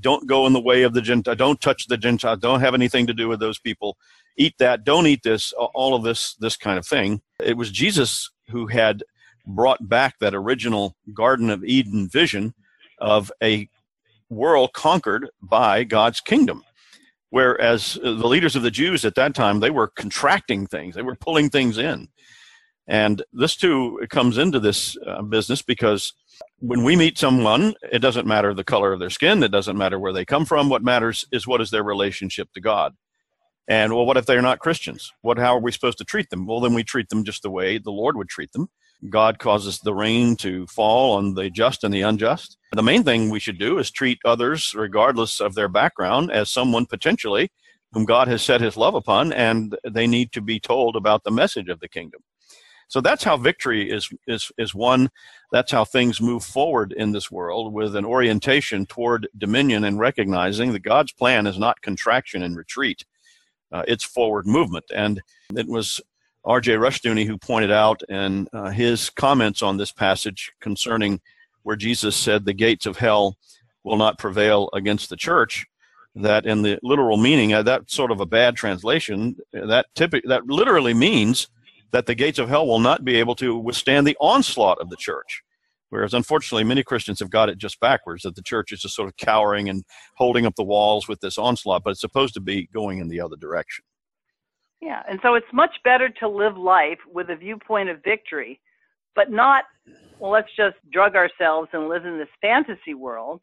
Don't 0.00 0.26
go 0.26 0.46
in 0.46 0.52
the 0.52 0.60
way 0.60 0.82
of 0.82 0.94
the 0.94 1.02
Gentile. 1.02 1.34
Don't 1.34 1.60
touch 1.60 1.86
the 1.86 1.96
Gentile. 1.96 2.36
Don't 2.36 2.60
have 2.60 2.74
anything 2.74 3.06
to 3.06 3.14
do 3.14 3.28
with 3.28 3.40
those 3.40 3.58
people 3.58 3.96
eat 4.36 4.54
that, 4.58 4.84
don't 4.84 5.06
eat 5.06 5.22
this, 5.22 5.52
all 5.52 5.94
of 5.94 6.02
this, 6.02 6.34
this 6.34 6.56
kind 6.56 6.78
of 6.78 6.86
thing. 6.86 7.20
It 7.42 7.56
was 7.56 7.70
Jesus 7.70 8.30
who 8.50 8.66
had 8.66 9.02
brought 9.46 9.88
back 9.88 10.18
that 10.20 10.34
original 10.34 10.96
Garden 11.14 11.50
of 11.50 11.64
Eden 11.64 12.08
vision 12.08 12.54
of 12.98 13.30
a 13.42 13.68
world 14.28 14.72
conquered 14.72 15.30
by 15.40 15.84
God's 15.84 16.20
kingdom. 16.20 16.64
Whereas 17.30 17.98
uh, 18.02 18.12
the 18.12 18.28
leaders 18.28 18.56
of 18.56 18.62
the 18.62 18.70
Jews 18.70 19.04
at 19.04 19.14
that 19.16 19.34
time, 19.34 19.60
they 19.60 19.70
were 19.70 19.88
contracting 19.88 20.66
things, 20.66 20.94
they 20.94 21.02
were 21.02 21.16
pulling 21.16 21.50
things 21.50 21.78
in. 21.78 22.08
And 22.88 23.22
this 23.32 23.56
too 23.56 24.00
comes 24.10 24.38
into 24.38 24.60
this 24.60 24.96
uh, 25.06 25.22
business 25.22 25.62
because 25.62 26.12
when 26.58 26.84
we 26.84 26.94
meet 26.94 27.18
someone, 27.18 27.74
it 27.92 27.98
doesn't 27.98 28.26
matter 28.26 28.54
the 28.54 28.64
color 28.64 28.92
of 28.92 29.00
their 29.00 29.10
skin, 29.10 29.42
it 29.42 29.50
doesn't 29.50 29.76
matter 29.76 29.98
where 29.98 30.12
they 30.12 30.24
come 30.24 30.44
from. 30.44 30.68
What 30.68 30.84
matters 30.84 31.26
is 31.32 31.46
what 31.46 31.60
is 31.60 31.70
their 31.70 31.82
relationship 31.82 32.52
to 32.54 32.60
God. 32.60 32.94
And 33.68 33.92
well, 33.92 34.06
what 34.06 34.16
if 34.16 34.26
they're 34.26 34.42
not 34.42 34.60
Christians? 34.60 35.12
What 35.22 35.38
how 35.38 35.56
are 35.56 35.60
we 35.60 35.72
supposed 35.72 35.98
to 35.98 36.04
treat 36.04 36.30
them? 36.30 36.46
Well, 36.46 36.60
then 36.60 36.74
we 36.74 36.84
treat 36.84 37.08
them 37.08 37.24
just 37.24 37.42
the 37.42 37.50
way 37.50 37.78
the 37.78 37.90
Lord 37.90 38.16
would 38.16 38.28
treat 38.28 38.52
them. 38.52 38.68
God 39.10 39.38
causes 39.38 39.80
the 39.80 39.94
rain 39.94 40.36
to 40.36 40.66
fall 40.68 41.16
on 41.16 41.34
the 41.34 41.50
just 41.50 41.84
and 41.84 41.92
the 41.92 42.02
unjust. 42.02 42.56
The 42.72 42.82
main 42.82 43.02
thing 43.02 43.28
we 43.28 43.40
should 43.40 43.58
do 43.58 43.78
is 43.78 43.90
treat 43.90 44.18
others, 44.24 44.74
regardless 44.74 45.40
of 45.40 45.54
their 45.54 45.68
background, 45.68 46.30
as 46.30 46.50
someone 46.50 46.86
potentially 46.86 47.50
whom 47.92 48.04
God 48.04 48.28
has 48.28 48.42
set 48.42 48.60
his 48.60 48.76
love 48.76 48.94
upon, 48.94 49.32
and 49.32 49.76
they 49.88 50.06
need 50.06 50.32
to 50.32 50.40
be 50.40 50.60
told 50.60 50.96
about 50.96 51.24
the 51.24 51.30
message 51.30 51.68
of 51.68 51.80
the 51.80 51.88
kingdom. 51.88 52.20
So 52.88 53.00
that's 53.00 53.24
how 53.24 53.36
victory 53.36 53.90
is, 53.90 54.08
is, 54.26 54.50
is 54.58 54.74
won. 54.74 55.10
That's 55.52 55.72
how 55.72 55.84
things 55.84 56.20
move 56.20 56.44
forward 56.44 56.92
in 56.96 57.12
this 57.12 57.30
world 57.30 57.72
with 57.72 57.96
an 57.96 58.04
orientation 58.04 58.86
toward 58.86 59.28
dominion 59.36 59.84
and 59.84 59.98
recognizing 59.98 60.72
that 60.72 60.82
God's 60.82 61.12
plan 61.12 61.46
is 61.46 61.58
not 61.58 61.82
contraction 61.82 62.42
and 62.42 62.56
retreat. 62.56 63.04
Uh, 63.72 63.82
it's 63.88 64.04
forward 64.04 64.46
movement. 64.46 64.84
And 64.94 65.20
it 65.56 65.66
was 65.66 66.00
R.J. 66.44 66.74
Rushdoony 66.74 67.26
who 67.26 67.38
pointed 67.38 67.72
out 67.72 68.02
in 68.08 68.46
uh, 68.52 68.70
his 68.70 69.10
comments 69.10 69.62
on 69.62 69.76
this 69.76 69.90
passage 69.90 70.52
concerning 70.60 71.20
where 71.64 71.76
Jesus 71.76 72.14
said 72.14 72.44
the 72.44 72.54
gates 72.54 72.86
of 72.86 72.96
hell 72.96 73.36
will 73.82 73.96
not 73.96 74.18
prevail 74.18 74.70
against 74.72 75.10
the 75.10 75.16
church 75.16 75.66
that 76.14 76.46
in 76.46 76.62
the 76.62 76.78
literal 76.82 77.16
meaning 77.16 77.52
uh, 77.52 77.80
sort 77.88 78.10
of 78.10 78.20
a 78.20 78.26
bad 78.26 78.56
translation 78.56 79.36
that 79.52 79.86
typically 79.94 80.28
that 80.28 80.46
literally 80.46 80.94
means 80.94 81.48
that 81.92 82.06
the 82.06 82.14
gates 82.14 82.38
of 82.38 82.48
hell 82.48 82.66
will 82.66 82.80
not 82.80 83.04
be 83.04 83.16
able 83.16 83.34
to 83.36 83.56
withstand 83.56 84.06
the 84.06 84.16
onslaught 84.20 84.78
of 84.80 84.90
the 84.90 84.96
church. 84.96 85.42
Whereas, 85.88 86.14
unfortunately, 86.14 86.64
many 86.64 86.82
Christians 86.82 87.20
have 87.20 87.30
got 87.30 87.48
it 87.48 87.58
just 87.58 87.78
backwards 87.78 88.22
that 88.24 88.34
the 88.34 88.42
church 88.42 88.72
is 88.72 88.80
just 88.80 88.96
sort 88.96 89.08
of 89.08 89.16
cowering 89.16 89.68
and 89.68 89.84
holding 90.16 90.44
up 90.44 90.56
the 90.56 90.64
walls 90.64 91.06
with 91.06 91.20
this 91.20 91.38
onslaught, 91.38 91.84
but 91.84 91.90
it's 91.90 92.00
supposed 92.00 92.34
to 92.34 92.40
be 92.40 92.68
going 92.72 92.98
in 92.98 93.08
the 93.08 93.20
other 93.20 93.36
direction. 93.36 93.84
Yeah, 94.80 95.02
and 95.08 95.20
so 95.22 95.34
it's 95.34 95.46
much 95.52 95.70
better 95.84 96.08
to 96.20 96.28
live 96.28 96.56
life 96.56 96.98
with 97.10 97.30
a 97.30 97.36
viewpoint 97.36 97.88
of 97.88 98.02
victory, 98.02 98.60
but 99.14 99.30
not, 99.30 99.64
well, 100.18 100.32
let's 100.32 100.50
just 100.56 100.76
drug 100.92 101.14
ourselves 101.14 101.68
and 101.72 101.88
live 101.88 102.04
in 102.04 102.18
this 102.18 102.28
fantasy 102.42 102.94
world. 102.94 103.40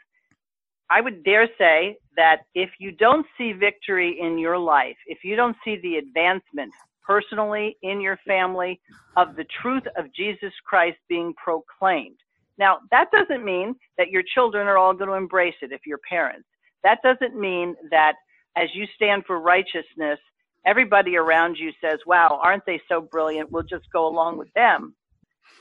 I 0.92 1.02
would 1.02 1.24
dare 1.24 1.48
say 1.58 1.98
that 2.18 2.42
if 2.54 2.70
you 2.78 2.92
don't 2.92 3.26
see 3.38 3.54
victory 3.54 4.20
in 4.22 4.38
your 4.38 4.58
life, 4.58 4.98
if 5.08 5.20
you 5.24 5.36
don't 5.36 5.56
see 5.66 5.80
the 5.82 5.96
advancement 5.96 6.72
personally 7.06 7.78
in 7.84 8.02
your 8.02 8.18
family 8.26 8.80
of 9.18 9.36
the 9.36 9.46
truth 9.62 9.84
of 9.98 10.14
Jesus 10.14 10.54
Christ 10.66 10.98
being 11.10 11.34
proclaimed. 11.44 12.18
Now, 12.58 12.80
that 12.92 13.10
doesn't 13.12 13.44
mean 13.44 13.76
that 13.98 14.10
your 14.10 14.24
children 14.34 14.68
are 14.68 14.78
all 14.78 14.94
going 14.94 15.10
to 15.10 15.16
embrace 15.16 15.56
it 15.62 15.72
if 15.72 15.82
you're 15.86 16.00
parents. 16.10 16.48
That 16.84 17.00
doesn't 17.04 17.40
mean 17.40 17.76
that 17.92 18.14
as 18.56 18.70
you 18.74 18.86
stand 18.96 19.24
for 19.26 19.40
righteousness, 19.40 20.20
everybody 20.66 21.16
around 21.16 21.58
you 21.58 21.72
says, 21.82 22.00
wow, 22.06 22.40
aren't 22.44 22.66
they 22.66 22.82
so 22.88 23.02
brilliant? 23.02 23.52
We'll 23.52 23.64
just 23.64 23.86
go 23.92 24.08
along 24.08 24.38
with 24.38 24.54
them. 24.54 24.94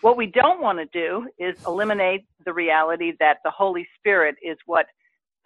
What 0.01 0.17
we 0.17 0.27
don't 0.27 0.61
want 0.61 0.79
to 0.79 0.87
do 0.93 1.29
is 1.39 1.55
eliminate 1.67 2.25
the 2.45 2.53
reality 2.53 3.13
that 3.21 3.39
the 3.45 3.51
Holy 3.51 3.87
Spirit 3.99 4.35
is 4.43 4.59
what 4.67 4.87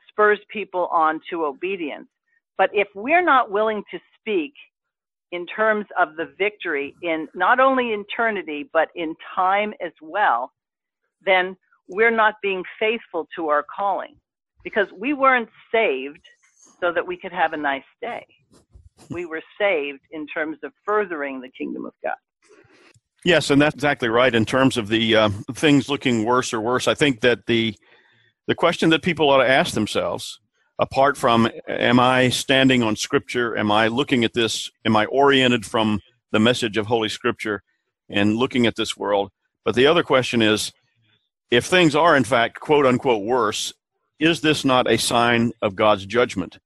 spurs 0.09 0.41
people 0.51 0.87
on 0.87 1.21
to 1.31 1.45
obedience. 1.45 2.09
But 2.57 2.71
if 2.73 2.89
we're 2.95 3.25
not 3.25 3.51
willing 3.51 3.85
to 3.91 3.99
speak 4.19 4.55
in 5.33 5.47
terms 5.47 5.87
of 5.99 6.17
the 6.17 6.33
victory 6.39 6.95
in 7.03 7.29
not 7.35 7.61
only 7.61 7.91
eternity, 7.91 8.69
but 8.73 8.89
in 8.95 9.15
time 9.35 9.75
as 9.85 9.93
well, 10.01 10.53
then 11.25 11.57
we're 11.89 12.11
not 12.11 12.35
being 12.43 12.63
faithful 12.79 13.29
to 13.37 13.49
our 13.49 13.65
calling 13.75 14.17
because 14.63 14.89
we 14.97 15.13
weren't 15.13 15.49
saved 15.73 16.25
so 16.81 16.93
that 16.93 17.07
we 17.07 17.17
could 17.17 17.33
have 17.33 17.53
a 17.53 17.57
nice 17.57 17.85
day. 18.01 18.27
We 19.11 19.27
were 19.27 19.43
saved 19.61 20.01
in 20.11 20.27
terms 20.27 20.59
of 20.63 20.73
furthering 20.85 21.41
the 21.41 21.51
kingdom 21.51 21.87
of 21.87 21.93
God. 22.03 22.17
Yes, 23.25 23.51
and 23.51 23.61
that's 23.61 23.75
exactly 23.75 24.09
right. 24.09 24.35
In 24.35 24.45
terms 24.45 24.77
of 24.77 24.89
the 24.89 25.17
uh, 25.17 25.29
things 25.53 25.89
looking 25.89 26.25
worse 26.25 26.55
or 26.55 26.61
worse, 26.61 26.87
I 26.87 26.95
think 26.95 27.21
that 27.23 27.47
the 27.47 27.75
the 28.47 28.55
question 28.55 28.91
that 28.91 29.03
people 29.03 29.29
ought 29.29 29.43
to 29.43 29.49
ask 29.49 29.75
themselves 29.75 30.39
apart 30.79 31.17
from 31.17 31.49
am 31.69 31.99
I 32.01 32.29
standing 32.29 32.83
on 32.83 32.97
Scripture? 32.97 33.57
Am 33.57 33.71
I 33.71 33.89
looking 33.89 34.25
at 34.25 34.35
this? 34.35 34.71
Am 34.85 34.97
I 34.97 35.07
oriented 35.07 35.65
from 35.65 36.01
the 36.33 36.41
message 36.41 36.77
of 36.77 36.87
Holy 36.87 37.09
Scripture 37.09 37.63
and 38.09 38.37
looking 38.37 38.67
at 38.67 38.77
this 38.77 38.97
world? 38.97 39.31
But 39.65 39.75
the 39.75 39.87
other 39.87 40.03
question 40.03 40.43
is 40.43 40.73
if 41.51 41.65
things 41.65 41.95
are, 41.95 42.17
in 42.17 42.25
fact, 42.25 42.61
quote 42.61 42.87
unquote, 42.87 43.25
worse, 43.25 43.73
is 44.19 44.41
this 44.41 44.65
not 44.65 44.91
a 44.91 44.99
sign 44.99 45.53
of 45.63 45.77
God's 45.77 46.07
judgment 46.07 46.59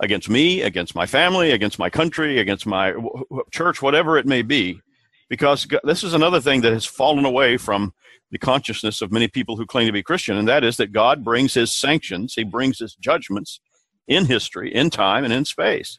against 0.00 0.28
me, 0.28 0.62
against 0.62 0.94
my 0.94 1.06
family, 1.06 1.52
against 1.52 1.78
my 1.78 1.90
country, 1.90 2.38
against 2.38 2.66
my 2.66 2.94
church, 3.50 3.80
whatever 3.80 4.18
it 4.18 4.26
may 4.26 4.42
be? 4.42 4.80
Because 5.28 5.66
this 5.82 6.04
is 6.04 6.14
another 6.14 6.40
thing 6.40 6.60
that 6.60 6.72
has 6.72 6.84
fallen 6.84 7.24
away 7.24 7.56
from 7.56 7.92
the 8.30 8.38
consciousness 8.38 9.02
of 9.02 9.12
many 9.12 9.28
people 9.28 9.56
who 9.56 9.66
claim 9.66 9.86
to 9.86 9.92
be 9.92 10.02
Christian, 10.02 10.36
and 10.36 10.48
that 10.48 10.64
is 10.64 10.76
that 10.76 10.92
God 10.92 11.24
brings 11.24 11.54
his 11.54 11.74
sanctions, 11.74 12.34
he 12.34 12.44
brings 12.44 12.78
his 12.78 12.94
judgments 12.94 13.60
in 14.08 14.26
history, 14.26 14.72
in 14.74 14.90
time, 14.90 15.24
and 15.24 15.32
in 15.32 15.44
space. 15.44 15.98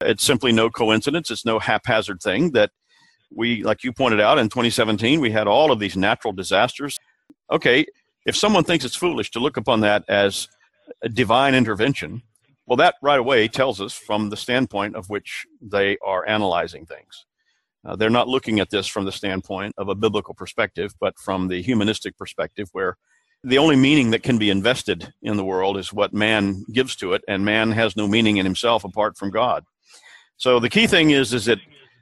It's 0.00 0.24
simply 0.24 0.52
no 0.52 0.70
coincidence, 0.70 1.30
it's 1.30 1.44
no 1.44 1.58
haphazard 1.58 2.20
thing 2.22 2.52
that 2.52 2.70
we, 3.30 3.62
like 3.62 3.84
you 3.84 3.92
pointed 3.92 4.20
out 4.20 4.38
in 4.38 4.48
2017, 4.48 5.20
we 5.20 5.30
had 5.30 5.46
all 5.46 5.72
of 5.72 5.78
these 5.78 5.96
natural 5.96 6.32
disasters. 6.32 6.98
Okay, 7.50 7.86
if 8.26 8.36
someone 8.36 8.64
thinks 8.64 8.84
it's 8.84 8.96
foolish 8.96 9.30
to 9.32 9.40
look 9.40 9.56
upon 9.56 9.80
that 9.80 10.04
as 10.08 10.48
a 11.02 11.08
divine 11.08 11.54
intervention, 11.54 12.22
well, 12.66 12.76
that 12.76 12.94
right 13.02 13.18
away 13.18 13.48
tells 13.48 13.80
us 13.80 13.92
from 13.92 14.30
the 14.30 14.36
standpoint 14.36 14.96
of 14.96 15.10
which 15.10 15.46
they 15.60 15.98
are 16.02 16.26
analyzing 16.26 16.86
things. 16.86 17.26
Uh, 17.84 17.96
they're 17.96 18.10
not 18.10 18.28
looking 18.28 18.60
at 18.60 18.70
this 18.70 18.86
from 18.86 19.04
the 19.04 19.12
standpoint 19.12 19.74
of 19.76 19.88
a 19.88 19.94
biblical 19.94 20.34
perspective, 20.34 20.94
but 21.00 21.18
from 21.18 21.48
the 21.48 21.62
humanistic 21.62 22.16
perspective, 22.16 22.68
where 22.72 22.96
the 23.42 23.58
only 23.58 23.76
meaning 23.76 24.10
that 24.10 24.22
can 24.22 24.38
be 24.38 24.48
invested 24.48 25.12
in 25.22 25.36
the 25.36 25.44
world 25.44 25.76
is 25.76 25.92
what 25.92 26.14
man 26.14 26.64
gives 26.72 26.96
to 26.96 27.12
it, 27.12 27.22
and 27.28 27.44
man 27.44 27.72
has 27.72 27.96
no 27.96 28.08
meaning 28.08 28.38
in 28.38 28.46
himself 28.46 28.84
apart 28.84 29.18
from 29.18 29.30
God. 29.30 29.64
So 30.36 30.58
the 30.58 30.70
key 30.70 30.86
thing 30.86 31.10
is, 31.10 31.34
is 31.34 31.44
that 31.44 31.58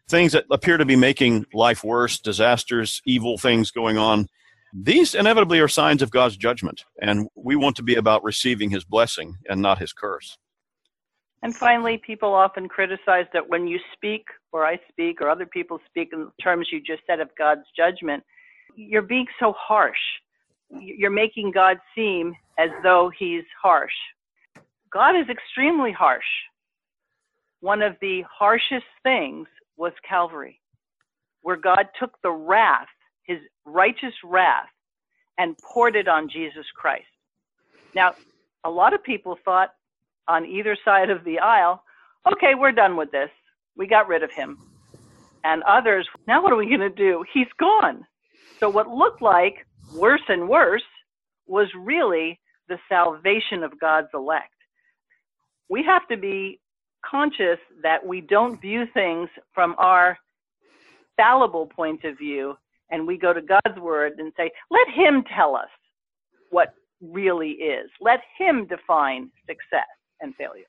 things 0.08 0.32
that 0.32 0.44
appear 0.50 0.76
to 0.76 0.84
be 0.84 0.96
making 0.96 1.46
life 1.52 1.82
worse, 1.82 2.20
disasters, 2.20 3.02
evil 3.04 3.38
things 3.38 3.70
going 3.70 3.98
on, 3.98 4.28
these 4.72 5.14
inevitably 5.14 5.60
are 5.60 5.68
signs 5.68 6.00
of 6.00 6.10
God's 6.10 6.36
judgment, 6.36 6.84
and 7.00 7.28
we 7.34 7.56
want 7.56 7.76
to 7.76 7.82
be 7.82 7.96
about 7.96 8.24
receiving 8.24 8.70
His 8.70 8.84
blessing 8.84 9.36
and 9.48 9.60
not 9.60 9.78
His 9.78 9.92
curse. 9.92 10.38
And 11.42 11.54
finally, 11.54 11.98
people 11.98 12.32
often 12.32 12.68
criticize 12.68 13.26
that 13.32 13.48
when 13.48 13.66
you 13.66 13.80
speak, 13.94 14.24
or 14.52 14.64
I 14.64 14.78
speak, 14.88 15.20
or 15.20 15.28
other 15.28 15.46
people 15.46 15.80
speak 15.88 16.10
in 16.12 16.30
terms 16.40 16.68
you 16.70 16.80
just 16.80 17.02
said 17.06 17.18
of 17.18 17.30
God's 17.36 17.64
judgment, 17.76 18.22
you're 18.76 19.02
being 19.02 19.26
so 19.40 19.52
harsh. 19.58 19.98
You're 20.70 21.10
making 21.10 21.50
God 21.50 21.78
seem 21.94 22.34
as 22.58 22.70
though 22.82 23.10
he's 23.18 23.44
harsh. 23.60 23.92
God 24.92 25.16
is 25.16 25.28
extremely 25.28 25.90
harsh. 25.90 26.24
One 27.60 27.82
of 27.82 27.96
the 28.00 28.22
harshest 28.30 28.86
things 29.02 29.48
was 29.76 29.92
Calvary, 30.08 30.60
where 31.42 31.56
God 31.56 31.88
took 31.98 32.20
the 32.22 32.30
wrath, 32.30 32.88
his 33.24 33.38
righteous 33.64 34.14
wrath, 34.24 34.68
and 35.38 35.56
poured 35.58 35.96
it 35.96 36.08
on 36.08 36.28
Jesus 36.28 36.66
Christ. 36.76 37.04
Now, 37.94 38.14
a 38.64 38.70
lot 38.70 38.94
of 38.94 39.02
people 39.02 39.38
thought 39.44 39.74
on 40.28 40.46
either 40.46 40.76
side 40.84 41.10
of 41.10 41.24
the 41.24 41.38
aisle, 41.38 41.82
okay, 42.30 42.54
we're 42.54 42.72
done 42.72 42.96
with 42.96 43.10
this. 43.10 43.30
We 43.76 43.86
got 43.86 44.08
rid 44.08 44.22
of 44.22 44.30
him. 44.32 44.58
And 45.44 45.62
others, 45.64 46.06
now 46.28 46.42
what 46.42 46.52
are 46.52 46.56
we 46.56 46.68
going 46.68 46.80
to 46.80 46.88
do? 46.90 47.24
He's 47.32 47.48
gone. 47.58 48.06
So 48.60 48.68
what 48.68 48.88
looked 48.88 49.22
like 49.22 49.66
worse 49.94 50.22
and 50.28 50.48
worse 50.48 50.82
was 51.46 51.66
really 51.76 52.38
the 52.68 52.78
salvation 52.88 53.64
of 53.64 53.78
God's 53.80 54.08
elect. 54.14 54.52
We 55.68 55.82
have 55.84 56.06
to 56.08 56.16
be 56.16 56.60
conscious 57.04 57.58
that 57.82 58.06
we 58.06 58.20
don't 58.20 58.60
view 58.60 58.84
things 58.94 59.28
from 59.52 59.74
our 59.78 60.16
fallible 61.16 61.66
point 61.66 62.04
of 62.04 62.16
view 62.16 62.56
and 62.90 63.06
we 63.06 63.18
go 63.18 63.32
to 63.32 63.40
God's 63.40 63.80
word 63.80 64.12
and 64.18 64.32
say, 64.36 64.50
let 64.70 64.86
him 64.94 65.24
tell 65.34 65.56
us 65.56 65.68
what 66.50 66.74
really 67.00 67.52
is. 67.52 67.90
Let 68.00 68.20
him 68.38 68.66
define 68.66 69.30
success 69.46 69.88
and 70.22 70.34
failure. 70.36 70.64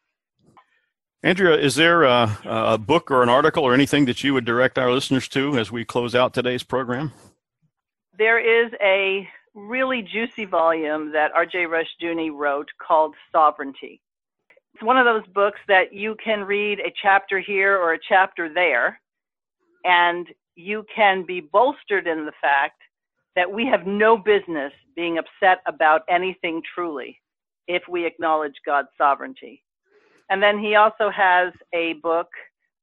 Andrea, 1.26 1.56
is 1.56 1.76
there 1.76 2.04
a, 2.04 2.38
a, 2.44 2.78
book 2.78 3.10
or 3.10 3.24
an 3.24 3.30
article 3.30 3.64
or 3.64 3.74
anything 3.74 4.04
that 4.06 4.26
you 4.26 4.34
would 4.34 4.44
direct 4.44 4.78
our 4.78 4.92
listeners 4.92 5.30
to 5.30 5.58
as 5.58 5.72
we 5.72 5.86
close 5.86 6.14
out 6.14 6.34
today's 6.34 6.64
program? 6.64 7.14
There 8.18 8.40
is 8.40 8.74
a 8.82 9.28
really 9.54 10.02
juicy 10.02 10.44
volume 10.44 11.14
that 11.14 11.32
R.J. 11.34 11.66
Rushdoony 11.66 12.30
wrote 12.34 12.68
called 12.86 13.16
Sovereignty. 13.32 14.02
It's 14.74 14.84
one 14.84 14.98
of 14.98 15.06
those 15.06 15.26
books 15.34 15.60
that 15.70 15.94
you 15.94 16.18
can 16.22 16.44
read 16.44 16.80
a 16.80 16.92
chapter 17.02 17.40
here 17.40 17.78
or 17.78 17.94
a 17.94 18.00
chapter 18.10 18.54
there, 18.54 19.00
and 19.86 20.28
you 20.56 20.86
can 20.94 21.26
be 21.26 21.40
bolstered 21.40 22.06
in 22.06 22.26
the 22.26 22.34
fact 22.42 22.82
that 23.36 23.52
we 23.52 23.66
have 23.66 23.88
no 23.88 24.18
business 24.18 24.74
being 24.96 25.18
upset 25.18 25.60
about 25.66 26.02
anything 26.10 26.62
truly 26.76 27.20
if 27.68 27.84
we 27.90 28.06
acknowledge 28.06 28.56
God's 28.66 28.90
sovereignty. 28.98 29.64
And 30.30 30.42
then 30.42 30.60
he 30.60 30.76
also 30.76 31.10
has 31.10 31.54
a 31.74 31.94
book, 32.02 32.28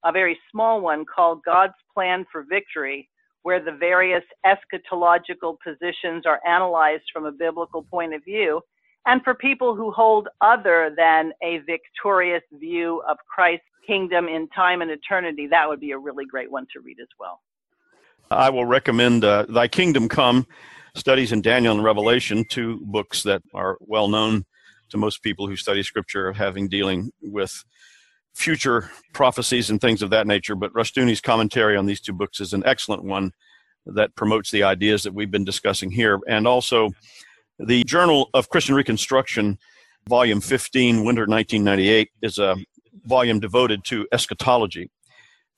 a 0.04 0.12
very 0.12 0.38
small 0.50 0.80
one 0.80 1.04
called 1.04 1.40
God's 1.44 1.74
Plan 1.92 2.24
for 2.30 2.44
Victory, 2.48 3.08
where 3.42 3.62
the 3.62 3.72
various 3.72 4.22
eschatological 4.44 5.56
positions 5.64 6.26
are 6.26 6.40
analyzed 6.46 7.04
from 7.12 7.24
a 7.24 7.32
biblical 7.32 7.82
point 7.82 8.14
of 8.14 8.24
view. 8.24 8.60
And 9.06 9.22
for 9.24 9.34
people 9.34 9.74
who 9.74 9.90
hold 9.90 10.28
other 10.42 10.92
than 10.94 11.32
a 11.42 11.58
victorious 11.66 12.42
view 12.52 13.02
of 13.08 13.16
Christ's 13.34 13.64
kingdom 13.86 14.28
in 14.28 14.46
time 14.48 14.82
and 14.82 14.90
eternity, 14.90 15.46
that 15.50 15.66
would 15.68 15.80
be 15.80 15.92
a 15.92 15.98
really 15.98 16.26
great 16.26 16.50
one 16.50 16.66
to 16.74 16.80
read 16.80 16.98
as 17.00 17.08
well. 17.18 17.40
I 18.30 18.50
will 18.50 18.66
recommend 18.66 19.24
uh, 19.24 19.46
Thy 19.48 19.68
Kingdom 19.68 20.08
Come 20.08 20.46
Studies 20.94 21.32
in 21.32 21.40
Daniel 21.40 21.74
and 21.74 21.82
Revelation, 21.82 22.44
two 22.44 22.80
books 22.84 23.22
that 23.22 23.42
are 23.54 23.78
well 23.80 24.08
known 24.08 24.44
to 24.91 24.97
most 24.97 25.22
people 25.22 25.47
who 25.47 25.57
study 25.57 25.82
scripture, 25.82 26.28
of 26.28 26.36
having 26.36 26.68
dealing 26.68 27.11
with 27.22 27.64
future 28.34 28.91
prophecies 29.12 29.70
and 29.70 29.80
things 29.80 30.03
of 30.03 30.11
that 30.11 30.26
nature. 30.26 30.55
But 30.55 30.72
Rushdoony's 30.72 31.20
commentary 31.20 31.76
on 31.76 31.86
these 31.86 32.01
two 32.01 32.12
books 32.12 32.41
is 32.41 32.53
an 32.53 32.62
excellent 32.64 33.05
one 33.05 33.32
that 33.86 34.14
promotes 34.14 34.51
the 34.51 34.62
ideas 34.62 35.03
that 35.03 35.14
we've 35.14 35.30
been 35.30 35.45
discussing 35.45 35.91
here. 35.91 36.18
And 36.28 36.47
also, 36.47 36.91
the 37.59 37.84
Journal 37.84 38.30
of 38.34 38.49
Christian 38.49 38.74
Reconstruction, 38.74 39.59
Volume 40.09 40.41
15, 40.41 41.05
Winter 41.05 41.26
1998, 41.26 42.11
is 42.22 42.38
a 42.38 42.57
volume 43.05 43.41
devoted 43.41 43.84
to 43.84 44.07
eschatology. 44.12 44.91